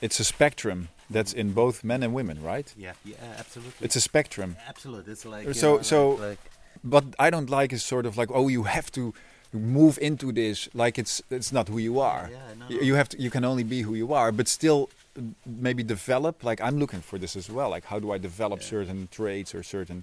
it's 0.03 0.21
a 0.21 0.25
spectrum 0.25 0.89
that's 1.15 1.33
in 1.33 1.53
both 1.55 1.83
men 1.85 2.03
and 2.03 2.13
women, 2.15 2.43
right? 2.43 2.69
yeah, 2.77 2.93
yeah, 3.05 3.17
absolutely. 3.39 3.85
It's 3.87 3.97
a 3.97 4.01
spectrum. 4.01 4.57
Absolutely, 4.69 5.13
It's 5.13 5.25
like 5.25 5.47
you 5.47 5.55
so- 5.55 5.77
know, 5.77 5.83
so- 5.83 6.11
like, 6.29 6.39
What 6.83 7.05
I 7.27 7.31
don't 7.31 7.51
like 7.51 7.73
is 7.77 7.83
sort 7.85 8.07
of 8.07 8.17
like, 8.17 8.31
oh, 8.35 8.49
you 8.49 8.63
have 8.65 8.91
to 8.93 9.13
move 9.53 9.99
into 10.03 10.33
this 10.33 10.69
like 10.75 10.99
it's 11.03 11.23
it's 11.31 11.53
not 11.53 11.69
who 11.69 11.79
you 11.79 12.01
are. 12.01 12.25
Yeah, 12.31 12.55
no, 12.59 12.67
Y- 12.71 12.77
no. 12.77 12.83
You 12.89 12.95
have 12.97 13.09
to 13.11 13.17
you 13.25 13.31
can 13.31 13.45
only 13.45 13.63
be 13.65 13.83
who 13.87 13.95
you 13.95 14.15
are, 14.15 14.33
but 14.33 14.49
still 14.49 14.89
maybe 15.47 15.83
develop. 15.85 16.43
Like 16.43 16.61
I'm 16.67 16.79
looking 16.79 17.03
for 17.03 17.19
this 17.19 17.37
as 17.37 17.49
well. 17.51 17.69
Like 17.77 17.85
how 17.93 18.01
do 18.01 18.09
I 18.15 18.19
develop 18.19 18.63
certain 18.63 19.09
traits 19.17 19.55
or 19.55 19.63
certain 19.63 20.03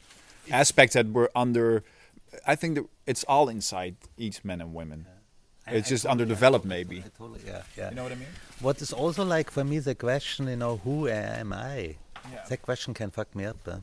aspects 0.52 0.94
that 0.94 1.08
were 1.18 1.30
under? 1.36 1.84
I 2.46 2.56
think 2.56 2.76
that 2.76 2.86
it's 3.08 3.24
all 3.28 3.50
inside 3.50 3.96
each 4.18 4.46
man 4.46 4.62
and 4.62 4.74
women. 4.74 5.06
I- 5.08 5.19
It's 5.72 5.90
just 5.90 6.06
underdeveloped, 6.06 6.66
I 6.66 6.70
maybe. 6.70 7.04
totally- 7.18 7.42
yeah, 7.46 7.64
yeah. 7.78 8.04
what 8.04 8.12
I 8.12 8.16
mean? 8.16 8.28
What 8.60 8.82
is 8.82 8.92
also 8.94 9.24
like 9.24 9.52
for 9.52 9.64
me 9.64 9.80
the 9.80 9.96
question, 9.96 10.48
you 10.48 10.56
know, 10.56 10.78
who 10.78 11.08
am 11.08 11.54
I? 11.54 11.96
Yeah. 12.32 12.44
That 12.50 12.62
question 12.62 12.94
can 12.94 13.12
fuck 13.12 13.36
me 13.36 13.46
up, 13.46 13.58
huh? 13.66 13.80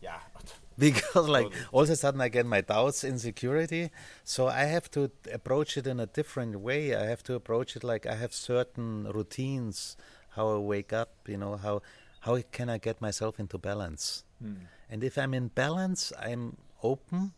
Yeah. 0.00 0.20
because 0.78 1.28
like 1.28 1.50
all 1.72 1.82
of 1.82 1.90
a 1.90 1.96
sudden 1.96 2.20
I 2.20 2.28
get 2.28 2.44
my 2.44 2.60
doubts, 2.60 3.02
insecurity. 3.02 3.90
So 4.24 4.46
I 4.46 4.64
have 4.64 4.90
to 4.90 5.10
approach 5.32 5.76
it 5.76 5.86
in 5.86 5.98
a 6.00 6.06
different 6.06 6.60
way. 6.60 6.94
I 6.94 7.06
have 7.06 7.22
to 7.24 7.34
approach 7.34 7.76
it 7.76 7.82
like 7.82 8.04
I 8.06 8.14
have 8.14 8.34
certain 8.34 9.04
routines, 9.10 9.96
how 10.30 10.50
I 10.54 10.58
wake 10.58 10.92
up, 10.92 11.10
you 11.26 11.38
know, 11.38 11.56
how 11.56 11.82
how 12.20 12.40
can 12.52 12.68
I 12.68 12.78
get 12.78 13.00
myself 13.00 13.40
into 13.40 13.56
balance? 13.56 14.24
Hmm. 14.42 14.66
And 14.90 15.02
if 15.02 15.16
I'm 15.16 15.32
in 15.32 15.48
balance, 15.48 16.12
I'm 16.20 16.58
open 16.82 17.32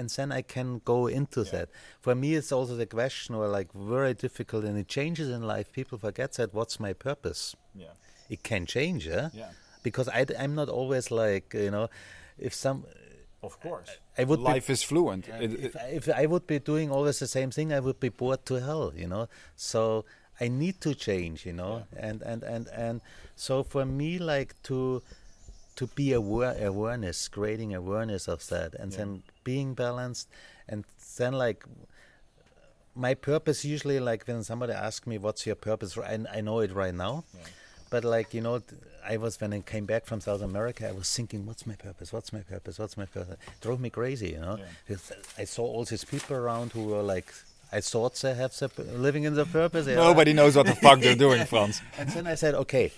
and 0.00 0.08
then 0.16 0.32
I 0.32 0.42
can 0.54 0.68
go 0.84 0.98
into 1.18 1.40
Yeah. 1.42 1.50
that. 1.54 1.68
For 2.00 2.14
me, 2.22 2.28
it's 2.38 2.52
also 2.58 2.74
the 2.76 2.86
question, 2.98 3.34
or 3.38 3.46
like 3.58 3.68
very 3.72 4.14
difficult, 4.26 4.64
and 4.68 4.76
it 4.82 4.88
changes 4.88 5.28
in 5.36 5.42
life. 5.54 5.66
People 5.80 5.98
forget 5.98 6.30
that. 6.38 6.48
What's 6.58 6.76
my 6.86 6.92
purpose? 7.08 7.42
Yeah. 7.74 7.94
It 8.34 8.40
can 8.50 8.62
change, 8.66 9.02
yeah. 9.06 9.28
Yeah. 9.32 9.50
Because 9.82 10.08
I, 10.08 10.20
am 10.46 10.54
not 10.54 10.68
always 10.68 11.10
like 11.10 11.46
you 11.66 11.70
know, 11.70 11.86
if 12.38 12.52
some 12.54 12.78
Of 13.42 13.54
course. 13.66 13.90
I 14.20 14.24
would 14.28 14.40
be- 14.40 14.52
Life 14.54 14.68
is 14.76 14.82
fluent. 14.90 15.24
It- 15.28 15.60
if, 15.68 15.76
I- 15.76 15.90
if 15.98 16.04
I 16.22 16.24
would 16.32 16.46
be 16.46 16.58
doing 16.72 16.90
always 16.96 17.18
the 17.24 17.26
same 17.38 17.50
thing, 17.56 17.72
I 17.72 17.80
would 17.86 17.98
be 18.06 18.10
bored 18.10 18.42
to 18.50 18.54
hell, 18.68 18.92
you 19.02 19.08
know. 19.12 19.24
So 19.56 19.80
I 20.44 20.48
need 20.48 20.76
to 20.86 20.90
change, 20.94 21.38
you 21.48 21.54
know, 21.60 21.74
Yeah. 21.92 22.06
and 22.08 22.18
and 22.30 22.40
and 22.54 22.64
and 22.86 22.96
so 23.46 23.62
for 23.72 23.84
me, 24.00 24.10
like 24.34 24.50
to 24.68 24.76
to 25.80 25.86
be 26.00 26.08
aware 26.12 26.54
awareness, 26.72 27.18
creating 27.36 27.70
awareness 27.74 28.24
of 28.34 28.40
that, 28.52 28.70
and 28.80 28.88
Yeah. 28.92 28.98
then 28.98 29.10
being 29.44 29.68
balanced, 29.74 30.26
and 30.68 30.84
then 31.18 31.32
like 31.46 31.60
my 32.94 33.14
purpose 33.14 33.64
usually 33.64 34.00
like 34.00 34.24
when 34.26 34.42
somebody 34.44 34.72
asks 34.72 35.06
me 35.06 35.16
what's 35.18 35.46
your 35.46 35.54
purpose, 35.56 35.96
I, 35.96 36.18
I 36.36 36.40
know 36.40 36.58
it 36.60 36.72
right 36.72 36.94
now. 36.94 37.24
Yeah. 37.34 37.40
But 37.88 38.04
like 38.04 38.34
you 38.34 38.40
know, 38.40 38.62
I 39.12 39.16
was 39.16 39.40
when 39.40 39.52
I 39.52 39.60
came 39.60 39.86
back 39.86 40.04
from 40.06 40.20
South 40.20 40.42
America, 40.42 40.88
I 40.88 40.92
was 40.92 41.08
thinking, 41.16 41.40
"What's 41.46 41.64
my 41.66 41.74
purpose? 41.88 42.12
What's 42.12 42.32
my 42.32 42.40
purpose? 42.40 42.78
What's 42.78 42.96
my 42.96 43.06
purpose?" 43.06 43.36
It 43.48 43.60
drove 43.60 43.80
me 43.80 43.90
crazy, 43.90 44.30
you 44.36 44.40
know. 44.46 44.58
Yeah. 44.88 44.96
I 45.38 45.44
saw 45.44 45.64
all 45.64 45.84
these 45.84 46.04
people 46.04 46.36
around 46.36 46.72
who 46.72 46.84
were 46.92 47.02
like, 47.14 47.28
I 47.72 47.80
thought 47.80 48.14
they 48.22 48.34
have 48.34 48.52
the, 48.58 48.70
living 49.06 49.24
in 49.24 49.34
the 49.34 49.44
purpose. 49.60 49.86
Nobody 49.86 50.32
knows 50.32 50.54
what 50.56 50.66
the 50.66 50.74
fuck 50.76 51.00
they're 51.00 51.16
doing, 51.26 51.44
Franz. 51.52 51.80
And 51.98 52.08
then 52.10 52.26
I 52.26 52.34
said, 52.36 52.54
okay, 52.64 52.92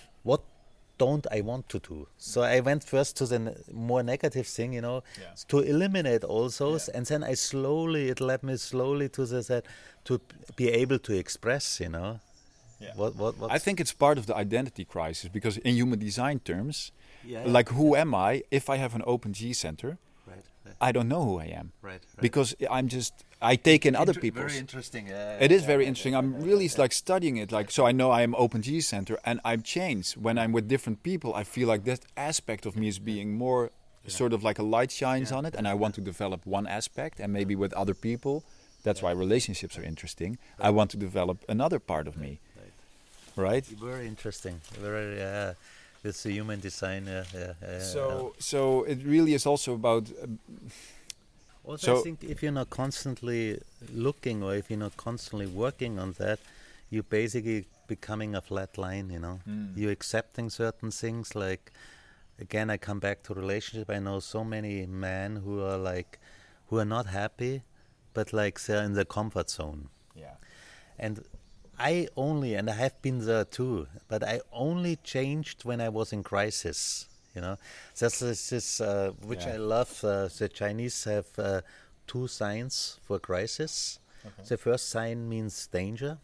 don't 0.97 1.25
I 1.31 1.41
want 1.41 1.67
to 1.69 1.79
do? 1.79 2.07
So 2.17 2.41
I 2.41 2.59
went 2.59 2.83
first 2.83 3.17
to 3.17 3.25
the 3.25 3.35
n- 3.35 3.55
more 3.71 4.03
negative 4.03 4.47
thing, 4.47 4.73
you 4.73 4.81
know, 4.81 5.03
Yeah. 5.19 5.33
to 5.47 5.59
eliminate 5.59 6.23
all 6.23 6.49
those, 6.49 6.87
Yeah. 6.87 6.97
and 6.97 7.05
then 7.05 7.23
I 7.23 7.35
slowly, 7.35 8.09
it 8.09 8.19
led 8.21 8.43
me 8.43 8.57
slowly 8.57 9.09
to 9.09 9.25
the 9.25 9.41
that 9.41 9.65
to 10.05 10.19
be 10.55 10.69
able 10.69 10.99
to 10.99 11.13
express, 11.13 11.79
you 11.79 11.89
know, 11.89 12.19
Yeah. 12.79 12.93
what 12.95 13.15
what 13.15 13.37
what. 13.37 13.51
I 13.51 13.59
think 13.59 13.79
it's 13.79 13.93
part 13.93 14.17
of 14.17 14.25
the 14.25 14.35
identity 14.35 14.85
crisis 14.85 15.29
because 15.29 15.57
in 15.57 15.75
human 15.75 15.99
design 15.99 16.39
terms, 16.39 16.91
Yeah. 17.25 17.43
like 17.57 17.69
who 17.69 17.95
am 17.95 18.13
I 18.13 18.43
if 18.51 18.69
I 18.69 18.77
have 18.77 18.95
an 18.95 19.03
open 19.05 19.33
G 19.33 19.53
center? 19.53 19.97
right, 20.27 20.45
right, 20.65 20.75
I 20.81 20.91
don't 20.91 21.07
know 21.07 21.23
who 21.23 21.39
I 21.39 21.45
am 21.59 21.71
right, 21.81 21.93
right. 21.93 22.21
because 22.21 22.55
I'm 22.69 22.87
just 22.87 23.13
I 23.43 23.55
take 23.57 23.85
in 23.85 23.95
other 23.95 24.11
Inter- 24.11 24.21
people's. 24.21 24.51
Very 24.51 24.59
interesting. 24.59 25.07
Yeah, 25.07 25.37
It 25.45 25.51
is 25.51 25.65
very 25.65 25.85
interesting. 25.85 26.15
I'm 26.15 26.41
really 26.41 26.69
like 26.77 26.93
studying 26.93 27.35
it. 27.37 27.51
Like 27.51 27.69
so, 27.71 27.85
I 27.85 27.91
know 27.91 28.09
I 28.09 28.21
am 28.21 28.33
Open 28.35 28.61
G 28.61 28.79
Center, 28.81 29.19
and 29.25 29.39
I'm 29.43 29.61
changed 29.61 30.15
when 30.15 30.37
I'm 30.37 30.53
with 30.53 30.67
different 30.67 31.03
people. 31.03 31.35
I 31.35 31.43
feel 31.43 31.67
like 31.67 31.83
that 31.83 32.01
aspect 32.15 32.65
of 32.65 32.75
me 32.75 32.87
is 32.87 32.99
being 32.99 33.35
more 33.37 33.69
sort 34.07 34.33
of 34.33 34.43
like 34.43 34.59
a 34.59 34.63
light 34.63 34.91
shines 34.91 35.31
on 35.31 35.45
it, 35.45 35.55
and 35.55 35.67
I 35.67 35.73
want 35.73 35.95
to 35.95 36.01
develop 36.01 36.45
one 36.45 36.67
aspect, 36.67 37.19
and 37.19 37.31
maybe 37.33 37.55
with 37.55 37.73
other 37.73 37.93
people. 37.93 38.43
That's 38.83 39.01
why 39.01 39.11
relationships 39.11 39.77
are 39.77 39.83
interesting. 39.83 40.37
I 40.59 40.69
want 40.69 40.91
to 40.91 40.97
develop 40.97 41.37
another 41.47 41.79
part 41.79 42.07
of 42.07 42.17
me, 42.17 42.39
right? 43.35 43.65
Very 43.65 44.07
interesting. 44.07 44.61
Very 44.79 45.17
yeah. 45.17 45.53
With 46.03 46.21
the 46.21 46.31
human 46.31 46.59
design. 46.59 47.05
Yeah, 47.07 47.23
yeah, 47.33 47.79
So, 47.79 48.33
so 48.37 48.83
it 48.83 48.99
really 49.05 49.33
is 49.33 49.45
also 49.45 49.73
about 49.73 50.03
uh, 50.21 50.27
Also, 51.63 51.87
So- 51.87 51.99
I 51.99 52.03
think 52.03 52.23
if 52.23 52.43
you're 52.43 52.51
not 52.51 52.69
constantly 52.69 53.61
looking 53.93 54.43
or 54.43 54.55
if 54.55 54.69
you're 54.69 54.79
not 54.79 54.97
constantly 54.97 55.47
working 55.47 55.97
on 55.99 56.13
that, 56.13 56.39
you're 56.89 57.03
basically 57.03 57.65
becoming 57.87 58.35
a 58.35 58.41
flat 58.41 58.77
line, 58.77 59.09
you 59.09 59.19
know. 59.19 59.39
Mm. 59.47 59.75
You're 59.75 59.91
accepting 59.91 60.49
certain 60.49 60.91
things. 60.91 61.35
Like, 61.35 61.71
again, 62.39 62.69
I 62.69 62.77
come 62.77 62.99
back 62.99 63.23
to 63.23 63.33
relationship. 63.33 63.89
I 63.89 63.99
know 63.99 64.19
so 64.19 64.43
many 64.43 64.85
men 64.85 65.37
who 65.37 65.61
are 65.61 65.77
like, 65.77 66.19
who 66.67 66.79
are 66.79 66.85
not 66.85 67.07
happy, 67.07 67.63
but 68.13 68.33
like 68.33 68.59
they're 68.63 68.83
in 68.83 68.93
the 68.93 69.05
comfort 69.05 69.49
zone. 69.49 69.89
yeah, 70.15 70.35
And 70.99 71.25
I 71.79 72.07
only, 72.15 72.53
and 72.53 72.69
I 72.69 72.73
have 72.73 73.01
been 73.01 73.25
there 73.25 73.45
too, 73.45 73.87
but 74.07 74.23
I 74.23 74.41
only 74.51 74.97
changed 74.97 75.65
when 75.65 75.81
I 75.81 75.89
was 75.89 76.13
in 76.13 76.21
crisis. 76.23 77.07
You 77.35 77.41
know, 77.41 77.57
that's 77.97 78.19
this, 78.19 78.79
uh, 78.81 79.11
which 79.25 79.45
Yeah. 79.45 79.53
I 79.53 79.57
love. 79.57 80.03
Uh, 80.03 80.27
the 80.37 80.49
Chinese 80.49 81.03
have 81.05 81.27
uh, 81.37 81.61
two 82.07 82.27
signs 82.27 82.99
for 83.03 83.19
crisis. 83.19 83.99
The 84.47 84.57
first 84.57 84.89
sign 84.89 85.27
means 85.27 85.67
danger. 85.67 86.17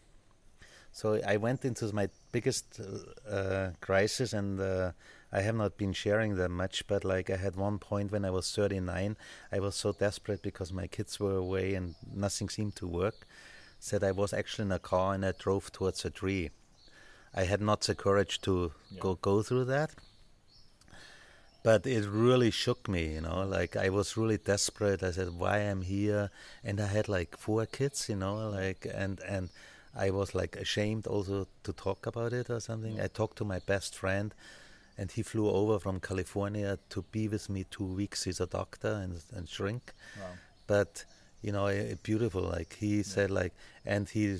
So 0.92 1.20
I 1.26 1.36
went 1.36 1.64
into 1.64 1.92
my 1.94 2.08
biggest 2.32 2.80
uh, 2.80 3.30
uh, 3.30 3.70
crisis, 3.80 4.32
and 4.32 4.60
uh, 4.60 4.92
I 5.32 5.40
have 5.42 5.54
not 5.54 5.76
been 5.76 5.92
sharing 5.92 6.36
them 6.36 6.52
much. 6.56 6.86
But 6.86 7.04
like 7.04 7.28
I 7.30 7.36
had 7.36 7.56
one 7.56 7.78
point 7.78 8.10
when 8.12 8.24
I 8.24 8.30
was 8.30 8.50
39, 8.54 9.16
I 9.52 9.58
was 9.60 9.74
so 9.76 9.92
desperate 9.92 10.42
because 10.42 10.72
my 10.72 10.86
kids 10.86 11.20
were 11.20 11.36
away 11.36 11.74
and 11.74 11.94
nothing 12.14 12.48
seemed 12.48 12.76
to 12.76 12.86
work. 12.86 13.26
Said 13.78 14.02
I 14.04 14.12
was 14.12 14.32
actually 14.32 14.66
in 14.66 14.72
a 14.72 14.78
car 14.78 15.14
and 15.14 15.24
I 15.24 15.32
drove 15.32 15.70
towards 15.72 16.04
a 16.04 16.10
tree. 16.10 16.50
I 17.34 17.44
had 17.44 17.60
not 17.60 17.82
the 17.82 17.94
courage 17.94 18.40
to 18.42 18.72
Yeah. 18.90 19.00
go 19.00 19.14
go 19.14 19.42
through 19.42 19.66
that. 19.66 19.90
But 21.62 21.86
it 21.86 22.06
really 22.08 22.50
shook 22.50 22.88
me, 22.88 23.14
you 23.14 23.20
know. 23.20 23.44
Like 23.44 23.76
I 23.76 23.90
was 23.90 24.16
really 24.16 24.38
desperate. 24.38 25.02
I 25.02 25.10
said, 25.12 25.30
"Why 25.38 25.58
I'm 25.58 25.82
here?" 25.82 26.30
And 26.64 26.80
I 26.80 26.86
had 26.86 27.08
like 27.08 27.36
four 27.36 27.66
kids, 27.66 28.08
you 28.08 28.16
know, 28.16 28.48
like 28.50 28.86
and 28.92 29.20
and 29.20 29.50
I 29.94 30.10
was 30.10 30.34
like 30.34 30.56
ashamed 30.56 31.06
also 31.06 31.46
to 31.64 31.72
talk 31.72 32.06
about 32.06 32.32
it 32.32 32.48
or 32.50 32.60
something. 32.60 33.00
I 33.00 33.08
talked 33.08 33.36
to 33.38 33.44
my 33.44 33.58
best 33.60 33.94
friend, 33.94 34.34
and 34.98 35.10
he 35.12 35.22
flew 35.22 35.48
over 35.50 35.78
from 35.78 36.00
California 36.00 36.78
to 36.90 37.02
be 37.12 37.28
with 37.28 37.48
me 37.50 37.64
two 37.70 37.84
weeks. 37.84 38.24
He's 38.24 38.40
a 38.40 38.46
doctor 38.46 38.92
and 39.02 39.22
and 39.36 39.48
shrink, 39.48 39.92
but 40.66 41.04
you 41.42 41.52
know, 41.52 41.66
eh, 41.66 41.94
beautiful. 42.02 42.42
Like 42.42 42.74
he 42.74 43.02
said, 43.02 43.30
like, 43.30 43.54
and 43.84 44.08
he, 44.08 44.38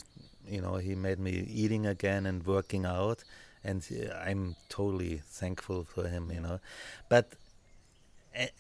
you 0.48 0.60
know, 0.60 0.76
he 0.76 0.94
made 0.94 1.18
me 1.18 1.32
eating 1.32 1.86
again 1.86 2.26
and 2.26 2.44
working 2.46 2.84
out, 2.84 3.24
and 3.64 3.86
uh, 3.92 4.14
I'm 4.14 4.56
totally 4.68 5.22
thankful 5.26 5.84
for 5.84 6.08
him. 6.08 6.30
You 6.32 6.40
know, 6.40 6.60
but 7.08 7.32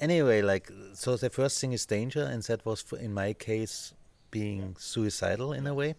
anyway, 0.00 0.42
like, 0.42 0.70
so 0.94 1.16
the 1.16 1.30
first 1.30 1.60
thing 1.60 1.72
is 1.72 1.86
danger, 1.86 2.22
and 2.22 2.42
that 2.44 2.64
was 2.66 2.82
for, 2.82 2.98
in 2.98 3.14
my 3.14 3.32
case 3.32 3.94
being 4.30 4.76
suicidal 4.78 5.52
in 5.52 5.66
a 5.66 5.74
way. 5.74 5.94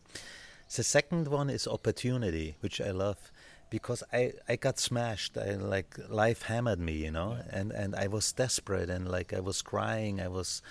The 0.75 0.83
second 0.83 1.27
one 1.27 1.49
is 1.49 1.67
opportunity, 1.67 2.55
which 2.61 2.79
I 2.79 2.91
love. 2.91 3.31
Because 3.69 4.03
I, 4.11 4.33
I 4.49 4.57
got 4.57 4.79
smashed, 4.79 5.37
I 5.37 5.55
like 5.55 5.95
life 6.09 6.41
hammered 6.43 6.79
me, 6.79 6.93
you 7.05 7.11
know, 7.11 7.37
and, 7.49 7.71
and 7.71 7.95
I 7.95 8.07
was 8.07 8.33
desperate 8.33 8.89
and 8.89 9.09
like 9.09 9.31
I 9.33 9.39
was 9.39 9.61
crying, 9.61 10.19
I 10.19 10.27
was 10.27 10.61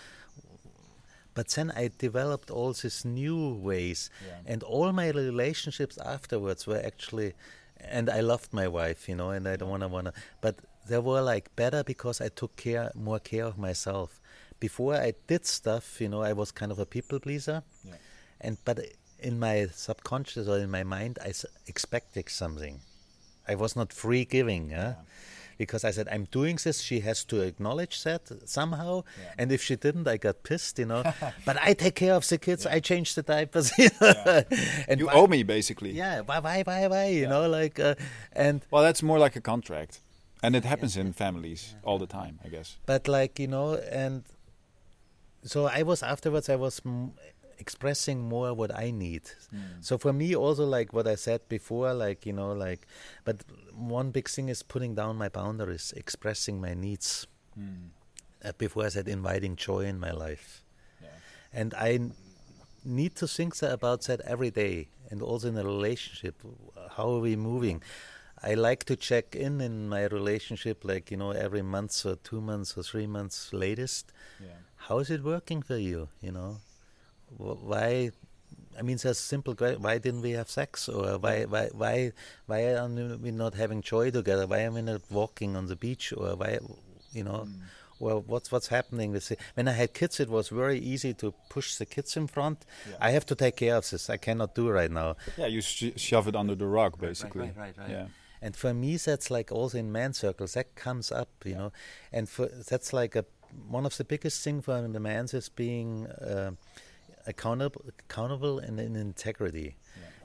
but 1.33 1.49
then 1.49 1.71
I 1.75 1.91
developed 1.97 2.51
all 2.51 2.73
these 2.73 3.05
new 3.05 3.55
ways, 3.55 4.11
Yeah. 4.27 4.53
and 4.53 4.63
all 4.63 4.93
my 4.93 5.09
relationships 5.11 5.97
afterwards 5.99 6.67
were 6.67 6.83
actually, 6.85 7.35
and 7.85 8.09
I 8.11 8.21
loved 8.21 8.53
my 8.53 8.69
wife, 8.69 9.09
you 9.09 9.15
know, 9.17 9.31
and 9.31 9.47
I 9.49 9.57
don't 9.57 9.71
wanna 9.71 9.89
wanna, 9.89 10.13
but 10.41 10.57
they 10.89 10.99
were 10.99 11.21
like 11.23 11.55
better 11.57 11.83
because 11.85 12.21
I 12.21 12.29
took 12.29 12.57
care 12.57 12.91
more 12.95 13.19
care 13.21 13.45
of 13.45 13.59
myself. 13.59 14.21
Before 14.59 14.95
I 14.95 15.15
did 15.27 15.47
stuff, 15.47 16.01
you 16.01 16.09
know, 16.09 16.23
I 16.23 16.33
was 16.33 16.51
kind 16.53 16.71
of 16.73 16.79
a 16.79 16.87
people 16.87 17.19
pleaser, 17.21 17.63
Yeah. 17.85 17.95
and 18.41 18.59
but 18.65 18.79
in 19.19 19.39
my 19.39 19.67
subconscious 19.73 20.49
or 20.49 20.59
in 20.59 20.71
my 20.71 20.83
mind, 20.83 21.19
I 21.25 21.29
s- 21.29 21.47
expected 21.67 22.29
something. 22.29 22.81
I 23.49 23.55
was 23.55 23.75
not 23.77 23.93
free 23.93 24.25
giving, 24.25 24.71
yeah? 24.71 24.95
Because 25.61 25.85
I 25.85 25.93
said 25.97 26.07
I'm 26.15 26.27
doing 26.39 26.57
this. 26.65 26.81
She 26.81 27.01
has 27.09 27.19
to 27.31 27.37
acknowledge 27.51 28.03
that 28.05 28.23
somehow, 28.49 28.93
Yeah. 29.03 29.35
and 29.41 29.53
if 29.53 29.61
she 29.67 29.77
didn't, 29.77 30.07
I 30.09 30.17
got 30.17 30.37
pissed, 30.43 30.79
you 30.79 30.87
know. 30.87 31.03
but 31.49 31.57
I 31.69 31.75
take 31.75 31.95
care 32.03 32.15
of 32.15 32.25
the 32.27 32.39
kids. 32.39 32.63
I 32.77 32.81
change 32.81 33.09
the 33.15 33.23
diapers, 33.23 33.67
you 33.79 33.91
and 34.89 34.99
you 35.01 35.07
why- 35.07 35.13
owe 35.19 35.27
me 35.27 35.43
basically. 35.45 35.91
Yeah, 35.93 36.23
why, 36.29 36.39
why, 36.47 36.63
why, 36.69 36.87
why? 36.89 37.07
You 37.21 37.29
know, 37.29 37.45
like, 37.61 37.79
uh, 37.79 37.95
and 38.33 38.63
Well, 38.71 38.83
that's 38.83 39.03
more 39.03 39.19
like 39.25 39.37
a 39.37 39.43
contract, 39.53 40.01
and 40.43 40.57
it 40.57 40.65
happens 40.65 40.97
in 40.97 41.13
families 41.13 41.75
all 41.85 41.99
the 41.99 42.07
time, 42.21 42.35
I 42.45 42.49
guess. 42.49 42.79
but 42.87 43.07
like 43.07 43.39
you 43.43 43.49
know, 43.49 43.75
and 44.05 44.25
so 45.45 45.67
I 45.67 45.83
was 45.83 46.03
afterwards. 46.03 46.49
I 46.49 46.57
was 46.57 46.81
m- 46.87 47.13
expressing 47.61 48.19
more 48.35 48.55
what 48.55 48.73
I 48.75 48.91
need. 48.91 49.23
So 49.81 49.99
for 49.99 50.13
me, 50.13 50.35
also 50.35 50.65
like 50.65 50.93
what 50.93 51.07
I 51.07 51.17
said 51.17 51.41
before, 51.49 51.93
like 51.95 52.27
you 52.27 52.33
know, 52.33 52.53
like, 52.53 52.87
but 53.25 53.37
one 53.75 54.11
big 54.11 54.29
thing 54.29 54.49
is 54.49 54.63
putting 54.63 54.95
down 54.95 55.17
my 55.17 55.29
boundaries, 55.29 55.93
expressing 55.97 56.61
my 56.61 56.75
needs. 56.75 57.27
Uh, 58.43 58.53
before 58.57 58.85
I 58.87 58.89
said 58.89 59.07
inviting 59.09 59.55
joy 59.57 59.83
in 59.93 59.99
my 60.01 60.13
life, 60.13 60.63
and 61.53 61.75
I 61.75 61.91
n- 62.01 62.15
need 62.85 63.15
to 63.17 63.27
think 63.29 63.53
about 63.63 64.01
that 64.09 64.21
every 64.23 64.51
day, 64.51 64.89
and 65.11 65.21
also 65.23 65.49
in 65.49 65.59
a 65.59 65.65
relationship. 65.65 66.37
How 66.97 67.11
are 67.15 67.21
we 67.21 67.37
moving? 67.37 67.83
I 68.43 68.55
like 68.55 68.85
to 68.85 68.97
check 68.97 69.37
in 69.37 69.61
in 69.61 69.89
my 69.89 70.05
relationship, 70.07 70.85
like 70.85 71.11
you 71.11 71.19
know, 71.19 71.33
every 71.33 71.61
month 71.63 72.07
or 72.07 72.17
two 72.17 72.41
months 72.41 72.79
or 72.79 72.83
three 72.83 73.07
months 73.07 73.53
latest. 73.53 74.11
Yeah. 74.41 74.61
How 74.89 74.99
is 75.01 75.11
it 75.11 75.23
working 75.23 75.61
for 75.63 75.77
you? 75.77 76.09
You 76.23 76.33
know, 76.33 76.57
why? 77.37 78.11
I 78.79 78.83
mean, 78.83 78.97
there's 79.03 79.19
simple. 79.19 79.55
que- 79.55 79.77
Why 79.79 79.99
didn't 79.99 80.23
we 80.23 80.31
have 80.33 80.49
sex? 80.49 80.89
Or 80.89 81.19
why, 81.19 81.45
why, 81.45 81.69
why, 81.73 82.13
why 82.47 82.65
are 82.75 82.89
we 82.89 83.31
not 83.31 83.55
having 83.55 83.83
joy 83.83 84.11
together? 84.11 84.47
Why 84.47 84.65
are 84.65 84.71
we 84.71 84.83
not 84.83 85.03
walking 85.11 85.57
on 85.57 85.67
the 85.67 85.77
beach? 85.77 86.13
Or 86.17 86.35
why, 86.37 86.59
you 87.13 87.25
know? 87.25 87.49
well, 87.99 88.25
what's 88.27 88.51
what's 88.51 88.69
happening 88.69 89.13
with 89.13 89.29
the, 89.29 89.37
when 89.55 89.69
I 89.69 89.73
had 89.73 89.93
kids? 89.93 90.21
It 90.21 90.31
was 90.31 90.49
very 90.49 90.79
easy 90.79 91.13
to 91.15 91.35
push 91.51 91.77
the 91.77 91.85
kids 91.85 92.17
in 92.17 92.27
front. 92.29 92.65
Yeah. 92.89 92.97
I 93.01 93.11
have 93.11 93.27
to 93.27 93.35
take 93.35 93.57
care 93.57 93.77
of 93.77 93.89
this. 93.91 94.09
I 94.09 94.17
cannot 94.17 94.55
do 94.55 94.71
right 94.71 94.91
now. 94.91 95.17
Yeah, 95.37 95.47
you 95.47 95.61
sh- 95.61 95.93
shove 95.97 96.27
it 96.27 96.35
under 96.35 96.55
the 96.55 96.67
rug, 96.67 96.99
basically. 96.99 97.49
right, 97.49 97.57
right, 97.57 97.79
right. 97.79 97.91
Yeah. 97.91 98.07
And 98.41 98.57
for 98.57 98.73
me, 98.73 98.97
that's 98.97 99.31
like 99.31 99.53
also 99.53 99.77
in 99.77 99.93
man 99.93 100.15
circles 100.15 100.55
that 100.55 100.75
comes 100.75 101.13
up, 101.13 101.29
you 101.45 101.55
know, 101.55 101.73
and 102.11 102.27
for 102.27 102.47
that's 102.47 102.95
like 102.95 103.15
a 103.15 103.27
one 103.69 103.85
of 103.85 103.97
the 103.99 104.05
biggest 104.05 104.43
thing 104.43 104.63
for 104.63 104.81
the 104.81 105.01
man 105.01 105.27
is 105.33 105.51
being 105.51 106.07
uh, 106.07 106.53
accountable, 107.31 107.83
accountable 108.05 108.59
and 108.59 108.75
in 108.79 108.95
integrity. 108.97 109.71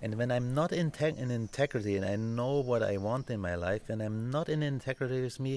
And 0.01 0.11
when 0.19 0.29
I'm 0.35 0.53
not 0.53 0.71
in, 0.81 0.91
te- 0.91 1.17
in 1.23 1.29
integrity 1.31 1.93
and 1.97 2.05
I 2.13 2.15
know 2.15 2.53
what 2.69 2.81
I 2.83 2.97
want 2.97 3.25
in 3.35 3.39
my 3.49 3.55
life, 3.67 3.89
and 3.89 3.97
I'm 4.05 4.29
not 4.29 4.45
in 4.49 4.61
integrity 4.61 5.21
with 5.27 5.39
me, 5.39 5.53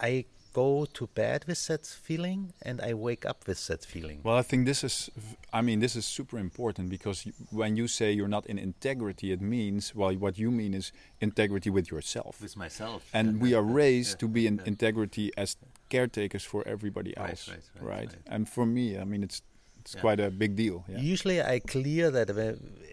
I 0.00 0.12
go 0.52 0.86
to 0.98 1.06
bed 1.22 1.44
with 1.46 1.66
that 1.68 1.86
feeling 1.86 2.40
and 2.62 2.80
I 2.80 2.92
wake 2.94 3.24
up 3.24 3.46
with 3.46 3.60
that 3.68 3.84
feeling. 3.84 4.18
Well, 4.24 4.36
I 4.36 4.42
think 4.42 4.66
this 4.66 4.82
is, 4.82 5.10
I 5.52 5.60
mean, 5.62 5.78
this 5.80 5.94
is 5.94 6.04
super 6.04 6.38
important 6.38 6.90
because 6.90 7.18
when 7.50 7.76
you 7.76 7.86
say 7.86 8.06
you're 8.12 8.34
not 8.38 8.46
in 8.46 8.58
integrity, 8.58 9.30
it 9.36 9.40
means, 9.40 9.94
well, 9.94 10.12
what 10.14 10.38
you 10.38 10.50
mean 10.50 10.74
is 10.74 10.92
integrity 11.20 11.70
with 11.70 11.90
yourself. 11.90 12.40
With 12.42 12.56
myself. 12.56 13.08
and 13.12 13.40
we 13.40 13.54
are 13.54 13.62
raised 13.62 14.14
yeah, 14.16 14.22
to 14.22 14.28
be 14.28 14.46
in 14.46 14.56
yeah. 14.56 14.72
integrity 14.72 15.26
as 15.36 15.56
caretakers 15.88 16.44
for 16.44 16.60
everybody 16.66 17.14
Right, 17.16 17.30
else, 17.30 17.48
right, 17.48 17.60
right, 17.80 17.98
right. 17.98 18.14
And 18.26 18.48
for 18.48 18.66
me, 18.66 18.98
I 18.98 19.04
mean, 19.04 19.22
it's 19.22 19.42
it's 19.88 19.94
Yeah. 19.94 20.02
quite 20.02 20.20
a 20.20 20.30
big 20.30 20.54
deal. 20.54 20.84
Yeah. 20.86 20.98
Usually, 20.98 21.40
I 21.40 21.60
clear 21.60 22.10
that 22.10 22.28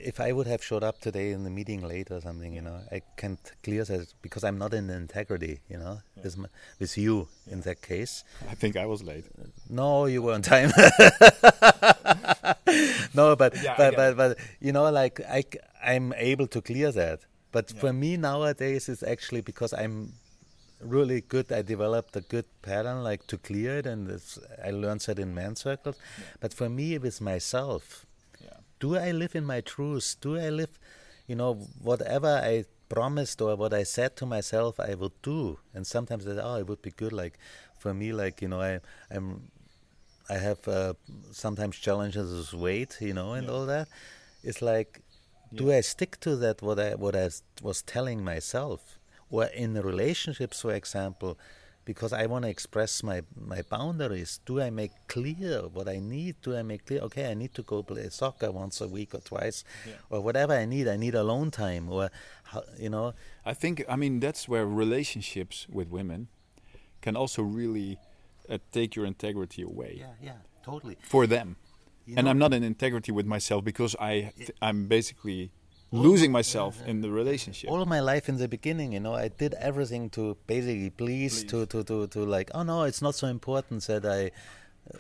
if- 0.10 0.20
I 0.22 0.32
would 0.32 0.48
have 0.48 0.64
showed 0.64 0.82
up 0.89 1.02
today 1.02 1.32
in 1.32 1.43
the 1.43 1.50
meeting 1.50 1.82
late 1.86 2.10
or 2.10 2.22
something, 2.22 2.54
you 2.54 2.62
know, 2.62 2.80
I 2.89 3.02
can't 3.18 3.52
clear 3.64 3.84
that 3.84 4.14
because 4.22 4.46
I'm 4.46 4.58
not 4.58 4.74
in 4.74 4.89
integrity, 4.89 5.60
you 5.68 5.78
know, 5.78 6.00
with, 6.24 6.38
my, 6.38 6.48
with 6.80 6.98
you 6.98 7.28
in 7.52 7.60
that 7.68 7.82
case. 7.82 8.24
I 8.50 8.56
think 8.56 8.78
I 8.78 8.86
was 8.86 9.04
late. 9.04 9.26
No, 9.70 10.06
you 10.06 10.22
were 10.22 10.32
on 10.34 10.41
time. 10.41 10.72
no, 13.14 13.36
but 13.36 13.54
but, 13.78 13.96
but 13.96 14.18
but 14.18 14.38
you 14.62 14.72
know, 14.72 14.89
like 14.89 15.20
I 15.39 15.43
I'm 15.84 16.14
able 16.32 16.48
to 16.48 16.62
clear 16.62 16.91
that. 16.93 17.20
But 17.52 17.72
for 17.72 17.91
me 17.93 18.18
nowadays, 18.18 18.89
it's 18.89 19.04
actually 19.04 19.41
because 19.41 19.74
I'm 19.74 20.14
really 20.80 21.21
good. 21.21 21.51
I 21.51 21.61
developed 21.61 22.15
a 22.15 22.21
good 22.21 22.45
pattern, 22.61 23.03
like 23.03 23.28
to 23.28 23.38
clear 23.38 23.78
it, 23.78 23.86
and 23.86 24.09
it's, 24.09 24.38
I 24.63 24.71
learned 24.71 25.01
that 25.01 25.19
in 25.19 25.34
man 25.34 25.55
circles. 25.55 25.97
But 26.39 26.53
for 26.53 26.69
me, 26.69 26.97
with 26.97 27.21
myself, 27.21 28.05
Yeah. 28.43 28.57
do 28.80 28.95
I 28.97 29.11
live 29.11 29.36
in 29.36 29.45
my 29.45 29.61
truth? 29.61 30.15
Do 30.21 30.38
I 30.38 30.49
live, 30.49 30.78
you 31.28 31.36
know, 31.36 31.53
whatever 31.82 32.41
I 32.43 32.65
promised 32.89 33.41
or 33.41 33.55
what 33.55 33.73
I 33.73 33.84
said 33.84 34.15
to 34.17 34.26
myself 34.26 34.80
I 34.80 34.93
would 34.95 35.19
do? 35.21 35.59
And 35.73 35.88
sometimes 35.88 36.28
I 36.28 36.36
say, 36.36 36.41
oh, 36.41 36.55
it 36.57 36.67
would 36.67 36.82
be 36.82 36.91
good. 36.91 37.13
Like 37.13 37.38
for 37.80 37.93
me, 37.93 38.11
like 38.13 38.41
you 38.41 38.47
know, 38.47 38.61
I 38.61 38.80
I'm 39.09 39.49
I 40.30 40.38
have 40.38 40.67
uh, 40.67 40.93
sometimes 41.32 41.78
challenges 41.78 42.32
with 42.34 42.53
weight, 42.61 42.97
you 42.99 43.13
know, 43.13 43.34
and 43.34 43.47
Yeah. 43.47 43.53
all 43.53 43.65
that. 43.67 43.88
It's 44.43 44.61
like, 44.61 45.01
do 45.53 45.71
I 45.71 45.82
stick 45.82 46.19
to 46.21 46.36
that? 46.38 46.61
What 46.61 46.80
I 46.80 46.95
what 46.95 47.15
I 47.15 47.30
was 47.61 47.82
telling 47.84 48.23
myself, 48.23 48.99
or 49.30 49.45
in 49.45 49.73
the 49.73 49.82
relationships, 49.84 50.61
for 50.61 50.73
example, 50.73 51.38
because 51.86 52.13
I 52.13 52.26
want 52.26 52.43
to 52.45 52.49
express 52.49 53.03
my 53.03 53.21
my 53.36 53.61
boundaries. 53.69 54.39
Do 54.45 54.59
I 54.61 54.69
make 54.71 54.91
clear 55.07 55.61
what 55.73 55.88
I 55.88 55.99
need? 55.99 56.36
Do 56.41 56.55
I 56.57 56.63
make 56.63 56.86
clear? 56.86 57.01
Okay, 57.01 57.30
I 57.30 57.34
need 57.36 57.53
to 57.55 57.61
go 57.63 57.84
play 57.84 58.09
soccer 58.09 58.51
once 58.51 58.82
a 58.82 58.88
week 58.88 59.13
or 59.13 59.19
twice, 59.21 59.63
Yeah. 59.86 59.93
or 60.09 60.21
whatever 60.21 60.53
I 60.53 60.65
need. 60.65 60.88
I 60.88 60.97
need 60.97 61.15
alone 61.15 61.51
time, 61.51 61.89
or 61.91 62.09
you 62.80 62.89
know, 62.89 63.13
I 63.45 63.53
think 63.53 63.84
I 63.88 63.95
mean 63.95 64.19
that's 64.19 64.47
where 64.49 64.65
relationships 64.65 65.67
with 65.69 65.89
women 65.89 66.28
can 67.01 67.15
also 67.15 67.41
really 67.43 67.99
uh, 68.49 68.57
take 68.71 68.95
your 68.95 69.05
integrity 69.05 69.61
away 69.61 69.97
yeah, 69.99 70.13
yeah, 70.21 70.38
totally. 70.63 70.97
for 71.01 71.28
them. 71.28 71.55
You 72.07 72.15
and 72.17 72.26
know- 72.26 72.32
I'm 72.32 72.39
not 72.39 72.53
in 72.53 72.63
integrity 72.63 73.11
with 73.11 73.26
myself 73.28 73.63
because 73.63 73.95
I 73.99 74.32
th- 74.38 74.51
I'm 74.61 74.88
basically 74.88 75.51
losing 75.92 76.32
myself 76.32 76.82
in 76.86 77.02
the 77.02 77.10
relationship. 77.10 77.70
all 77.70 77.82
of 77.82 77.88
my 77.88 78.00
life 78.00 78.28
in 78.28 78.38
the 78.38 78.48
beginning, 78.48 78.94
you 78.94 79.00
know, 79.00 79.14
I 79.14 79.30
did 79.30 79.54
everything 79.56 80.10
to 80.12 80.38
basically 80.48 80.90
please, 80.90 81.44
To, 81.46 81.66
to, 81.68 81.84
to, 81.84 82.08
to 82.08 82.20
like, 82.26 82.52
oh 82.54 82.64
no, 82.64 82.84
it's 82.84 83.02
not 83.02 83.16
so 83.16 83.28
important 83.28 83.86
that 83.88 84.06
I. 84.06 84.32
Uh, 84.94 84.98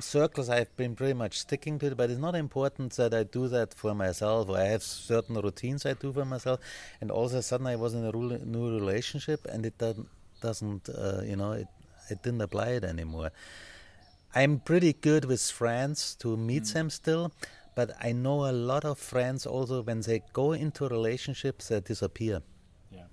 circles 0.00 0.48
I've 0.48 0.74
been 0.76 0.94
pretty 0.94 1.14
much 1.14 1.38
sticking 1.40 1.78
to 1.80 1.86
it, 1.86 1.96
but 1.96 2.08
it's 2.08 2.20
not 2.20 2.36
important 2.36 2.92
that 2.94 3.12
I 3.12 3.24
do 3.24 3.48
that 3.48 3.74
for 3.74 3.94
myself 3.94 4.48
or 4.48 4.56
I 4.56 4.66
have 4.66 4.84
certain 4.84 5.34
routines 5.34 5.84
I 5.84 5.94
do 5.94 6.12
for 6.12 6.24
myself. 6.24 6.60
And 7.00 7.10
all 7.10 7.26
of 7.26 7.34
a 7.34 7.42
sudden 7.42 7.66
I 7.66 7.74
was 7.74 7.94
in 7.94 8.04
a 8.04 8.12
new 8.12 8.70
relationship 8.70 9.44
and 9.46 9.66
it 9.66 9.76
doesn't, 9.76 10.08
doesn't 10.40 10.88
uh, 10.88 11.22
you 11.24 11.34
know, 11.34 11.52
it, 11.52 11.66
it 12.10 12.22
didn't 12.22 12.42
apply 12.42 12.68
it 12.68 12.84
anymore. 12.84 13.32
I'm 14.34 14.60
pretty 14.60 14.92
good 14.92 15.24
with 15.24 15.42
friends 15.42 16.14
to 16.20 16.36
meet 16.36 16.66
them 16.66 16.90
still, 16.90 17.32
but 17.78 17.92
I 18.08 18.10
know 18.10 18.38
a 18.50 18.54
lot 18.72 18.84
of 18.84 18.98
friends 18.98 19.46
also 19.46 19.82
when 19.82 20.00
they 20.00 20.20
go 20.32 20.46
into 20.52 20.88
relationships 20.88 21.68
they 21.68 21.78
disappear. 21.80 22.42
Yeah. 22.90 23.04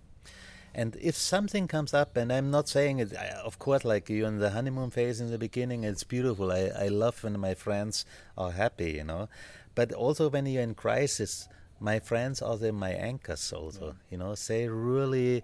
And 0.73 0.97
if 0.99 1.15
something 1.15 1.67
comes 1.67 1.93
up, 1.93 2.17
and 2.17 2.33
I'm 2.33 2.49
not 2.49 2.67
saying 2.67 2.97
it, 2.97 3.15
I, 3.15 3.27
of 3.49 3.59
course, 3.59 3.85
like 3.85 4.09
you're 4.09 4.27
in 4.27 4.39
the 4.39 4.49
honeymoon 4.57 4.89
phase 4.89 5.21
in 5.21 5.29
the 5.29 5.37
beginning, 5.37 5.83
it's 5.83 6.03
beautiful. 6.03 6.51
I, 6.51 6.71
I 6.85 6.87
love 6.87 7.23
when 7.23 7.39
my 7.39 7.53
friends 7.53 8.05
are 8.35 8.53
happy, 8.53 8.93
you 8.93 9.03
know. 9.03 9.29
But 9.75 9.93
also 9.93 10.31
when 10.31 10.47
you're 10.47 10.63
in 10.63 10.73
crisis, 10.73 11.47
my 11.79 11.99
friends 11.99 12.41
are 12.41 12.57
the, 12.57 12.71
my 12.71 12.93
anchors 13.11 13.53
also, 13.53 13.95
you 14.09 14.17
know. 14.17 14.33
They 14.33 14.67
really 14.67 15.43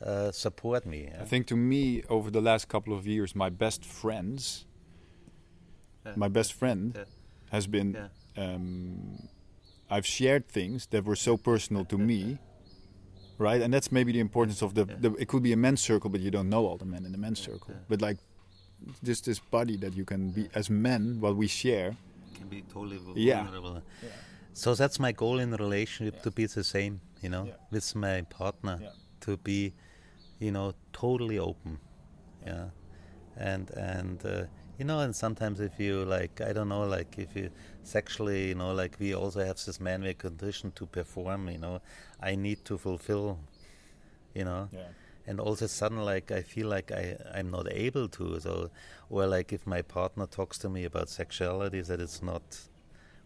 uh, 0.00 0.30
support 0.32 0.86
me. 0.86 1.10
I 1.20 1.24
think 1.24 1.46
to 1.48 1.56
me 1.56 2.04
over 2.08 2.30
the 2.30 2.40
last 2.40 2.68
couple 2.68 2.94
of 2.98 3.06
years, 3.06 3.36
my 3.36 3.50
best 3.50 3.84
friends, 3.84 4.64
Yeah. 6.06 6.14
my 6.16 6.28
best 6.38 6.52
friend, 6.54 6.92
Yeah. 6.96 7.04
has 7.50 7.66
been. 7.66 7.92
Um, 8.36 9.28
I've 9.90 10.06
shared 10.06 10.48
things 10.48 10.86
that 10.88 11.04
were 11.04 11.16
so 11.16 11.36
personal 11.36 11.84
to 11.86 11.98
me, 11.98 12.38
right? 13.38 13.60
And 13.60 13.72
that's 13.74 13.92
maybe 13.92 14.12
the 14.12 14.20
importance 14.20 14.62
of 14.62 14.74
the, 14.74 14.86
Yeah. 14.86 14.96
the. 15.00 15.14
It 15.14 15.28
could 15.28 15.42
be 15.42 15.52
a 15.52 15.56
men's 15.56 15.80
circle, 15.82 16.08
but 16.10 16.20
you 16.20 16.30
don't 16.30 16.48
know 16.48 16.66
all 16.66 16.78
the 16.78 16.86
men 16.86 17.04
in 17.04 17.12
the 17.12 17.18
men's 17.18 17.40
circle. 17.40 17.74
But 17.88 18.00
like, 18.00 18.18
just 19.04 19.24
this 19.26 19.38
body 19.38 19.76
that 19.78 19.94
you 19.94 20.04
can 20.04 20.30
be 20.30 20.48
as 20.54 20.70
men, 20.70 21.20
what 21.20 21.36
we 21.36 21.46
share. 21.46 21.96
can 22.34 22.48
be 22.48 22.62
totally 22.62 22.96
vulnerable. 22.96 23.82
Yeah. 24.02 24.08
So 24.54 24.74
that's 24.74 24.98
my 24.98 25.12
goal 25.12 25.38
in 25.38 25.50
the 25.50 25.56
relationship 25.56 26.22
to 26.22 26.30
be 26.30 26.46
the 26.46 26.64
same, 26.64 27.00
you 27.22 27.28
know, 27.28 27.44
Yeah. 27.44 27.54
with 27.70 27.94
my 27.94 28.22
partner, 28.22 28.78
Yeah. 28.82 28.90
to 29.20 29.36
be, 29.36 29.72
you 30.40 30.50
know, 30.50 30.72
totally 30.92 31.38
open, 31.38 31.78
yeah, 32.46 32.70
and 33.36 33.70
and 33.70 34.24
uh, 34.26 34.46
you 34.78 34.84
know, 34.84 34.98
and 35.00 35.14
sometimes 35.14 35.60
if 35.60 35.78
you 35.78 36.04
like, 36.04 36.40
I 36.40 36.52
don't 36.52 36.68
know, 36.68 36.84
like 36.84 37.16
if 37.18 37.36
you 37.36 37.50
sexually, 37.82 38.48
you 38.48 38.54
know, 38.54 38.72
like 38.72 38.96
we 39.00 39.14
also 39.14 39.40
have 39.44 39.56
this 39.64 39.80
man-made 39.80 40.18
condition 40.18 40.72
to 40.72 40.86
perform, 40.86 41.48
you 41.48 41.58
know, 41.58 41.80
I 42.20 42.34
need 42.36 42.64
to 42.64 42.78
fulfill, 42.78 43.38
you 44.34 44.44
know, 44.44 44.68
Yeah. 44.72 44.88
and 45.26 45.40
all 45.40 45.52
of 45.52 45.62
a 45.62 45.68
sudden 45.68 45.98
like 46.04 46.32
i 46.32 46.42
feel 46.42 46.66
like 46.66 46.90
i 46.90 47.16
i'm 47.38 47.48
not 47.50 47.66
able 47.70 48.08
to 48.08 48.40
so 48.40 48.70
or 49.08 49.26
like 49.26 49.52
if 49.52 49.66
my 49.66 49.80
partner 49.82 50.26
talks 50.26 50.58
to 50.58 50.68
me 50.68 50.84
about 50.84 51.08
sexuality 51.08 51.80
that 51.80 52.00
it's 52.00 52.20
not 52.22 52.42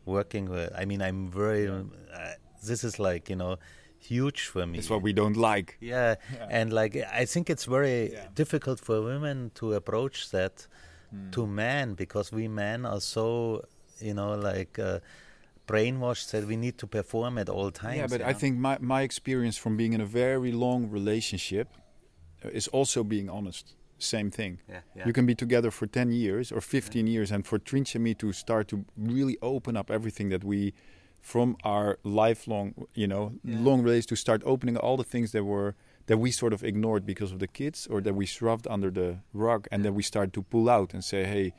working 0.04 0.50
well 0.50 0.68
i 0.76 0.84
mean 0.84 1.00
i'm 1.00 1.30
very 1.30 1.66
uh, 1.68 2.32
this 2.62 2.84
is 2.84 2.98
like 2.98 3.30
you 3.30 3.36
know 3.36 3.56
huge 3.98 4.42
for 4.46 4.66
me 4.66 4.78
It's 4.78 4.90
what 4.90 5.02
we 5.02 5.12
don't 5.14 5.36
like. 5.38 5.78
yeah, 5.80 6.16
Yeah. 6.34 6.46
and 6.50 6.70
like 6.72 6.96
I 7.22 7.24
think 7.24 7.48
it's 7.48 7.64
very 7.64 8.12
Yeah. 8.12 8.26
difficult 8.34 8.78
for 8.80 9.00
women 9.02 9.50
to 9.54 9.72
approach 9.72 10.30
that 10.30 10.68
Hmm. 11.10 11.30
to 11.30 11.46
men 11.46 11.94
because 11.94 12.30
we 12.36 12.46
men 12.48 12.84
are 12.84 13.00
so 13.00 13.62
you 14.00 14.14
know 14.14 14.34
like 14.34 14.78
uh, 14.78 15.00
brainwashed 15.66 16.30
that 16.30 16.46
we 16.46 16.56
need 16.56 16.78
to 16.78 16.86
perform 16.86 17.38
at 17.38 17.48
all 17.48 17.70
times. 17.70 17.96
Yeah, 17.96 18.06
but 18.06 18.22
I 18.22 18.32
know? 18.32 18.38
think 18.38 18.58
my, 18.58 18.78
my 18.80 19.02
experience 19.02 19.56
from 19.56 19.76
being 19.76 19.92
in 19.92 20.00
a 20.00 20.06
very 20.06 20.52
long 20.52 20.88
relationship 20.90 21.68
uh, 22.44 22.48
is 22.50 22.68
also 22.68 23.02
being 23.02 23.28
honest. 23.28 23.74
Same 23.98 24.30
thing. 24.30 24.60
Yeah, 24.68 24.80
yeah. 24.94 25.06
You 25.06 25.12
can 25.12 25.26
be 25.26 25.34
together 25.34 25.70
for 25.70 25.86
10 25.86 26.12
years 26.12 26.52
or 26.52 26.60
15 26.60 27.06
years, 27.06 27.32
and 27.32 27.46
for 27.46 27.58
Trinch 27.58 27.94
and 27.94 28.04
me 28.04 28.14
to 28.14 28.32
start 28.32 28.68
to 28.68 28.84
really 28.96 29.38
open 29.40 29.76
up 29.76 29.90
everything 29.90 30.28
that 30.28 30.44
we, 30.44 30.74
from 31.22 31.56
our 31.64 31.98
lifelong, 32.04 32.74
you 32.94 33.06
know, 33.06 33.32
Yeah. 33.42 33.58
long 33.60 33.82
relationship, 33.82 34.10
to 34.10 34.16
start 34.16 34.42
opening 34.44 34.76
all 34.76 34.96
the 34.96 35.04
things 35.04 35.32
that 35.32 35.44
were 35.44 35.74
that 36.06 36.18
we 36.18 36.30
sort 36.30 36.52
of 36.52 36.62
ignored 36.62 37.04
because 37.04 37.32
of 37.32 37.40
the 37.40 37.48
kids 37.48 37.88
or 37.90 38.00
that 38.00 38.14
we 38.14 38.24
shoved 38.26 38.68
under 38.70 38.90
the 38.92 39.18
rug, 39.32 39.66
and 39.72 39.84
then 39.84 39.92
we 39.94 40.02
started 40.04 40.32
to 40.32 40.42
pull 40.42 40.68
out 40.68 40.94
and 40.94 41.02
say, 41.02 41.24
hey, 41.24 41.52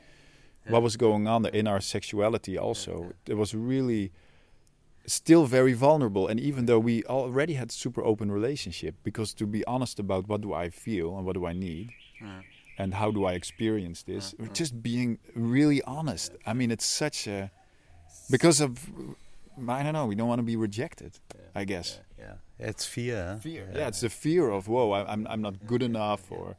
what 0.66 0.82
was 0.82 0.96
going 0.96 1.26
on 1.26 1.46
in 1.46 1.66
our 1.66 1.80
sexuality 1.80 2.58
also? 2.58 3.12
It 3.26 3.34
was 3.34 3.54
really 3.54 4.12
still 5.08 5.46
very 5.46 5.72
vulnerable. 5.72 6.28
And 6.28 6.38
even 6.38 6.66
though 6.66 6.78
we 6.78 7.02
already 7.04 7.54
had 7.54 7.72
super 7.72 8.02
open 8.04 8.30
relationship 8.30 8.94
because 9.02 9.32
to 9.34 9.46
be 9.46 9.64
honest 9.64 9.98
about 9.98 10.28
what 10.28 10.40
do 10.42 10.52
i 10.52 10.68
feel 10.70 11.16
and 11.16 11.24
what 11.26 11.34
do 11.34 11.46
i 11.46 11.52
need 11.52 11.92
and 12.76 12.94
how 12.94 13.10
do 13.10 13.24
i 13.24 13.32
experience 13.32 14.02
this 14.02 14.34
just 14.52 14.82
being 14.82 15.18
really 15.34 15.82
honest. 15.82 16.32
I 16.46 16.52
mean 16.52 16.70
it's 16.70 16.86
such 16.86 17.26
a 17.26 17.50
because 18.30 18.60
of 18.60 18.90
i 19.68 19.82
don't 19.82 19.94
know 19.94 20.06
we 20.06 20.14
don't 20.14 20.28
want 20.28 20.38
to 20.38 20.44
be 20.54 20.56
rejected 20.56 21.12
i 21.54 21.64
guess. 21.64 21.98
yeah, 22.18 22.34
it's 22.58 22.84
fear. 22.84 23.38
fear 23.42 23.68
yeah. 23.74 23.88
it's 23.88 24.00
the 24.02 24.10
fear 24.10 24.50
of 24.50 24.68
whoa 24.68 24.92
I, 24.92 25.10
i'm 25.12 25.26
i'm 25.28 25.42
not 25.42 25.66
good 25.66 25.82
enough 25.82 26.30
or 26.30 26.56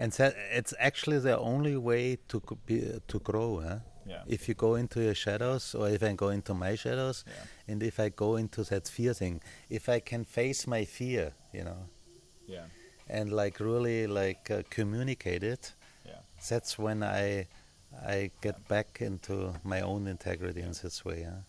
And 0.00 0.12
so 0.14 0.32
it's 0.58 0.74
actually 0.78 1.18
the 1.20 1.38
only 1.38 1.76
way 1.76 2.16
to 2.28 2.40
be, 2.66 2.78
to 3.06 3.18
grow. 3.20 3.60
Huh? 3.60 3.78
Yeah. 4.06 4.22
If 4.26 4.48
you 4.48 4.54
go 4.54 4.74
into 4.76 5.00
your 5.02 5.14
shadows, 5.14 5.74
or 5.74 5.88
if 5.90 6.02
I 6.02 6.14
go 6.14 6.30
into 6.30 6.54
my 6.54 6.74
shadows, 6.74 7.24
Yeah. 7.26 7.72
and 7.72 7.82
if 7.82 8.00
I 8.00 8.08
go 8.08 8.36
into 8.36 8.64
that 8.64 8.88
fear 8.88 9.14
thing, 9.14 9.42
if 9.68 9.88
I 9.88 10.00
can 10.00 10.24
face 10.24 10.66
my 10.66 10.84
fear, 10.86 11.32
you 11.52 11.64
know, 11.64 11.82
Yeah. 12.46 12.66
and 13.08 13.30
like 13.30 13.60
really 13.60 14.06
like 14.06 14.50
uh, 14.50 14.62
communicate 14.70 15.42
it, 15.54 15.74
Yeah. 16.06 16.20
that's 16.48 16.78
when 16.78 17.02
I 17.02 17.46
I 18.06 18.30
get 18.40 18.56
back 18.68 19.00
into 19.02 19.34
my 19.64 19.80
own 19.82 20.06
integrity 20.06 20.62
in 20.62 20.72
this 20.82 21.04
way. 21.04 21.24
Huh? 21.24 21.42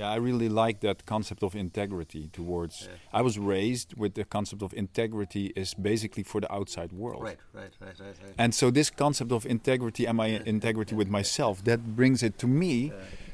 Yeah, 0.00 0.10
I 0.12 0.16
really 0.16 0.48
like 0.48 0.80
that 0.80 1.04
concept 1.04 1.42
of 1.42 1.54
integrity 1.54 2.30
towards. 2.32 2.88
I 3.12 3.20
was 3.20 3.38
raised 3.38 3.98
with 3.98 4.14
the 4.14 4.24
concept 4.24 4.62
of 4.62 4.72
integrity 4.72 5.52
is 5.54 5.74
basically 5.74 6.22
for 6.22 6.40
the 6.40 6.50
outside 6.50 6.90
world. 6.90 7.22
right, 7.22 7.36
right, 7.52 7.70
right, 7.78 8.00
right. 8.00 8.16
And 8.38 8.54
so 8.54 8.70
this 8.70 8.88
concept 8.88 9.30
of 9.30 9.44
integrity 9.44 10.06
and 10.06 10.16
my 10.16 10.28
integrity 10.46 10.94
with 10.94 11.08
myself, 11.08 11.62
that 11.64 11.94
brings 11.96 12.22
it 12.22 12.38
to 12.38 12.46
me 12.46 12.92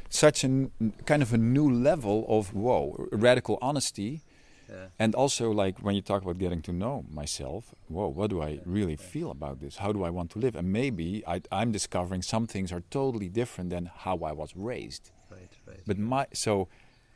such 0.08 0.42
a 0.42 0.68
kind 1.04 1.22
of 1.22 1.32
a 1.32 1.38
new 1.38 1.70
level 1.70 2.26
of 2.28 2.52
whoa, 2.52 3.08
radical 3.12 3.58
honesty. 3.62 4.22
Yeah. 4.68 4.86
And 4.98 5.14
also 5.14 5.52
like 5.52 5.78
when 5.78 5.94
you 5.94 6.02
talk 6.02 6.22
about 6.22 6.38
getting 6.38 6.62
to 6.62 6.72
know 6.72 7.04
myself, 7.08 7.76
whoa, 7.86 8.08
what 8.08 8.30
do 8.30 8.42
I 8.42 8.58
really 8.64 8.96
feel 8.96 9.30
about 9.30 9.60
this? 9.60 9.76
How 9.76 9.92
do 9.92 10.02
I 10.02 10.10
want 10.10 10.32
to 10.32 10.40
live? 10.40 10.56
And 10.56 10.72
maybe 10.72 11.22
I, 11.28 11.42
I'm 11.52 11.70
discovering 11.70 12.22
some 12.22 12.48
things 12.48 12.72
are 12.72 12.82
totally 12.90 13.28
different 13.28 13.70
than 13.70 13.88
how 14.04 14.18
I 14.24 14.32
was 14.32 14.56
raised. 14.56 15.12
Right, 15.36 15.52
right. 15.68 15.82
But 15.86 15.98
my 15.98 16.26
so, 16.32 16.68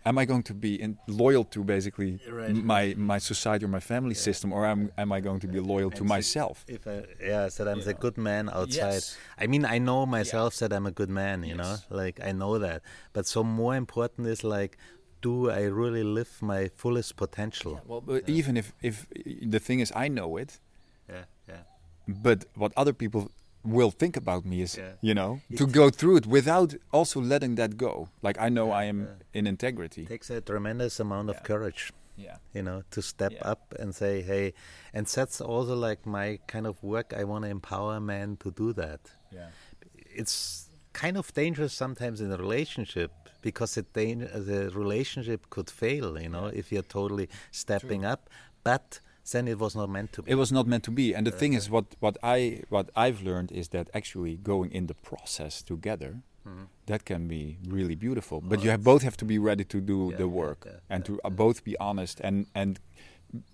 am 0.05 0.19
I 0.19 0.25
going 0.25 0.43
to 0.45 0.55
be 0.55 0.73
in, 0.85 0.99
loyal 1.07 1.45
to 1.55 1.65
basically 1.65 2.21
Right. 2.41 2.55
my 2.75 2.95
my 2.97 3.19
society 3.19 3.65
or 3.65 3.69
my 3.69 3.81
family 3.93 4.15
system, 4.15 4.53
or 4.53 4.63
am 4.73 4.91
am 5.03 5.11
I 5.13 5.21
going 5.21 5.41
to 5.41 5.49
be 5.49 5.61
loyal 5.61 5.91
to 5.91 6.05
so 6.09 6.15
myself? 6.17 6.65
If 6.69 6.87
I, 6.87 6.97
yeah, 7.31 7.49
that 7.57 7.67
I'm 7.69 7.81
know. 7.81 7.93
good 8.07 8.17
man 8.19 8.49
outside. 8.49 9.03
Yes. 9.03 9.19
I 9.43 9.47
mean, 9.47 9.65
I 9.75 9.79
know 9.79 10.07
myself 10.07 10.57
that 10.61 10.71
I'm 10.73 10.87
a 10.87 10.95
good 11.01 11.11
man, 11.11 11.43
you 11.43 11.57
Yes. 11.57 11.59
know, 11.61 11.77
like 12.03 12.17
I 12.29 12.33
know 12.33 12.59
that. 12.67 12.83
But 13.13 13.27
so 13.27 13.43
more 13.43 13.77
important 13.77 14.29
is 14.29 14.43
like, 14.45 14.77
do 15.23 15.51
I 15.51 15.63
really 15.83 16.03
live 16.19 16.31
my 16.41 16.71
fullest 16.81 17.17
potential? 17.17 17.73
Well, 17.87 18.01
but 18.01 18.29
even 18.29 18.57
if 18.57 18.73
if 18.83 19.07
the 19.53 19.61
thing 19.67 19.81
is, 19.81 19.93
I 20.05 20.09
know 20.09 20.39
it, 20.43 20.61
Yeah, 21.09 21.25
yeah. 21.49 21.63
but 22.07 22.39
what 22.55 22.73
other 22.77 22.93
people 22.93 23.23
will 23.65 23.91
think 23.91 24.17
about 24.17 24.45
me 24.45 24.63
is, 24.63 24.77
Yeah. 24.77 24.93
you 25.03 25.15
know, 25.15 25.41
to 25.57 25.67
go 25.67 25.91
through 25.91 26.17
it 26.17 26.27
without 26.27 26.75
also 26.93 27.21
letting 27.21 27.57
that 27.57 27.77
go. 27.77 28.09
Like 28.23 28.39
I 28.41 28.49
know 28.49 28.69
Yeah, 28.69 28.77
I 28.83 28.85
am 28.85 29.01
yeah. 29.03 29.39
in 29.39 29.47
integrity. 29.47 30.07
takes 30.07 30.31
a 30.31 30.41
tremendous 30.41 31.01
amount 31.01 31.31
of 31.31 31.43
courage. 31.43 31.93
Yeah. 32.17 32.37
you 32.53 32.63
know, 32.63 32.83
to 32.91 33.01
step 33.01 33.33
up 33.41 33.75
and 33.79 33.95
say, 33.95 34.21
hey, 34.21 34.53
and 34.93 35.07
that's 35.07 35.41
also 35.41 35.75
like 35.75 36.05
my 36.05 36.39
kind 36.47 36.67
of 36.67 36.83
work. 36.83 37.15
I 37.17 37.25
want 37.25 37.45
to 37.45 37.51
empower 37.51 37.99
men 37.99 38.37
to 38.41 38.51
do 38.51 38.75
that. 38.75 39.01
Yeah. 39.33 39.49
It's 39.95 40.69
kind 40.93 41.17
of 41.17 41.33
dangerous 41.33 41.73
sometimes 41.73 42.21
in 42.21 42.31
a 42.31 42.37
relationship 42.37 43.11
because 43.41 43.75
the, 43.77 43.85
the 43.95 44.71
relationship 44.75 45.49
could 45.49 45.71
fail, 45.71 46.21
you 46.21 46.29
know, 46.29 46.47
if 46.47 46.71
you're 46.73 46.83
totally 46.83 47.29
stepping 47.53 48.05
up. 48.05 48.29
But 48.65 49.01
then 49.33 49.49
it 49.49 49.59
was 49.59 49.75
not 49.75 49.89
meant 49.89 50.13
to 50.13 50.23
be. 50.23 50.31
It 50.31 50.37
was 50.37 50.51
not 50.53 50.67
meant 50.67 50.85
to 50.85 50.91
be. 50.91 51.15
And 51.15 51.27
the 51.27 51.31
thing 51.31 51.53
is, 51.55 51.71
what 51.71 51.85
what 52.01 52.17
I 52.23 52.63
what 52.69 52.91
I've 52.97 53.23
learned 53.23 53.51
is 53.53 53.69
that 53.69 53.89
actually 53.95 54.37
going 54.37 54.71
in 54.73 54.87
the 54.87 54.95
process 54.95 55.63
together. 55.63 56.23
Mm-hmm. 56.47 56.65
That 56.87 57.05
can 57.05 57.29
be 57.29 57.59
really 57.69 57.95
beautiful, 57.95 58.41
but 58.41 58.65
you 58.65 58.71
have, 58.71 58.83
both 58.83 59.03
have 59.03 59.17
to 59.19 59.27
be 59.27 59.39
ready 59.39 59.65
to 59.65 59.79
do 59.81 60.09
Yeah, 60.11 60.17
the 60.17 60.27
work 60.27 60.63
yeah, 60.67 60.79
and 60.89 61.05
to 61.05 61.21
uh, 61.23 61.29
both 61.29 61.65
be 61.65 61.77
honest 61.79 62.21
and 62.21 62.47
and 62.55 62.81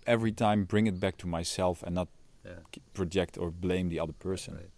every 0.06 0.32
time 0.32 0.64
bring 0.64 0.86
it 0.86 1.00
back 1.00 1.16
to 1.18 1.26
myself 1.26 1.82
and 1.82 1.94
not 1.94 2.08
Yeah. 2.44 2.62
project 2.94 3.36
or 3.38 3.50
blame 3.50 3.88
the 3.88 3.98
other 4.02 4.14
person. 4.28 4.54
Right. 4.54 4.70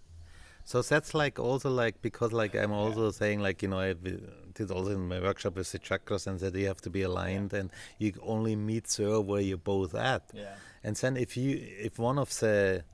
So 0.64 0.82
that's 0.82 1.12
like 1.14 1.38
also 1.38 1.70
like 1.70 1.96
because 2.02 2.32
like 2.42 2.54
I'm 2.62 2.72
also 2.72 3.10
saying 3.10 3.42
like 3.42 3.62
you 3.62 3.68
know 3.68 3.80
I 3.80 3.94
did 4.54 4.70
also 4.70 4.90
in 4.90 5.08
my 5.08 5.20
workshop 5.20 5.56
with 5.56 5.70
the 5.72 5.78
chakras 5.78 6.26
and 6.26 6.40
that 6.40 6.54
you 6.54 6.66
have 6.66 6.80
to 6.82 6.90
be 6.90 7.02
aligned 7.02 7.52
and 7.52 7.70
you 7.98 8.12
only 8.22 8.56
meet 8.56 8.86
there 8.96 9.20
where 9.20 9.40
you're 9.48 9.64
both 9.74 9.94
at. 9.94 10.22
Yeah. 10.34 10.56
And 10.84 10.96
then 10.96 11.16
if 11.16 11.36
you 11.36 11.58
if 11.60 11.98
one 11.98 12.18
of 12.18 12.30
the 12.40 12.84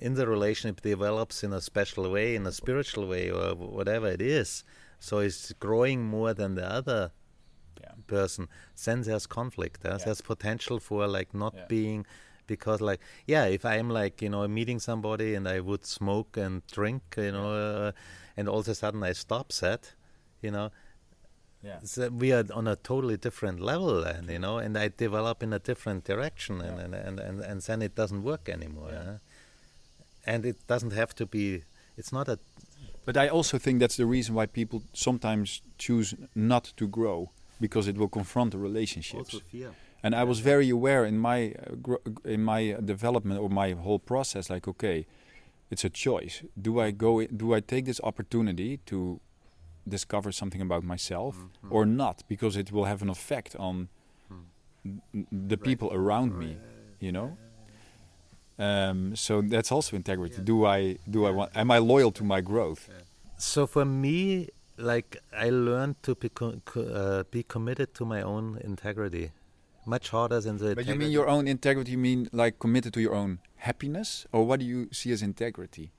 in 0.00 0.14
the 0.14 0.26
relationship 0.26 0.80
develops 0.80 1.42
in 1.42 1.52
a 1.52 1.60
special 1.60 2.10
way, 2.10 2.36
in 2.36 2.46
a 2.46 2.52
spiritual 2.52 3.06
way 3.08 3.30
or 3.30 3.54
whatever 3.54 4.06
it 4.08 4.22
is, 4.22 4.64
so 5.00 5.18
it's 5.18 5.52
growing 5.54 6.04
more 6.04 6.34
than 6.34 6.54
the 6.54 6.68
other 6.70 7.10
Yeah. 7.80 7.92
person, 8.06 8.48
then 8.84 9.02
there's 9.02 9.26
conflict. 9.26 9.80
Huh? 9.82 9.96
Yeah. 9.98 10.04
There's 10.04 10.20
potential 10.20 10.78
for 10.80 11.06
like 11.06 11.34
not 11.34 11.54
Yeah. 11.54 11.66
being 11.68 12.06
because 12.46 12.80
like 12.80 13.00
yeah, 13.26 13.44
if 13.46 13.64
I'm 13.64 13.90
like 13.90 14.22
you 14.22 14.30
know 14.30 14.46
meeting 14.48 14.78
somebody 14.80 15.34
and 15.34 15.46
I 15.48 15.60
would 15.60 15.84
smoke 15.84 16.36
and 16.36 16.66
drink, 16.66 17.02
you 17.16 17.32
know, 17.32 17.50
uh, 17.52 17.92
and 18.36 18.48
all 18.48 18.60
of 18.60 18.68
a 18.68 18.74
sudden 18.74 19.02
I 19.02 19.12
stop 19.12 19.52
that, 19.60 19.94
you 20.42 20.50
know, 20.50 20.70
Yeah. 21.62 21.80
so 21.84 22.08
we 22.08 22.32
are 22.32 22.44
on 22.54 22.66
a 22.68 22.76
totally 22.76 23.16
different 23.16 23.58
level 23.60 24.04
and 24.04 24.28
you 24.30 24.38
know 24.38 24.58
and 24.58 24.76
i 24.78 24.88
develop 25.06 25.42
in 25.42 25.52
a 25.52 25.58
different 25.58 26.04
direction 26.04 26.60
and, 26.60 26.76
Yeah. 26.78 26.84
and, 26.84 26.94
and, 26.94 27.18
and, 27.20 27.40
and 27.50 27.60
then 27.62 27.82
it 27.82 27.94
doesn't 27.96 28.22
work 28.22 28.48
anymore 28.48 28.90
Yeah. 28.92 29.04
huh? 29.04 29.18
and 30.26 30.44
it 30.46 30.56
doesn't 30.68 30.92
have 30.92 31.14
to 31.16 31.26
be 31.26 31.62
it's 31.96 32.12
not 32.12 32.28
a 32.28 32.38
But 33.04 33.16
I 33.16 33.28
also 33.36 33.58
think 33.58 33.80
that's 33.80 33.96
the 33.96 34.04
reason 34.16 34.34
why 34.34 34.46
people 34.46 34.80
sometimes 34.92 35.62
choose 35.78 36.14
not 36.34 36.64
to 36.76 36.86
grow 36.86 37.30
because 37.60 37.90
it 37.90 37.96
will 37.96 38.08
confront 38.10 38.50
the 38.52 38.58
relationships. 38.58 39.34
fear 39.50 39.70
And 40.04 40.14
I 40.14 40.24
was 40.24 40.38
very 40.40 40.68
aware 40.70 41.04
in 41.08 41.16
my 41.30 41.38
uh, 41.52 41.74
gro- 41.86 42.04
in 42.36 42.42
my 42.44 42.60
uh, 42.72 42.80
development 42.94 43.40
or 43.40 43.48
my 43.62 43.68
whole 43.84 43.98
process. 44.12 44.48
Like, 44.54 44.68
okay, 44.70 44.98
it's 45.72 45.84
a 45.84 45.92
choice. 46.06 46.34
Do 46.66 46.72
I 46.86 46.88
go? 47.04 47.10
i- 47.22 47.30
Do 47.42 47.46
I 47.56 47.60
take 47.72 47.84
this 47.90 48.00
opportunity 48.10 48.70
to 48.90 48.98
discover 49.88 50.32
something 50.32 50.60
about 50.68 50.82
myself 50.84 51.34
Mm-hmm. 51.36 51.72
or 51.74 51.86
not? 51.86 52.16
Because 52.28 52.56
it 52.56 52.70
will 52.72 52.84
have 52.86 53.00
an 53.02 53.10
effect 53.10 53.56
on 53.56 53.88
n- 54.84 55.26
the 55.50 55.56
people 55.56 55.88
around 55.92 56.30
me. 56.38 56.56
You 57.00 57.12
know. 57.12 57.36
Um, 58.58 59.14
so 59.14 59.40
that's 59.40 59.70
also 59.70 59.96
integrity. 59.96 60.42
Do 60.42 60.64
I 60.66 60.96
do 61.08 61.26
I 61.26 61.30
want? 61.30 61.50
Am 61.54 61.70
I 61.70 61.78
loyal 61.78 62.10
to 62.12 62.24
my 62.24 62.40
growth? 62.40 62.88
so 63.40 63.66
for 63.68 63.84
me 63.84 64.48
like 64.78 65.10
i 65.32 65.48
learned 65.48 65.94
to 66.02 66.14
be, 66.16 66.28
co- 66.28 66.60
uh, 66.76 67.22
be 67.30 67.42
committed 67.44 67.94
to 67.94 68.04
my 68.04 68.20
own 68.20 68.58
integrity 68.64 69.30
much 69.86 70.08
harder 70.10 70.40
than 70.40 70.56
the 70.58 70.74
But 70.74 70.86
you 70.88 70.96
mean 70.96 71.12
your 71.12 71.28
own 71.28 71.46
integrity? 71.46 71.92
You 71.92 71.98
mean 71.98 72.28
like 72.32 72.58
committed 72.58 72.92
to 72.94 73.00
your 73.00 73.14
own 73.14 73.38
happiness, 73.68 74.26
or 74.32 74.44
what 74.44 74.58
do 74.60 74.66
you 74.66 74.88
see 74.92 75.12
as 75.12 75.22
integrity? 75.22 75.92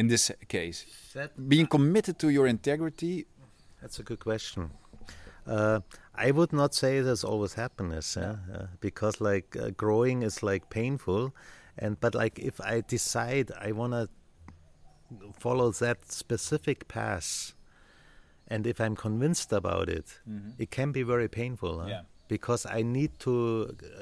In 0.00 0.08
this 0.08 0.30
case, 0.48 0.78
That- 1.14 1.32
being 1.48 1.66
committed 1.68 2.18
to 2.18 2.28
your 2.28 2.46
integrity. 2.46 3.26
That's 3.82 3.98
a 4.00 4.02
good 4.02 4.20
question. 4.20 4.70
Uh, 5.46 5.80
I 6.26 6.30
would 6.30 6.52
not 6.52 6.74
say 6.74 7.02
there's 7.02 7.24
always 7.24 7.54
happiness, 7.54 8.16
yeah? 8.16 8.36
uh, 8.54 8.66
because 8.80 9.14
like 9.32 9.48
uh, 9.56 9.70
growing 9.82 10.22
is 10.22 10.42
like 10.42 10.64
painful, 10.70 11.22
and 11.82 11.98
but 12.00 12.14
like 12.14 12.38
if 12.50 12.56
I 12.60 12.82
decide 12.96 13.46
I 13.68 13.72
want 13.72 13.92
to 13.92 14.08
follow 15.38 15.70
that 15.72 15.98
specific 16.12 16.78
path, 16.88 17.54
and 18.48 18.66
if 18.66 18.80
I'm 18.80 18.96
convinced 18.96 19.52
about 19.52 19.88
it, 19.98 20.20
it 20.58 20.70
can 20.70 20.92
be 20.92 21.02
very 21.02 21.28
painful. 21.28 21.80
huh? 21.80 21.88
Yeah. 21.88 22.02
Because 22.28 22.62
I 22.78 22.82
need 22.82 23.10
to 23.26 23.34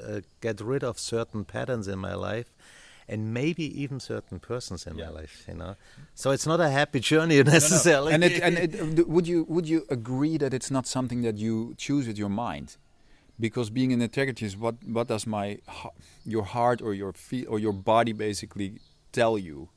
uh, 0.07 0.21
get 0.41 0.61
rid 0.61 0.83
of 0.83 0.99
certain 0.99 1.43
patterns 1.45 1.87
in 1.87 1.99
my 1.99 2.13
life, 2.13 2.49
and 3.09 3.33
maybe 3.33 3.63
even 3.83 3.99
certain 3.99 4.39
persons 4.39 4.85
in 4.87 4.97
Yeah. 4.97 5.05
my 5.07 5.21
life. 5.21 5.45
You 5.47 5.55
know, 5.55 5.75
so 6.15 6.31
it's 6.31 6.45
not 6.47 6.59
a 6.59 6.69
happy 6.69 6.99
journey 6.99 7.43
necessarily. 7.43 8.13
And 8.13 8.23
it, 8.23 8.41
and 8.41 8.57
it, 8.57 9.07
would 9.07 9.27
you 9.27 9.45
would 9.49 9.67
you 9.67 9.85
agree 9.89 10.37
that 10.37 10.53
it's 10.53 10.71
not 10.71 10.85
something 10.87 11.21
that 11.23 11.37
you 11.37 11.73
choose 11.77 12.07
with 12.07 12.17
your 12.17 12.29
mind? 12.29 12.77
Because 13.39 13.69
being 13.71 13.91
in 13.91 14.01
integrity 14.01 14.45
is 14.45 14.55
what 14.57 14.75
what 14.85 15.07
does 15.07 15.25
my 15.25 15.59
your 16.25 16.43
heart 16.43 16.81
or 16.81 16.93
your 16.93 17.13
feel 17.13 17.45
or 17.49 17.59
your 17.59 17.73
body 17.73 18.13
basically 18.13 18.79
tell 19.11 19.37
you? 19.37 19.69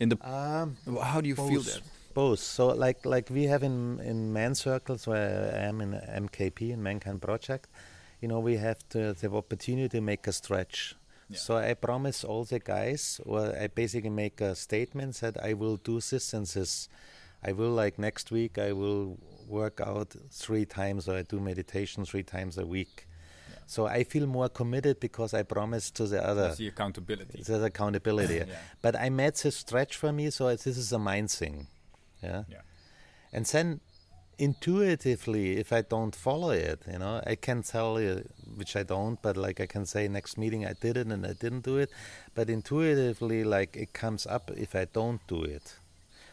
In 0.00 0.08
the 0.10 0.16
Um, 0.22 0.76
how 1.02 1.20
do 1.20 1.28
you 1.28 1.34
feel 1.36 1.62
that? 1.62 1.82
Both. 2.14 2.38
So 2.40 2.68
like 2.68 3.04
like 3.04 3.30
we 3.30 3.44
have 3.52 3.62
in 3.66 4.00
in 4.00 4.32
man 4.32 4.54
circles 4.54 5.06
where 5.06 5.52
I 5.54 5.68
am 5.68 5.80
in 5.80 5.92
MKP 6.24 6.70
in 6.70 6.82
Mankind 6.82 7.20
Project, 7.20 7.66
you 8.20 8.28
know, 8.28 8.40
we 8.40 8.56
have 8.56 8.78
the, 8.90 9.14
the 9.20 9.28
opportunity 9.30 9.88
to 9.88 10.00
make 10.00 10.26
a 10.28 10.32
stretch. 10.32 10.94
Yeah. 11.28 11.38
So 11.38 11.56
I 11.56 11.74
promise 11.74 12.24
all 12.24 12.44
the 12.44 12.58
guys, 12.58 13.20
or 13.24 13.54
I 13.54 13.66
basically 13.66 14.10
make 14.10 14.40
uh, 14.40 14.46
a 14.46 14.54
statement 14.54 15.16
that 15.20 15.42
I 15.42 15.52
will 15.54 15.76
do 15.76 16.00
this 16.00 16.32
and 16.32 16.46
this. 16.46 16.88
I 17.44 17.52
will 17.52 17.70
like 17.70 17.98
next 17.98 18.30
week 18.30 18.58
I 18.58 18.72
will 18.72 19.18
work 19.46 19.80
out 19.80 20.14
three 20.30 20.64
times 20.64 21.08
or 21.08 21.16
I 21.16 21.22
do 21.22 21.38
meditation 21.38 22.04
three 22.04 22.24
times 22.24 22.58
a 22.58 22.66
week. 22.66 23.06
So 23.66 23.86
I 23.86 24.02
feel 24.02 24.26
more 24.26 24.48
committed 24.48 24.98
because 24.98 25.34
I 25.34 25.42
promised 25.42 25.94
to 25.96 26.06
the 26.06 26.26
other. 26.26 26.44
That's 26.48 26.56
the 26.56 26.68
accountability. 26.68 27.42
There's 27.42 27.62
accountability. 27.62 28.36
Yeah. 28.48 28.56
But 28.80 28.96
I 28.96 29.10
made 29.10 29.34
this 29.34 29.56
stretch 29.56 29.94
for 29.96 30.10
me, 30.10 30.30
so 30.30 30.48
this 30.48 30.66
is 30.66 30.90
a 30.92 30.98
mind 30.98 31.30
thing. 31.30 31.66
Yeah. 32.22 32.44
Yeah. 32.48 32.62
And 33.30 33.44
then 33.44 33.80
intuitively 34.38 35.56
if 35.58 35.72
i 35.72 35.82
don't 35.82 36.14
follow 36.14 36.50
it 36.50 36.80
you 36.92 36.98
know 36.98 37.22
i 37.26 37.34
can 37.34 37.62
tell 37.62 38.00
you 38.00 38.22
which 38.56 38.76
i 38.76 38.82
don't 38.82 39.20
but 39.22 39.36
like 39.36 39.60
i 39.60 39.66
can 39.66 39.84
say 39.86 40.08
next 40.08 40.36
meeting 40.38 40.64
i 40.66 40.72
did 40.80 40.96
it 40.96 41.06
and 41.06 41.24
i 41.26 41.32
didn't 41.32 41.64
do 41.64 41.76
it 41.78 41.90
but 42.34 42.48
intuitively 42.50 43.42
like 43.44 43.76
it 43.76 43.92
comes 43.92 44.26
up 44.26 44.50
if 44.56 44.74
i 44.74 44.84
don't 44.98 45.20
do 45.26 45.42
it 45.42 45.76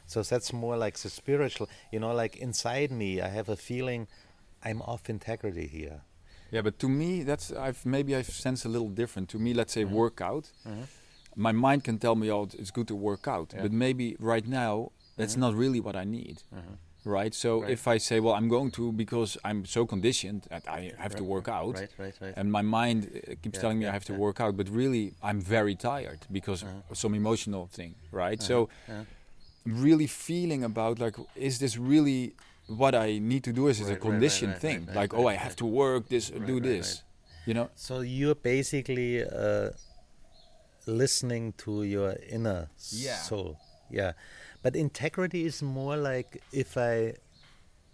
so 0.08 0.22
that's 0.22 0.52
more 0.54 0.78
like 0.78 0.98
the 1.00 1.10
spiritual 1.10 1.68
you 1.92 2.00
know 2.00 2.14
like 2.14 2.36
inside 2.38 2.92
me 2.92 3.22
i 3.22 3.28
have 3.28 3.50
a 3.50 3.56
feeling 3.56 4.08
i'm 4.64 4.82
off 4.84 5.10
integrity 5.10 5.68
here 5.68 6.02
yeah 6.52 6.62
but 6.62 6.78
to 6.80 6.88
me 6.88 7.24
that's 7.24 7.52
i've 7.54 7.86
maybe 7.86 8.16
i've 8.16 8.30
sensed 8.30 8.66
a 8.66 8.70
little 8.70 8.90
different 8.90 9.30
to 9.30 9.38
me 9.40 9.54
let's 9.54 9.74
say 9.74 9.84
Mhm. 9.86 9.92
workout 9.92 10.52
Mhm. 10.66 10.88
my 11.36 11.52
mind 11.52 11.84
can 11.84 11.98
tell 11.98 12.16
me 12.16 12.32
oh 12.32 12.44
it's 12.62 12.72
good 12.72 12.88
to 12.88 12.96
work 12.96 13.28
out 13.28 13.48
Yeah. 13.54 13.64
but 13.64 13.72
maybe 13.72 14.16
right 14.20 14.48
now 14.48 14.92
that's 15.18 15.36
Mhm. 15.36 15.40
not 15.46 15.54
really 15.56 15.80
what 15.80 15.96
i 15.96 16.04
need 16.04 16.38
Mhm. 16.54 16.78
Right 17.06 17.34
so 17.36 17.62
Right. 17.62 17.72
if 17.78 17.88
i 17.88 17.98
say 18.00 18.20
well 18.20 18.34
i'm 18.34 18.50
going 18.50 18.72
to 18.72 18.92
because 18.92 19.38
i'm 19.48 19.64
so 19.66 19.86
conditioned 19.86 20.42
that 20.50 20.64
i 20.68 20.92
have 20.98 21.16
to 21.16 21.24
work 21.24 21.48
out 21.48 21.76
right 21.82 21.92
right 22.04 22.16
right 22.24 22.34
and 22.40 22.52
my 22.52 22.64
mind 22.80 23.00
uh, 23.06 23.36
keeps 23.42 23.58
Yeah, 23.58 23.62
telling 23.62 23.78
me 23.80 23.86
yeah, 23.86 23.92
I 23.92 23.94
have 24.00 24.06
to 24.12 24.14
yeah. 24.14 24.26
work 24.26 24.38
out, 24.44 24.54
but 24.58 24.68
really 24.70 25.06
I'm 25.30 25.40
very 25.58 25.76
tired 25.76 26.22
because 26.32 26.64
Uh-huh. 26.64 26.92
of 26.92 26.98
some 26.98 27.14
emotional 27.24 27.64
thing, 27.78 27.92
right? 28.24 28.40
Uh-huh, 28.42 28.48
So 28.52 28.70
yeah. 28.90 29.04
really 29.86 30.08
feeling 30.08 30.64
about 30.64 31.00
like, 31.06 31.16
is 31.36 31.56
this 31.60 31.74
really 31.92 32.34
what 32.68 32.94
I 33.08 33.20
need 33.32 33.44
to 33.44 33.54
do? 33.54 33.68
Is 33.68 33.80
it 33.80 33.84
Right, 33.84 33.90
a 33.90 33.94
right, 33.94 34.02
right, 34.04 34.10
conditioned 34.12 34.54
right, 34.54 34.62
thing? 34.66 34.80
right, 34.80 34.88
right, 34.96 35.02
like, 35.02 35.12
oh, 35.20 35.28
I 35.34 35.36
have 35.46 35.52
right. 35.54 35.58
to 35.64 35.66
work 35.84 36.04
this, 36.10 36.26
Right, 36.32 36.46
do 36.50 36.54
right, 36.54 36.64
this, 36.70 37.04
you 37.48 37.54
know? 37.54 37.68
So 37.76 37.94
you're 38.02 38.36
basically 38.56 39.12
uh, 39.24 39.70
listening 40.86 41.54
to 41.58 41.84
your 41.84 42.16
inner 42.30 42.70
soul. 42.78 43.58
Yeah. 43.90 44.14
But 44.66 44.76
integrity 44.76 45.46
is 45.46 45.62
more 45.62 45.96
like 45.96 46.42
if 46.52 46.76
I, 46.76 47.14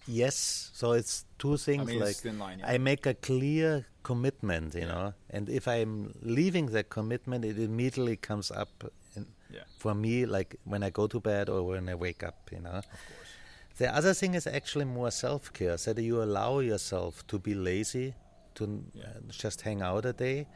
yes, 0.08 0.72
so 0.74 0.94
it's 0.94 1.26
two 1.38 1.58
things 1.58 1.94
like 1.94 2.16
thin 2.16 2.40
line. 2.40 2.62
I 2.66 2.78
make 2.78 3.06
a 3.06 3.14
clear 3.14 3.86
commitment, 4.04 4.74
you 4.76 4.82
Yeah. 4.82 4.88
know, 4.94 5.14
and 5.30 5.50
if 5.50 5.68
I'm 5.68 5.94
leaving 6.22 6.68
that 6.68 6.88
commitment, 6.90 7.44
it 7.44 7.58
immediately 7.60 8.16
comes 8.16 8.52
up 8.52 8.74
in, 9.18 9.26
Yeah. 9.50 9.66
for 9.84 9.94
me, 9.94 10.26
like 10.26 10.56
when 10.64 10.82
I 10.82 10.92
go 10.92 11.08
to 11.08 11.20
bed 11.20 11.50
or 11.50 11.60
when 11.72 11.90
I 11.90 11.96
wake 11.96 12.24
up, 12.24 12.38
you 12.54 12.62
know. 12.62 12.78
of 12.80 12.88
course. 12.88 13.30
The 13.78 13.94
other 14.00 14.14
thing 14.14 14.34
is 14.36 14.48
actually 14.48 14.86
more 14.86 15.12
self 15.12 15.52
care, 15.52 15.78
so 15.78 15.92
that 15.92 16.04
you 16.04 16.24
allow 16.24 16.60
yourself 16.60 17.28
to 17.28 17.38
be 17.38 17.54
lazy, 17.54 18.14
to 18.56 18.64
Yeah. 18.94 19.04
uh, 19.08 19.20
just 19.44 19.60
hang 19.68 19.82
out 19.82 20.06
a 20.06 20.14
day, 20.14 20.48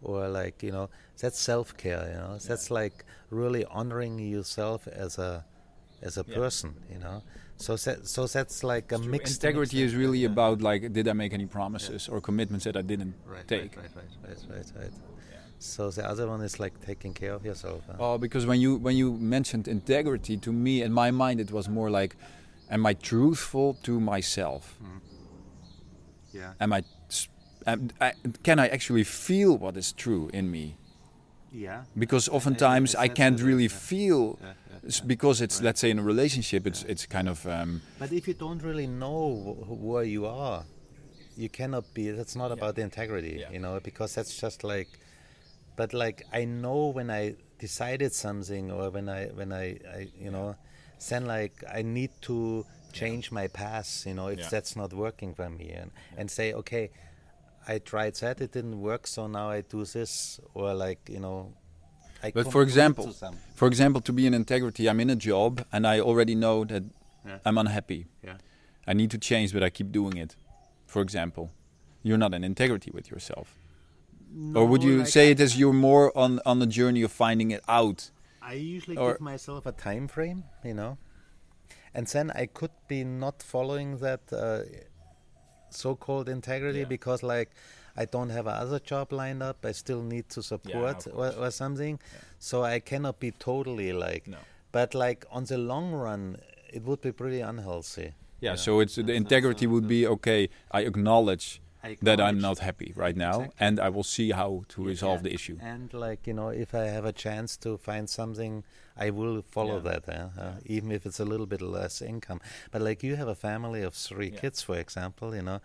or 0.00 0.28
like 0.28 0.62
you 0.66 0.72
know 0.72 0.88
that's 1.20 1.38
self 1.38 1.76
care. 1.76 2.02
You 2.12 2.18
know 2.24 2.38
that's 2.48 2.70
like 2.70 3.04
really 3.28 3.64
honoring 3.66 4.18
yourself 4.18 4.88
as 4.88 5.18
a 5.18 5.44
as 6.02 6.16
a 6.18 6.24
Yeah. 6.26 6.34
person. 6.36 6.74
You 6.92 6.98
know, 6.98 7.22
so 7.56 7.76
that, 7.76 8.06
so 8.08 8.26
that's 8.26 8.62
like 8.62 8.92
a 8.92 8.96
It's 8.96 9.02
true. 9.04 9.12
mixed 9.12 9.34
Integrity 9.44 9.82
is 9.82 9.94
really 9.94 10.20
yeah. 10.20 10.28
about 10.32 10.62
like, 10.62 10.92
did 10.92 11.06
I 11.08 11.12
make 11.12 11.32
any 11.34 11.46
promises 11.46 12.08
or 12.08 12.20
commitments 12.20 12.64
that 12.64 12.76
I 12.76 12.82
didn't 12.82 13.14
right, 13.26 13.46
take? 13.48 13.76
Right, 13.76 13.90
right, 13.96 14.06
right, 14.24 14.38
right, 14.48 14.56
right, 14.56 14.72
right. 14.80 14.92
Yeah. 15.32 15.38
So 15.58 15.90
the 15.90 16.04
other 16.08 16.26
one 16.28 16.40
is 16.42 16.58
like 16.60 16.74
taking 16.86 17.12
care 17.14 17.32
of 17.34 17.44
yourself. 17.44 17.82
huh? 17.86 17.96
Oh, 17.98 18.18
because 18.18 18.46
when 18.46 18.60
you 18.60 18.76
when 18.76 18.96
you 18.96 19.12
mentioned 19.12 19.66
integrity 19.68 20.36
to 20.36 20.52
me, 20.52 20.82
in 20.82 20.92
my 20.92 21.10
mind, 21.10 21.40
it 21.40 21.50
was 21.50 21.68
more 21.68 21.90
like, 21.90 22.16
am 22.70 22.86
I 22.86 22.94
truthful 22.94 23.74
to 23.82 23.98
myself? 24.00 24.76
Mm-hmm. 24.82 24.98
Yeah. 26.32 26.52
Am 26.60 26.72
I, 26.72 26.82
s- 27.08 27.28
am, 27.66 27.88
I 28.00 28.12
can 28.42 28.58
I 28.58 28.68
actually 28.68 29.04
feel 29.04 29.56
what 29.58 29.76
is 29.76 29.92
true 29.92 30.30
in 30.32 30.50
me? 30.50 30.76
Yeah. 31.52 31.84
Because 31.96 32.28
oftentimes 32.28 32.94
I 32.94 33.08
can't 33.08 33.40
really 33.40 33.64
yeah. 33.64 33.68
feel, 33.88 34.38
Yeah, 34.40 34.46
yeah, 34.46 34.52
yeah. 34.82 35.00
because 35.06 35.40
it's 35.40 35.56
Right. 35.56 35.64
let's 35.66 35.80
say 35.80 35.90
in 35.90 35.98
a 35.98 36.02
relationship, 36.02 36.66
it's 36.66 36.82
it's 36.84 37.06
kind 37.06 37.28
of 37.28 37.46
um, 37.46 37.80
But 37.98 38.12
if 38.12 38.28
you 38.28 38.34
don't 38.34 38.62
really 38.62 38.86
know 38.86 39.34
wh- 39.66 39.82
where 39.82 40.04
you 40.04 40.26
are, 40.26 40.64
you 41.36 41.48
cannot 41.48 41.84
be. 41.94 42.10
That's 42.10 42.36
not 42.36 42.48
Yeah. 42.48 42.58
about 42.58 42.74
the 42.74 42.82
integrity, 42.82 43.38
Yeah. 43.40 43.50
you 43.52 43.58
know, 43.60 43.80
because 43.80 44.14
that's 44.14 44.36
just 44.40 44.62
like. 44.64 44.88
But 45.76 45.92
like 45.94 46.24
I 46.32 46.44
know 46.44 46.88
when 46.92 47.10
I 47.10 47.36
decided 47.58 48.12
something, 48.12 48.70
or 48.70 48.90
when 48.90 49.08
I 49.08 49.26
when 49.28 49.52
I, 49.52 49.78
I 49.98 50.08
you 50.20 50.30
know, 50.30 50.56
then 51.08 51.26
like 51.26 51.54
I 51.78 51.82
need 51.82 52.10
to 52.22 52.64
change 52.92 53.30
my 53.30 53.46
path, 53.48 54.04
you 54.06 54.14
know, 54.14 54.28
if 54.28 54.38
Yeah. 54.38 54.48
that's 54.50 54.74
not 54.76 54.92
working 54.92 55.34
for 55.34 55.48
me, 55.48 55.70
and 55.70 55.90
and 56.16 56.30
say 56.30 56.52
okay, 56.52 56.90
I 57.68 57.78
tried 57.78 58.14
that, 58.16 58.40
it 58.40 58.52
didn't 58.52 58.80
work, 58.80 59.06
so 59.06 59.26
now 59.26 59.50
I 59.50 59.60
do 59.60 59.84
this, 59.84 60.40
or 60.54 60.72
like 60.74 61.00
you 61.08 61.20
know. 61.20 61.52
I 62.22 62.32
But 62.32 62.50
for 62.50 62.62
example, 62.62 63.14
for 63.54 63.68
example, 63.68 64.00
to 64.00 64.12
be 64.12 64.26
in 64.26 64.34
integrity, 64.34 64.88
I'm 64.88 64.98
in 65.00 65.10
a 65.10 65.16
job 65.16 65.64
and 65.72 65.86
I 65.86 66.00
already 66.00 66.34
know 66.34 66.64
that 66.64 66.82
Yeah. 67.24 67.38
I'm 67.46 67.58
unhappy. 67.58 68.06
Yeah. 68.24 68.38
I 68.90 68.92
need 68.94 69.10
to 69.10 69.18
change, 69.18 69.52
but 69.52 69.62
I 69.62 69.70
keep 69.70 69.92
doing 69.92 70.16
it. 70.16 70.36
For 70.86 71.00
example, 71.02 71.50
you're 72.02 72.18
not 72.18 72.32
in 72.34 72.42
integrity 72.44 72.90
with 72.90 73.10
yourself. 73.10 73.54
or 74.54 74.66
would 74.70 74.82
you 74.82 74.98
like 74.98 75.08
say 75.08 75.28
I- 75.28 75.30
it 75.32 75.40
as 75.40 75.52
you're 75.58 75.72
more 75.90 76.06
on 76.16 76.40
on 76.44 76.58
the 76.58 76.66
journey 76.66 77.02
of 77.04 77.12
finding 77.12 77.50
it 77.52 77.62
out? 77.68 78.10
I 78.42 78.54
usually 78.76 78.96
Or- 78.96 79.12
give 79.12 79.20
myself 79.32 79.66
a 79.66 79.72
time 79.72 80.08
frame, 80.08 80.42
you 80.64 80.74
know, 80.74 80.98
and 81.94 82.06
then 82.06 82.30
I 82.42 82.46
could 82.46 82.72
be 82.88 83.04
not 83.04 83.42
following 83.42 83.98
that 83.98 84.20
uh, 84.32 84.62
so-called 85.74 86.28
integrity 86.28 86.80
Yeah. 86.80 86.84
because, 86.86 87.22
like, 87.22 87.50
I 87.96 88.04
don't 88.04 88.30
have 88.30 88.46
another 88.46 88.78
job 88.78 89.12
lined 89.12 89.42
up. 89.42 89.64
I 89.64 89.72
still 89.72 90.02
need 90.02 90.28
to 90.30 90.42
support 90.42 91.06
of 91.06 91.14
or, 91.18 91.46
or 91.46 91.50
something, 91.50 91.98
so 92.38 92.62
I 92.62 92.78
cannot 92.80 93.18
be 93.18 93.32
totally 93.32 93.92
like. 93.92 94.28
No. 94.28 94.38
But 94.70 94.94
like 94.94 95.24
on 95.32 95.44
the 95.44 95.58
long 95.58 95.92
run, 95.92 96.36
it 96.72 96.82
would 96.84 97.00
be 97.00 97.10
pretty 97.10 97.40
unhealthy. 97.40 98.12
Yeah, 98.40 98.50
Yeah. 98.50 98.54
so 98.56 98.78
it's 98.80 98.94
the 98.96 99.14
integrity 99.14 99.66
would 99.66 99.88
be 99.88 100.06
okay. 100.06 100.48
I 100.70 100.82
acknowledge 100.82 101.60
that 102.02 102.20
I'm 102.20 102.38
not 102.38 102.58
happy 102.58 102.92
right 102.94 103.16
now, 103.16 103.36
Exactly. 103.40 103.66
and 103.66 103.80
I 103.80 103.88
will 103.88 104.04
see 104.04 104.30
how 104.30 104.62
to 104.68 104.84
resolve 104.84 105.20
yeah. 105.20 105.28
the 105.30 105.34
issue. 105.34 105.58
And 105.60 105.92
like 105.92 106.26
you 106.28 106.34
know, 106.34 106.50
if 106.50 106.74
I 106.74 106.84
have 106.96 107.04
a 107.04 107.12
chance 107.12 107.56
to 107.58 107.78
find 107.78 108.08
something, 108.08 108.62
I 108.98 109.10
will 109.10 109.42
follow 109.42 109.76
Yeah. 109.76 109.90
that, 109.90 110.08
eh? 110.08 110.42
uh, 110.42 110.52
even 110.66 110.90
if 110.92 111.06
it's 111.06 111.20
a 111.20 111.24
little 111.24 111.46
bit 111.46 111.62
less 111.62 112.02
income. 112.02 112.40
But 112.72 112.82
like 112.82 113.02
you 113.06 113.16
have 113.16 113.28
a 113.28 113.34
family 113.34 113.82
of 113.82 113.94
three 113.94 114.30
Yeah. 114.30 114.40
kids, 114.40 114.62
for 114.62 114.76
example, 114.78 115.34
you 115.36 115.42
know, 115.42 115.60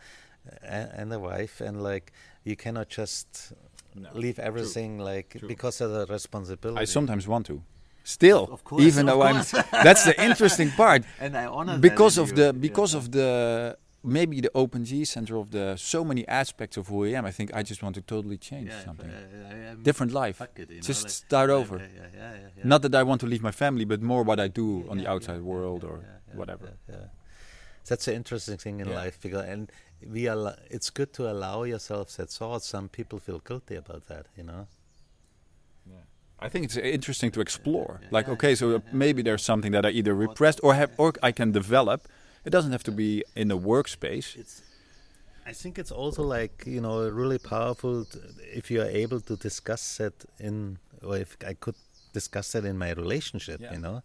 and, 0.62 0.90
and 1.00 1.14
a 1.14 1.20
wife, 1.20 1.62
and 1.62 1.82
like 1.84 2.12
you 2.44 2.56
cannot 2.56 2.90
just 2.90 3.54
No. 3.96 4.10
leave 4.14 4.40
everything 4.40 4.98
like 5.00 5.30
True. 5.40 5.48
because 5.48 5.80
of 5.86 5.92
the 5.92 6.06
responsibility. 6.14 6.82
I 6.82 6.86
sometimes 6.86 7.28
want 7.28 7.46
to, 7.48 7.62
still, 8.04 8.44
Of 8.52 8.64
course, 8.64 8.84
even 8.84 9.08
of 9.08 9.20
though 9.20 9.22
course. 9.28 9.54
I'm. 9.54 9.64
That's 9.88 10.04
the 10.10 10.16
interesting 10.30 10.70
part. 10.72 11.04
and 11.24 11.36
I 11.38 11.46
honor 11.46 11.78
because 11.80 12.18
in 12.18 12.24
of 12.24 12.30
you, 12.30 12.36
the 12.36 12.46
yeah. 12.46 12.52
because 12.68 12.94
of 13.00 13.04
the 13.12 13.78
maybe 14.04 14.42
the 14.42 14.52
open 14.54 14.84
G 14.86 15.06
center 15.06 15.38
of 15.38 15.52
the 15.52 15.76
so 15.78 16.04
many 16.04 16.28
aspects 16.28 16.78
of 16.78 16.88
who 16.88 17.06
I 17.06 17.10
am. 17.18 17.26
I 17.26 17.32
think 17.32 17.54
I 17.54 17.64
just 17.64 17.82
want 17.82 17.96
to 17.96 18.02
totally 18.02 18.38
change 18.38 18.70
Yeah, 18.70 18.84
something. 18.84 19.10
I 19.10 19.56
am- 19.72 19.84
Different 19.84 20.12
life. 20.12 20.42
it, 20.42 20.70
you 20.70 20.76
know, 20.76 20.82
Just 20.82 21.04
like- 21.04 21.12
start 21.12 21.50
over. 21.50 21.78
yeah, 21.78 21.86
yeah, 21.86 22.08
yeah, 22.14 22.34
yeah, 22.34 22.48
yeah. 22.58 22.64
Not 22.66 22.82
that 22.82 22.94
I 22.96 23.04
want 23.04 23.22
to 23.22 23.28
leave 23.28 23.42
my 23.42 23.52
family, 23.52 23.86
but 23.86 24.02
more 24.02 24.24
what 24.24 24.40
I 24.40 24.48
do 24.50 24.86
on 24.90 24.98
the 24.98 25.08
outside 25.08 25.36
yeah, 25.42 25.52
world 25.54 25.84
yeah, 25.84 25.90
or 25.90 25.98
yeah, 25.98 26.08
yeah, 26.30 26.36
whatever. 26.40 26.66
Yeah, 26.90 26.96
yeah. 26.96 27.06
That's 27.90 28.08
an 28.08 28.16
interesting 28.16 28.58
thing 28.58 28.80
in 28.82 28.88
Yeah. 28.88 28.96
life 29.04 29.20
because 29.22 29.46
and 29.46 29.72
we 30.16 30.28
are. 30.28 30.56
It's 30.70 30.90
good 30.90 31.12
to 31.14 31.30
allow 31.32 31.64
yourself 31.64 32.16
that 32.18 32.30
thought. 32.30 32.64
Some 32.64 32.90
people 32.90 33.20
feel 33.20 33.40
guilty 33.40 33.76
about 33.76 34.08
that, 34.08 34.26
you 34.38 34.44
know. 34.44 34.68
I 36.40 36.50
think 36.50 36.66
it's 36.66 36.76
interesting 36.76 37.32
to 37.32 37.40
explore. 37.42 38.00
yeah, 38.02 38.08
like, 38.12 38.28
yeah, 38.28 38.34
okay, 38.34 38.54
so 38.56 38.70
yeah, 38.70 38.76
uh, 38.76 38.80
yeah. 38.86 38.92
maybe 38.94 39.22
there's 39.22 39.44
something 39.46 39.72
that 39.72 39.86
I 39.86 39.90
either 39.92 40.14
repressed 40.14 40.60
or 40.62 40.74
have, 40.74 40.92
or 40.98 41.14
I 41.24 41.32
can 41.32 41.52
develop. 41.54 42.08
It 42.46 42.50
doesn't 42.50 42.72
have 42.72 42.84
to 42.84 42.92
be 42.92 43.24
in 43.36 43.52
a 43.52 43.58
workspace. 43.58 44.36
It's. 44.38 44.62
I 45.46 45.52
think 45.54 45.78
it's 45.78 45.92
also 45.92 46.24
like 46.24 46.64
you 46.66 46.80
know 46.82 47.10
really 47.10 47.38
powerful 47.40 48.06
t- 48.06 48.20
if 48.60 48.72
you 48.72 48.82
are 48.82 48.90
able 49.04 49.20
to 49.22 49.36
discuss 49.36 50.00
it 50.00 50.26
in, 50.40 50.78
or 51.04 51.18
if 51.18 51.36
I 51.46 51.54
could 51.54 51.76
discuss 52.14 52.56
it 52.56 52.64
in 52.66 52.78
my 52.78 52.92
relationship, 52.94 53.60
Yeah. 53.60 53.74
you 53.74 53.80
know, 53.80 54.04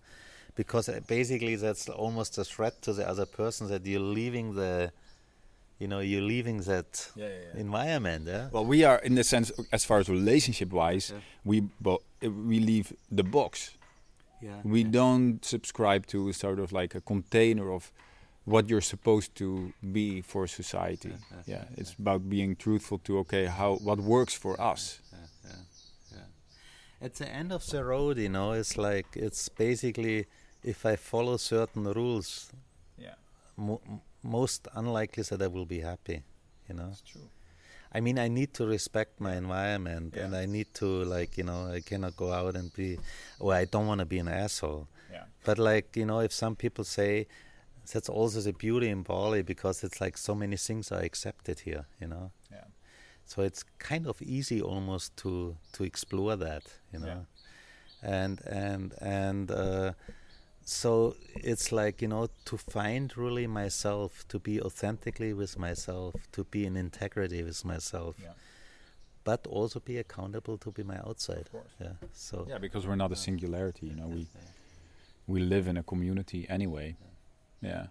because 0.56 0.88
uh, 0.88 1.00
basically 1.06 1.54
that's 1.56 1.88
almost 1.88 2.38
a 2.38 2.44
threat 2.44 2.82
to 2.82 2.92
the 2.92 3.08
other 3.08 3.26
person 3.26 3.68
that 3.68 3.86
you're 3.86 4.00
leaving 4.20 4.54
the, 4.54 4.90
you 5.78 5.86
know, 5.86 6.00
you're 6.00 6.26
leaving 6.34 6.58
that 6.62 7.08
Yeah, 7.14 7.26
yeah, 7.28 7.34
yeah. 7.54 7.60
environment. 7.60 8.26
Yeah. 8.26 8.48
Well, 8.50 8.64
we 8.64 8.82
are 8.84 8.98
in 9.04 9.14
the 9.14 9.22
sense, 9.24 9.52
as 9.72 9.84
far 9.84 9.98
as 10.00 10.08
relationship 10.08 10.72
wise, 10.72 11.10
Yeah. 11.12 11.20
we 11.44 11.60
bo- 11.80 12.02
uh, 12.24 12.30
we 12.30 12.58
leave 12.58 12.92
the 13.12 13.22
box. 13.22 13.76
Yeah. 14.42 14.60
We 14.64 14.82
don't 14.84 15.44
subscribe 15.44 16.06
to 16.06 16.32
sort 16.32 16.58
of 16.58 16.72
like 16.72 16.96
a 16.96 17.00
container 17.00 17.70
of 17.72 17.92
what 18.52 18.68
you're 18.70 18.88
supposed 18.94 19.30
to 19.36 19.72
be 19.92 20.22
for 20.22 20.46
society. 20.46 21.08
Yeah, 21.10 21.16
Yeah, 21.30 21.42
yeah, 21.46 21.64
yeah, 21.70 21.80
it's 21.80 21.94
about 22.02 22.20
being 22.28 22.56
truthful 22.56 22.98
to 23.06 23.18
okay, 23.22 23.46
how 23.46 23.70
what 23.88 23.98
works 24.00 24.34
for 24.34 24.54
us. 24.72 25.00
yeah, 25.12 25.26
yeah, 25.44 25.62
yeah. 26.16 26.26
At 27.06 27.14
the 27.14 27.28
end 27.40 27.52
of 27.52 27.62
the 27.66 27.80
road, 27.84 28.16
you 28.18 28.28
know, 28.28 28.52
it's 28.60 28.76
like 28.76 29.06
it's 29.26 29.48
basically 29.48 30.26
if 30.62 30.84
I 30.92 30.96
follow 30.96 31.36
certain 31.38 31.84
rules, 31.92 32.50
Yeah, 32.98 33.14
mo- 33.56 33.82
most 34.22 34.68
unlikely 34.74 35.22
that 35.30 35.40
I 35.42 35.46
will 35.46 35.66
be 35.66 35.80
happy. 35.80 36.22
You 36.68 36.74
know, 36.76 36.88
that's 36.88 37.02
true. 37.12 37.28
I 37.96 38.00
mean, 38.00 38.18
I 38.18 38.28
need 38.28 38.52
to 38.54 38.66
respect 38.66 39.20
my 39.20 39.34
environment, 39.36 40.14
Yeah. 40.14 40.24
and 40.24 40.34
I 40.36 40.46
need 40.46 40.66
to 40.74 40.86
like, 41.16 41.38
you 41.38 41.44
know, 41.44 41.60
I 41.76 41.80
cannot 41.80 42.16
go 42.16 42.32
out 42.32 42.54
and 42.56 42.72
be, 42.74 42.98
or 43.38 43.54
I 43.54 43.64
don't 43.66 43.86
want 43.86 44.00
to 44.00 44.06
be 44.06 44.18
an 44.18 44.28
asshole. 44.28 44.88
Yeah. 45.12 45.24
But 45.44 45.58
like, 45.58 45.96
you 46.00 46.04
know, 46.06 46.20
if 46.20 46.32
some 46.32 46.54
people 46.56 46.84
say 46.84 47.26
that's 47.92 48.08
also 48.08 48.40
the 48.40 48.52
beauty 48.52 48.88
in 48.88 49.02
Bali 49.02 49.42
because 49.42 49.82
it's 49.84 50.00
like 50.00 50.18
so 50.18 50.34
many 50.34 50.56
things 50.56 50.92
are 50.92 51.00
accepted 51.00 51.60
here, 51.60 51.86
you 52.00 52.08
know. 52.08 52.30
Yeah. 52.50 52.64
So 53.24 53.42
it's 53.42 53.62
kind 53.78 54.06
of 54.06 54.20
easy 54.22 54.60
almost 54.62 55.16
to 55.18 55.56
to 55.72 55.84
explore 55.84 56.36
that, 56.36 56.62
you 56.92 57.00
know. 57.00 57.06
Yeah. 57.06 58.16
And 58.18 58.40
and 58.46 58.94
and 59.00 59.50
uh, 59.50 59.92
so 60.64 61.16
it's 61.34 61.72
like 61.72 62.02
you 62.02 62.08
know 62.08 62.28
to 62.44 62.56
find 62.56 63.16
really 63.16 63.46
myself, 63.46 64.24
to 64.28 64.38
be 64.38 64.60
authentically 64.60 65.32
with 65.32 65.58
myself, 65.58 66.14
to 66.32 66.44
be 66.44 66.64
in 66.66 66.76
integrity 66.76 67.42
with 67.42 67.64
myself, 67.64 68.16
Yeah. 68.22 68.34
but 69.24 69.46
also 69.46 69.80
be 69.80 69.98
accountable 69.98 70.58
to 70.58 70.70
be 70.70 70.82
my 70.82 70.98
outside. 70.98 71.46
Of 71.46 71.52
course. 71.52 71.74
Yeah. 71.80 71.92
So 72.12 72.46
Yeah, 72.48 72.58
because 72.58 72.86
we're 72.86 72.96
not 72.96 73.12
a 73.12 73.16
singularity, 73.16 73.86
you 73.86 73.96
know. 73.96 74.08
We 74.08 74.26
we 75.26 75.40
live 75.40 75.66
in 75.70 75.76
a 75.76 75.82
community 75.82 76.46
anyway. 76.48 76.96
Yeah. 77.00 77.06
Yeah, 77.60 77.86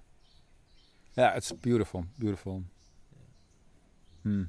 Yeah, 1.18 1.36
it's 1.36 1.52
beautiful, 1.52 2.06
beautiful. 2.20 2.64
Hmm. 4.24 4.44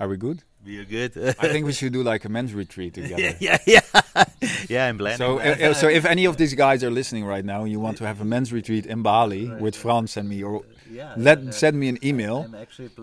Are 0.00 0.08
we 0.08 0.16
good? 0.16 0.42
we 0.64 0.78
are 0.78 0.84
good. 0.84 1.16
I 1.38 1.48
think 1.48 1.66
we 1.66 1.72
should 1.72 1.92
do 1.92 2.02
like 2.02 2.24
a 2.24 2.28
men's 2.28 2.54
retreat 2.54 2.94
together. 3.00 3.36
yeah, 3.38 3.58
yeah, 3.66 3.80
yeah. 4.14 4.24
yeah, 4.68 4.86
I'm 4.86 4.98
planning. 4.98 5.18
So, 5.18 5.38
uh, 5.38 5.70
uh, 5.70 5.74
so 5.74 5.88
if 5.88 6.04
any 6.04 6.24
of 6.24 6.36
these 6.36 6.54
guys 6.54 6.82
are 6.82 6.90
listening 6.90 7.24
right 7.24 7.44
now, 7.44 7.62
and 7.62 7.70
you 7.70 7.80
want 7.80 7.98
to 7.98 8.06
have 8.06 8.20
a 8.20 8.24
men's 8.24 8.52
retreat 8.52 8.86
in 8.86 9.02
Bali 9.02 9.50
with 9.60 9.76
Franz 9.76 10.16
and 10.16 10.28
me, 10.28 10.42
or 10.42 10.62
yeah, 10.90 11.14
let 11.16 11.42
yeah, 11.42 11.50
send 11.50 11.78
me 11.78 11.88
an 11.88 11.98
email, 12.04 12.46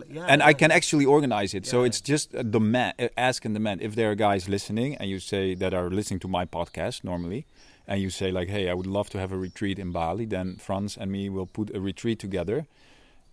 yeah, 0.09 0.25
and 0.27 0.41
I 0.41 0.53
can 0.53 0.71
actually 0.71 1.05
organize 1.05 1.53
it. 1.53 1.65
So 1.65 1.83
it's 1.83 2.01
just 2.01 2.33
a 2.33 2.43
demand, 2.43 2.95
uh, 2.99 3.09
ask 3.17 3.45
and 3.45 3.53
demand. 3.53 3.81
If 3.81 3.95
there 3.95 4.11
are 4.11 4.15
guys 4.15 4.49
listening, 4.49 4.95
and 4.95 5.09
you 5.09 5.19
say 5.19 5.55
that 5.55 5.73
are 5.73 5.89
listening 5.89 6.19
to 6.21 6.27
my 6.27 6.45
podcast 6.45 7.03
normally, 7.03 7.45
and 7.91 8.01
you 8.01 8.09
say 8.09 8.31
like, 8.39 8.49
"Hey, 8.55 8.65
I 8.71 8.73
would 8.73 8.87
love 8.97 9.09
to 9.09 9.17
have 9.19 9.33
a 9.33 9.37
retreat 9.47 9.77
in 9.79 9.91
Bali," 9.91 10.25
then 10.27 10.57
Franz 10.65 10.97
and 10.97 11.11
me 11.11 11.29
will 11.29 11.47
put 11.57 11.75
a 11.75 11.79
retreat 11.79 12.19
together, 12.19 12.65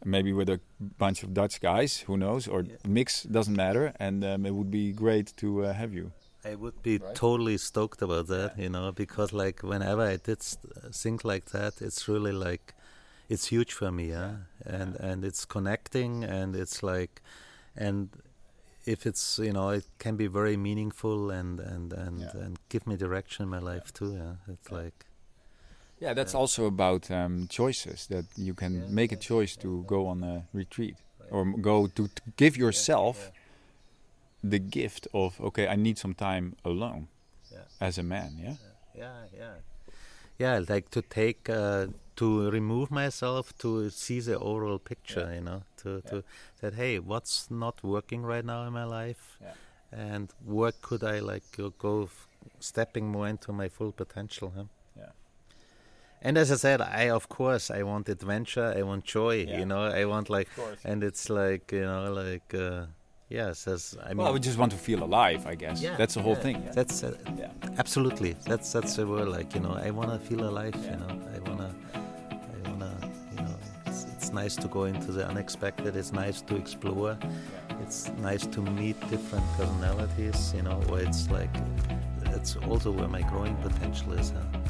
maybe 0.04 0.32
with 0.32 0.48
a 0.48 0.58
bunch 0.98 1.22
of 1.24 1.28
Dutch 1.32 1.60
guys, 1.60 1.92
who 2.06 2.16
knows, 2.16 2.48
or 2.48 2.60
Yeah. 2.62 2.76
mix 2.98 3.22
doesn't 3.36 3.56
matter, 3.56 3.92
and 3.98 4.24
um, 4.24 4.46
it 4.46 4.52
would 4.58 4.70
be 4.70 4.92
great 4.92 5.32
to 5.36 5.46
uh, 5.64 5.72
have 5.72 5.92
you. 5.98 6.10
I 6.44 6.54
would 6.54 6.82
be 6.82 6.98
Right? 6.98 7.14
totally 7.14 7.58
stoked 7.58 8.02
about 8.02 8.26
that, 8.28 8.50
you 8.58 8.68
know, 8.68 8.92
because 8.92 9.32
like 9.44 9.58
whenever 9.62 10.02
I 10.14 10.16
did 10.28 10.42
st- 10.42 10.94
things 11.02 11.24
like 11.24 11.46
that, 11.56 11.72
it's 11.80 12.08
really 12.08 12.32
like 12.32 12.74
it's 13.28 13.46
huge 13.52 13.72
for 13.74 13.90
me, 13.92 14.04
yeah, 14.10 14.34
and 14.76 14.90
and 15.08 15.24
it's 15.24 15.44
connecting, 15.46 16.24
and 16.24 16.56
it's 16.56 16.82
like, 16.82 17.14
and 17.76 18.08
if 18.88 19.06
it's 19.06 19.38
you 19.38 19.52
know, 19.52 19.68
it 19.70 19.84
can 19.98 20.16
be 20.16 20.26
very 20.28 20.56
meaningful 20.56 21.30
and 21.30 21.60
and 21.60 21.92
and 21.92 22.20
Yeah. 22.20 22.44
and 22.44 22.58
give 22.68 22.86
me 22.86 22.96
direction 22.96 23.42
in 23.44 23.48
my 23.50 23.72
life 23.74 23.92
too, 23.92 24.12
yeah. 24.14 24.34
It's 24.54 24.70
Yeah. 24.70 24.78
like 24.84 25.04
Yeah, 26.00 26.14
that's 26.14 26.32
Yeah. 26.32 26.40
also 26.40 26.66
about 26.66 27.10
um, 27.10 27.48
choices 27.48 28.06
that 28.06 28.24
you 28.36 28.54
can 28.54 28.72
Yeah. 28.74 28.88
make 28.88 29.12
a 29.12 29.18
choice 29.18 29.56
to 29.56 29.82
go 29.86 30.06
on 30.06 30.22
a 30.24 30.46
retreat 30.52 30.96
Right. 31.20 31.32
or 31.32 31.44
go 31.60 31.86
to, 31.88 32.06
to 32.08 32.22
give 32.36 32.56
yourself 32.56 33.16
yeah. 33.18 34.50
the 34.50 34.58
gift 34.60 35.08
of 35.12 35.40
okay, 35.40 35.66
I 35.66 35.76
need 35.76 35.98
some 35.98 36.14
time 36.14 36.54
alone 36.64 37.08
Yeah. 37.52 37.64
as 37.80 37.98
a 37.98 38.02
man. 38.02 38.30
Yeah, 38.38 38.56
yeah, 38.94 39.26
yeah, 39.38 39.54
yeah. 40.38 40.60
Like 40.68 40.88
to 40.90 41.02
take, 41.02 41.48
uh, 41.50 41.86
to 42.16 42.50
remove 42.50 42.90
myself 42.90 43.56
to 43.58 43.90
see 43.90 44.20
the 44.20 44.38
overall 44.38 44.78
picture. 44.78 45.26
Yeah. 45.28 45.34
You 45.36 45.40
know, 45.40 45.62
to 45.82 45.88
Yeah. 46.04 46.10
to 46.10 46.24
that 46.60 46.74
hey, 46.74 46.98
what's 46.98 47.50
not 47.50 47.82
working 47.82 48.22
right 48.26 48.44
now 48.44 48.66
in 48.66 48.72
my 48.72 48.84
life, 48.84 49.38
Yeah. 49.40 49.54
and 49.92 50.32
where 50.44 50.72
could 50.82 51.02
I 51.04 51.20
like 51.20 51.44
go, 51.78 52.08
stepping 52.60 53.06
more 53.08 53.28
into 53.28 53.52
my 53.52 53.68
full 53.68 53.92
potential? 53.92 54.52
Huh? 54.56 54.64
Yeah. 54.96 55.12
And 56.22 56.36
as 56.36 56.50
I 56.50 56.56
said, 56.56 56.80
I 56.80 57.10
of 57.10 57.28
course 57.28 57.70
I 57.70 57.82
want 57.84 58.08
adventure, 58.08 58.74
I 58.76 58.82
want 58.82 59.04
joy. 59.04 59.44
Yeah. 59.44 59.58
You 59.58 59.66
know, 59.66 59.82
I 60.00 60.04
want 60.04 60.28
like, 60.28 60.48
and 60.84 61.04
it's 61.04 61.30
like 61.30 61.70
you 61.72 61.82
know, 61.84 62.12
like 62.12 62.52
uh, 62.54 62.86
yes, 63.28 63.66
as 63.66 63.96
I 64.02 64.08
mean. 64.08 64.18
well, 64.18 64.32
we 64.32 64.40
just 64.40 64.58
want 64.58 64.72
to 64.72 64.78
feel 64.78 65.02
alive, 65.02 65.46
I 65.46 65.54
guess. 65.54 65.80
Yeah, 65.82 65.96
that's 65.96 66.14
the 66.14 66.22
whole 66.22 66.34
yeah, 66.34 66.42
thing. 66.42 66.62
Yeah. 66.64 66.72
That's 66.72 67.02
uh, 67.02 67.16
yeah. 67.36 67.50
Absolutely, 67.78 68.34
that's 68.44 68.72
that's 68.72 68.96
the 68.96 69.06
word. 69.06 69.28
Like 69.28 69.54
you 69.54 69.60
know, 69.60 69.72
I 69.72 69.90
wanna 69.90 70.18
feel 70.18 70.48
alive. 70.48 70.74
You 70.76 70.96
know, 70.96 71.20
I 71.34 71.38
wanna, 71.48 71.74
I 71.94 72.68
wanna, 72.70 72.94
you 73.32 73.42
know, 73.42 73.56
it's, 73.86 74.06
it's 74.16 74.32
nice 74.32 74.56
to 74.56 74.68
go 74.68 74.84
into 74.84 75.12
the 75.12 75.26
unexpected. 75.26 75.96
It's 75.96 76.12
nice 76.12 76.40
to 76.42 76.56
explore. 76.56 77.18
It's 77.82 78.08
nice 78.18 78.46
to 78.46 78.60
meet 78.60 78.98
different 79.08 79.46
personalities. 79.56 80.52
You 80.54 80.62
know, 80.62 80.80
where 80.88 81.02
it's 81.02 81.30
like, 81.30 81.54
it's 82.26 82.56
also 82.68 82.90
where 82.90 83.08
my 83.08 83.22
growing 83.22 83.56
potential 83.56 84.12
is. 84.14 84.30
Huh? 84.30 84.67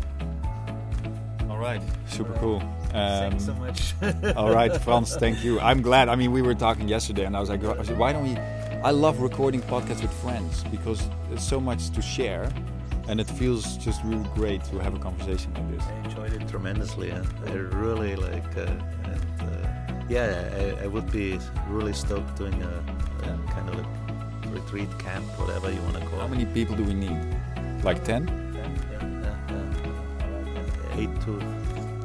All 1.58 1.64
right. 1.64 1.82
Super 2.06 2.34
cool. 2.34 2.62
Um, 2.94 3.32
Thanks 3.32 3.46
so 3.46 3.54
much. 3.54 3.94
all 4.36 4.54
right, 4.54 4.80
Frans, 4.80 5.16
thank 5.16 5.42
you. 5.42 5.58
I'm 5.58 5.82
glad. 5.82 6.08
I 6.08 6.14
mean, 6.14 6.30
we 6.30 6.40
were 6.40 6.54
talking 6.54 6.86
yesterday, 6.86 7.24
and 7.24 7.36
I 7.36 7.40
was 7.40 7.48
like, 7.48 7.64
I 7.64 7.82
said, 7.82 7.98
why 7.98 8.12
don't 8.12 8.22
we? 8.22 8.36
I 8.84 8.92
love 8.92 9.18
recording 9.18 9.60
podcasts 9.62 10.00
with 10.00 10.12
friends 10.22 10.62
because 10.70 11.02
there's 11.28 11.42
so 11.42 11.58
much 11.58 11.90
to 11.90 12.00
share, 12.00 12.48
and 13.08 13.20
it 13.20 13.28
feels 13.28 13.76
just 13.76 14.04
really 14.04 14.28
great 14.36 14.62
to 14.66 14.78
have 14.78 14.94
a 14.94 15.00
conversation 15.00 15.52
like 15.54 15.68
this. 15.72 15.82
I 15.82 15.94
enjoyed 16.04 16.32
it 16.32 16.48
tremendously. 16.48 17.10
I 17.10 17.50
really 17.50 18.14
like, 18.14 18.56
uh, 18.56 18.60
and 18.60 19.42
uh, 19.42 20.04
yeah, 20.08 20.76
I, 20.78 20.84
I 20.84 20.86
would 20.86 21.10
be 21.10 21.40
really 21.66 21.92
stoked 21.92 22.36
doing 22.36 22.62
a, 22.62 22.84
a 23.24 23.50
kind 23.50 23.68
of 23.68 23.80
a 23.80 24.48
retreat 24.50 24.96
camp, 25.00 25.24
whatever 25.40 25.72
you 25.72 25.82
want 25.82 25.96
to 25.96 26.06
call 26.06 26.20
it. 26.20 26.22
How 26.22 26.28
many 26.28 26.46
people 26.46 26.76
do 26.76 26.84
we 26.84 26.94
need? 26.94 27.18
Like 27.82 28.04
10? 28.04 28.47
Eight 30.98 31.14
to 31.22 31.32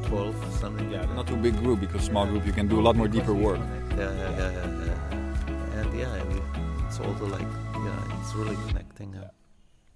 twelve, 0.08 0.36
something. 0.60 0.90
Yeah, 0.92 1.06
not 1.16 1.28
too 1.28 1.36
big 1.38 1.56
group 1.58 1.80
because 1.80 2.04
small 2.04 2.26
group 2.28 2.46
you 2.46 2.54
can 2.54 2.68
do 2.68 2.80
a 2.80 2.84
lot 2.88 2.96
more 2.96 3.08
deeper 3.08 3.34
work. 3.34 3.60
Yeah, 3.60 3.98
yeah, 3.98 4.38
yeah, 4.40 4.52
yeah. 4.52 4.86
yeah. 4.88 5.80
And 5.80 6.00
yeah, 6.00 6.88
it's 6.88 7.00
also 7.00 7.26
like, 7.26 7.48
yeah, 7.88 8.20
it's 8.22 8.34
really 8.36 8.58
connecting. 8.68 9.16
Uh, 9.16 9.30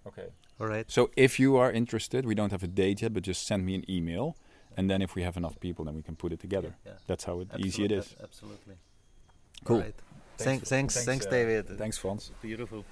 Okay. 0.07 0.29
all 0.59 0.67
right. 0.67 0.89
So 0.89 1.11
if 1.17 1.37
you 1.37 1.57
are 1.57 1.69
interested, 1.71 2.25
we 2.25 2.33
don't 2.33 2.51
have 2.51 2.63
a 2.63 2.67
date 2.67 3.01
yet, 3.01 3.13
but 3.13 3.23
just 3.23 3.45
send 3.45 3.65
me 3.65 3.75
an 3.75 3.83
email, 3.89 4.37
and 4.77 4.89
then 4.89 5.01
if 5.01 5.15
we 5.15 5.21
have 5.23 5.35
enough 5.37 5.59
people, 5.59 5.83
then 5.85 5.95
we 5.95 6.01
can 6.01 6.15
put 6.15 6.31
it 6.31 6.39
together. 6.39 6.75
Yeah, 6.85 6.93
That's 7.07 7.25
how 7.25 7.41
it, 7.41 7.49
absolutely, 7.51 7.67
easy 7.67 7.83
it 7.85 7.91
is. 7.91 8.15
Absolutely. 8.23 8.75
Cool. 9.65 9.77
All 9.77 9.83
right. 9.83 9.95
Thanks, 10.37 10.69
thanks, 10.69 11.03
thanks, 11.03 11.25
uh, 11.25 11.29
David. 11.29 11.77
Thanks, 11.77 11.97
Frans. 11.97 12.31
Beautiful. 12.41 12.85